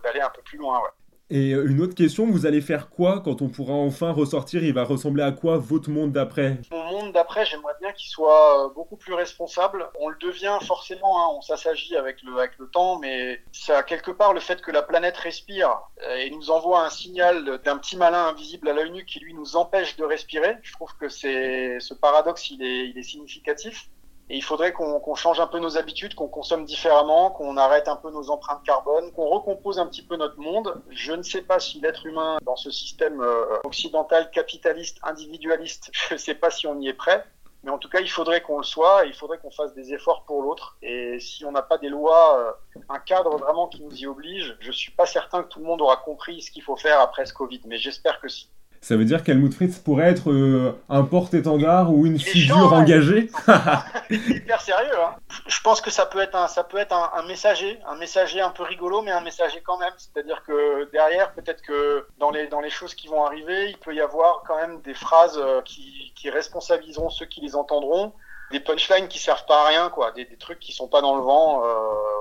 d'aller 0.04 0.20
un 0.20 0.30
peu 0.30 0.40
plus 0.42 0.56
loin. 0.56 0.78
Ouais. 0.78 0.90
Et 1.28 1.50
une 1.50 1.80
autre 1.80 1.96
question, 1.96 2.26
vous 2.26 2.46
allez 2.46 2.60
faire 2.60 2.88
quoi 2.88 3.20
quand 3.20 3.42
on 3.42 3.48
pourra 3.48 3.72
enfin 3.72 4.12
ressortir? 4.12 4.62
Il 4.62 4.72
va 4.72 4.84
ressembler 4.84 5.24
à 5.24 5.32
quoi 5.32 5.58
votre 5.58 5.90
monde 5.90 6.12
d'après? 6.12 6.60
Mon 6.70 6.84
monde 6.84 7.12
d'après, 7.12 7.44
j'aimerais 7.44 7.72
bien 7.80 7.90
qu'il 7.92 8.08
soit 8.08 8.72
beaucoup 8.76 8.96
plus 8.96 9.12
responsable. 9.12 9.88
On 10.00 10.08
le 10.08 10.16
devient 10.20 10.56
forcément, 10.62 11.18
hein, 11.18 11.34
on 11.36 11.40
s'assagit 11.40 11.96
avec 11.96 12.22
le, 12.22 12.66
temps, 12.68 13.00
mais 13.00 13.40
ça, 13.50 13.82
quelque 13.82 14.12
part, 14.12 14.34
le 14.34 14.40
fait 14.40 14.60
que 14.60 14.70
la 14.70 14.82
planète 14.82 15.16
respire 15.16 15.80
et 16.16 16.30
nous 16.30 16.50
envoie 16.50 16.84
un 16.84 16.90
signal 16.90 17.60
d'un 17.64 17.78
petit 17.78 17.96
malin 17.96 18.28
invisible 18.28 18.68
à 18.68 18.72
l'œil 18.72 18.92
nu 18.92 19.04
qui 19.04 19.18
lui 19.18 19.34
nous 19.34 19.56
empêche 19.56 19.96
de 19.96 20.04
respirer, 20.04 20.56
je 20.62 20.72
trouve 20.74 20.94
que 21.00 21.08
c'est 21.08 21.80
ce 21.80 21.94
paradoxe, 21.94 22.50
il 22.50 22.62
est 22.62 23.02
significatif. 23.02 23.88
Et 24.28 24.36
il 24.36 24.42
faudrait 24.42 24.72
qu'on 24.72 24.98
qu 25.00 25.14
change 25.14 25.38
un 25.38 25.46
peu 25.46 25.60
nos 25.60 25.78
habitudes, 25.78 26.14
qu'on 26.14 26.26
consomme 26.26 26.64
différemment, 26.64 27.30
qu'on 27.30 27.56
arrête 27.56 27.86
un 27.86 27.96
peu 27.96 28.10
nos 28.10 28.30
empreintes 28.30 28.64
carbone, 28.64 29.12
qu'on 29.12 29.26
recompose 29.26 29.78
un 29.78 29.86
petit 29.86 30.02
peu 30.02 30.16
notre 30.16 30.38
monde. 30.38 30.82
Je 30.90 31.12
ne 31.12 31.22
sais 31.22 31.42
pas 31.42 31.60
si 31.60 31.80
l'être 31.80 32.06
humain, 32.06 32.38
dans 32.42 32.56
ce 32.56 32.70
système 32.70 33.24
occidental, 33.64 34.30
capitaliste, 34.30 34.98
individualiste, 35.04 35.90
je 36.08 36.14
ne 36.14 36.18
sais 36.18 36.34
pas 36.34 36.50
si 36.50 36.66
on 36.66 36.80
y 36.80 36.88
est 36.88 36.94
prêt. 36.94 37.24
Mais 37.62 37.70
en 37.72 37.78
tout 37.78 37.88
cas, 37.88 38.00
il 38.00 38.10
faudrait 38.10 38.42
qu'on 38.42 38.58
le 38.58 38.64
soit, 38.64 39.06
et 39.06 39.08
il 39.08 39.14
faudrait 39.14 39.38
qu'on 39.38 39.50
fasse 39.50 39.74
des 39.74 39.92
efforts 39.92 40.24
pour 40.24 40.42
l'autre. 40.42 40.76
Et 40.82 41.18
si 41.18 41.44
on 41.44 41.50
n'a 41.50 41.62
pas 41.62 41.78
des 41.78 41.88
lois, 41.88 42.60
un 42.88 42.98
cadre 43.00 43.36
vraiment 43.38 43.66
qui 43.66 43.82
nous 43.82 43.94
y 43.94 44.06
oblige, 44.06 44.56
je 44.60 44.70
suis 44.70 44.92
pas 44.92 45.06
certain 45.06 45.42
que 45.42 45.48
tout 45.48 45.58
le 45.58 45.64
monde 45.64 45.82
aura 45.82 45.96
compris 45.96 46.42
ce 46.42 46.52
qu'il 46.52 46.62
faut 46.62 46.76
faire 46.76 47.00
après 47.00 47.26
ce 47.26 47.32
Covid. 47.32 47.62
Mais 47.66 47.78
j'espère 47.78 48.20
que 48.20 48.28
si. 48.28 48.48
Ça 48.86 48.96
veut 48.96 49.04
dire 49.04 49.24
qu'Helmut 49.24 49.52
Fritz 49.52 49.80
pourrait 49.80 50.10
être 50.10 50.30
euh, 50.30 50.80
un 50.88 51.02
porte-étendard 51.02 51.92
ou 51.92 52.06
une 52.06 52.20
figure 52.20 52.54
chiant, 52.54 52.72
engagée 52.72 53.28
Hyper 54.10 54.60
sérieux. 54.60 54.96
Hein. 54.96 55.16
Je 55.48 55.60
pense 55.60 55.80
que 55.80 55.90
ça 55.90 56.06
peut 56.06 56.20
être, 56.20 56.36
un, 56.36 56.46
ça 56.46 56.62
peut 56.62 56.78
être 56.78 56.92
un, 56.92 57.10
un, 57.16 57.26
messager, 57.26 57.80
un 57.88 57.96
messager 57.96 58.40
un 58.40 58.50
peu 58.50 58.62
rigolo, 58.62 59.02
mais 59.02 59.10
un 59.10 59.22
messager 59.22 59.60
quand 59.66 59.76
même. 59.78 59.92
C'est-à-dire 59.98 60.40
que 60.46 60.88
derrière, 60.92 61.32
peut-être 61.32 61.62
que 61.62 62.06
dans 62.18 62.30
les, 62.30 62.46
dans 62.46 62.60
les 62.60 62.70
choses 62.70 62.94
qui 62.94 63.08
vont 63.08 63.24
arriver, 63.24 63.70
il 63.70 63.78
peut 63.78 63.92
y 63.92 64.00
avoir 64.00 64.44
quand 64.46 64.56
même 64.56 64.80
des 64.82 64.94
phrases 64.94 65.40
qui, 65.64 66.12
qui 66.14 66.30
responsabiliseront 66.30 67.10
ceux 67.10 67.26
qui 67.26 67.40
les 67.40 67.56
entendront 67.56 68.12
des 68.52 68.60
punchlines 68.60 69.08
qui 69.08 69.18
servent 69.18 69.46
pas 69.46 69.64
à 69.64 69.66
rien, 69.66 69.90
quoi, 69.90 70.12
des, 70.12 70.24
des 70.24 70.36
trucs 70.36 70.60
qui 70.60 70.72
sont 70.72 70.86
pas 70.86 71.00
dans 71.00 71.16
le 71.16 71.22
vent. 71.22 71.64
Euh, 71.64 71.76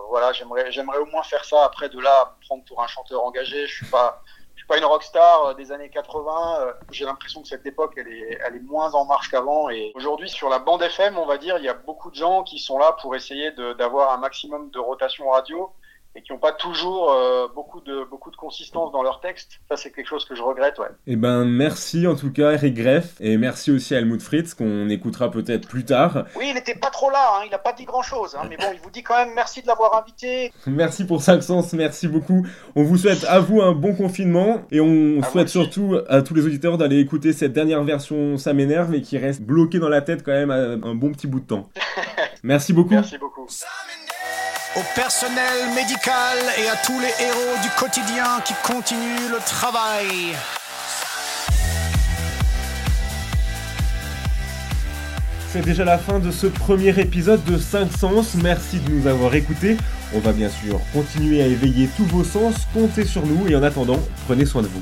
voilà, 0.10 0.34
j'aimerais, 0.34 0.71
j'aimerais 0.71 0.97
au 0.97 1.06
moins 1.06 1.21
faire 1.21 1.45
ça. 1.45 1.63
Après, 1.63 1.89
de 1.89 1.99
là, 1.99 2.21
à 2.21 2.25
me 2.25 2.45
prendre 2.45 2.63
pour 2.65 2.82
un 2.82 2.88
chanteur 2.88 3.23
engagé, 3.23 3.67
je 3.67 3.75
suis 3.75 3.86
pas, 3.86 4.23
suis 4.65 4.67
pas 4.67 4.78
une 4.80 4.86
rockstar 4.86 5.56
des 5.56 5.71
années 5.71 5.89
80. 5.89 6.73
J'ai 6.89 7.06
l'impression 7.06 7.41
que 7.41 7.47
cette 7.47 7.65
époque, 7.65 7.93
elle 7.97 8.08
est, 8.08 8.39
elle 8.45 8.56
est 8.56 8.63
moins 8.63 8.93
en 8.95 9.06
marche 9.06 9.30
qu'avant. 9.30 9.69
Et 9.69 9.91
aujourd'hui, 9.93 10.28
sur 10.28 10.49
la 10.49 10.58
bande 10.58 10.82
FM, 10.82 11.17
on 11.17 11.25
va 11.25 11.38
dire, 11.38 11.58
il 11.60 11.63
y 11.63 11.69
a 11.69 11.75
beaucoup 11.75 12.10
de 12.10 12.15
gens 12.15 12.43
qui 12.43 12.58
sont 12.58 12.80
là 12.80 12.93
pour 12.99 13.15
essayer 13.15 13.51
d'avoir 13.78 14.12
un 14.12 14.17
maximum 14.17 14.71
de 14.71 14.80
rotation 14.80 15.30
radio 15.30 15.71
et 16.15 16.21
qui 16.21 16.32
n'ont 16.32 16.39
pas 16.39 16.54
toujours 16.54 17.12
euh, 17.12 17.47
beaucoup 17.54 17.82
de 17.82 18.06
beaucoup 18.10 18.32
de 18.32 18.36
consistance 18.36 18.91
dans 18.91 19.04
leur 19.04 19.19
texte. 19.19 19.60
Ça, 19.69 19.75
c'est 19.75 19.91
quelque 19.91 20.08
chose 20.08 20.25
que 20.25 20.36
je 20.36 20.41
regrette, 20.41 20.80
ouais. 20.80 20.88
Eh 21.08 21.15
ben, 21.15 21.45
merci 21.45 22.08
en 22.08 22.15
tout 22.15 22.32
cas, 22.32 22.51
Eric 22.51 22.73
Greff, 22.73 23.15
et 23.19 23.38
merci 23.38 23.71
aussi 23.71 23.95
à 23.95 23.99
Helmut 23.99 24.21
Fritz, 24.21 24.54
qu'on 24.54 24.89
écoutera 24.89 25.30
peut-être 25.30 25.67
plus 25.67 25.84
tard. 25.84 26.25
Oui, 26.36 26.45
il 26.49 26.54
n'était 26.54 26.75
pas 26.75 26.89
trop 26.89 27.10
là, 27.10 27.34
hein, 27.34 27.43
il 27.45 27.51
n'a 27.51 27.58
pas 27.58 27.73
dit 27.73 27.86
grand-chose, 27.86 28.36
hein, 28.36 28.45
mais 28.49 28.58
bon, 28.58 28.67
il 28.73 28.80
vous 28.80 28.89
dit 28.89 29.04
quand 29.04 29.17
même 29.17 29.34
merci 29.36 29.62
de 29.62 29.67
l'avoir 29.67 30.01
invité. 30.01 30.51
Merci 30.67 31.06
pour 31.06 31.21
5 31.21 31.41
sens, 31.41 31.73
merci 31.73 32.08
beaucoup. 32.08 32.45
On 32.75 32.84
vous 32.84 32.97
souhaite 32.97 33.23
à 33.25 33.39
vous 33.39 33.62
un 33.62 33.71
bon 33.71 33.95
confinement, 33.95 34.62
et 34.71 34.82
on 34.82 35.21
à 35.21 35.30
souhaite 35.30 35.49
surtout 35.49 35.97
à 36.10 36.21
tous 36.21 36.34
les 36.34 36.45
auditeurs 36.45 36.78
d'aller 36.78 36.99
écouter 36.99 37.34
cette 37.34 37.54
dernière 37.54 37.84
version 37.84 38.38
Ça 38.38 38.54
m'énerve, 38.54 38.93
et 38.93 39.01
qui 39.01 39.17
reste 39.17 39.41
bloquée 39.41 39.80
dans 39.80 39.89
la 39.89 40.01
tête 40.01 40.23
quand 40.23 40.32
même 40.32 40.51
un 40.51 40.95
bon 40.95 41.12
petit 41.12 41.28
bout 41.28 41.39
de 41.39 41.45
temps. 41.45 41.69
merci 42.43 42.73
beaucoup. 42.73 42.93
Merci 42.93 43.17
beaucoup 43.17 43.47
au 44.75 44.81
personnel 44.93 45.69
médical 45.73 46.38
et 46.57 46.67
à 46.67 46.75
tous 46.75 46.99
les 46.99 47.13
héros 47.23 47.57
du 47.63 47.69
quotidien 47.79 48.41
qui 48.43 48.53
continuent 48.63 49.29
le 49.31 49.38
travail. 49.45 50.35
C'est 55.51 55.61
déjà 55.61 55.85
la 55.85 55.97
fin 55.97 56.19
de 56.19 56.31
ce 56.31 56.47
premier 56.47 56.99
épisode 56.99 57.43
de 57.45 57.57
5 57.57 57.89
sens. 57.97 58.35
Merci 58.35 58.79
de 58.79 58.91
nous 58.91 59.07
avoir 59.07 59.33
écoutés. 59.35 59.77
On 60.13 60.19
va 60.19 60.33
bien 60.33 60.49
sûr 60.49 60.81
continuer 60.91 61.41
à 61.41 61.47
éveiller 61.47 61.89
tous 61.95 62.05
vos 62.05 62.25
sens. 62.25 62.55
Comptez 62.73 63.05
sur 63.05 63.25
nous 63.25 63.47
et 63.47 63.55
en 63.55 63.63
attendant, 63.63 63.99
prenez 64.27 64.45
soin 64.45 64.61
de 64.61 64.67
vous. 64.67 64.81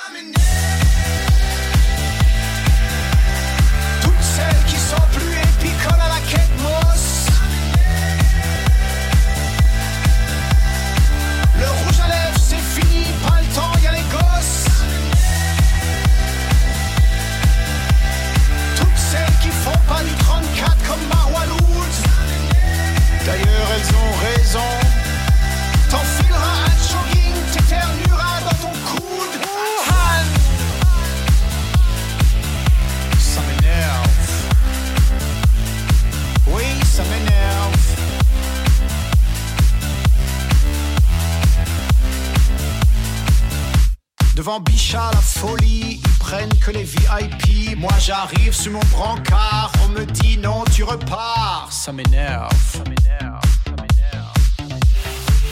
Devant 44.41 44.59
Bichat, 44.59 45.11
la 45.13 45.21
folie, 45.21 46.01
ils 46.03 46.17
prennent 46.17 46.57
que 46.57 46.71
les 46.71 46.83
VIP. 46.83 47.77
Moi 47.77 47.91
j'arrive 47.99 48.55
sur 48.55 48.71
mon 48.71 48.79
brancard, 48.91 49.71
on 49.85 49.89
me 49.89 50.03
dit 50.03 50.39
non, 50.39 50.63
tu 50.73 50.83
repars. 50.83 51.67
Ça 51.69 51.91
m'énerve, 51.91 52.49
ça 52.73 52.79
m'énerve, 52.79 53.39
ça 53.63 53.71
m'énerve. 53.73 54.73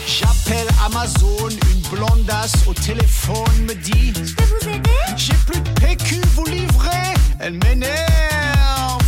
J'appelle 0.08 0.66
Amazon, 0.84 1.50
une 1.50 1.96
blondasse 1.96 2.66
au 2.66 2.74
téléphone 2.74 3.62
me 3.68 3.74
dit 3.76 4.12
Je 4.12 4.34
peux 4.34 4.42
vous 4.42 4.68
aider? 4.68 4.90
J'ai 5.16 5.34
plus 5.46 5.60
de 5.60 5.70
PQ, 5.80 6.20
vous 6.34 6.46
livrez? 6.46 7.14
Elle 7.38 7.60
m'énerve. 7.62 9.04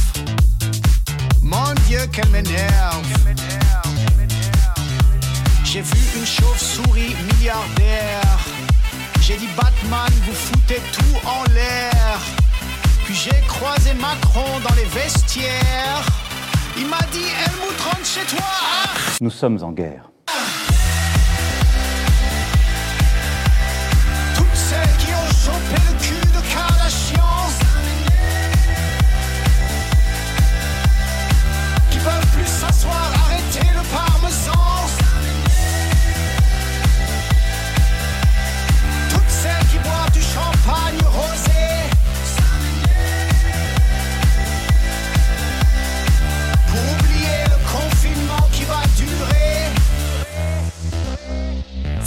Mon 1.42 1.74
Dieu, 1.88 2.06
qu'elle 2.12 2.28
m'énerve. 2.28 3.02
J'ai 5.64 5.80
vu 5.80 5.98
une 6.16 6.26
chauve-souris 6.26 7.16
milliardaire. 7.32 8.38
J'ai 9.24 9.36
dit 9.36 9.46
Batman, 9.56 10.10
vous 10.26 10.34
foutez 10.34 10.80
tout 10.92 11.28
en 11.28 11.44
l'air. 11.54 12.18
Puis 13.04 13.14
j'ai 13.14 13.40
croisé 13.46 13.94
Macron 13.94 14.58
dans 14.68 14.74
les 14.74 14.84
vestiaires. 14.86 16.04
Il 16.76 16.88
m'a 16.88 17.00
dit 17.12 17.22
Helmut 17.22 17.80
rentre 17.80 18.04
chez 18.04 18.26
toi. 18.26 18.44
Nous 19.20 19.30
sommes 19.30 19.62
en 19.62 19.70
guerre. 19.70 20.11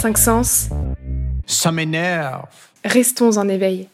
Cinq 0.06 0.18
sens. 0.18 0.68
Ça 1.46 1.72
m'énerve. 1.72 2.46
Restons 2.84 3.38
en 3.38 3.48
éveil. 3.48 3.84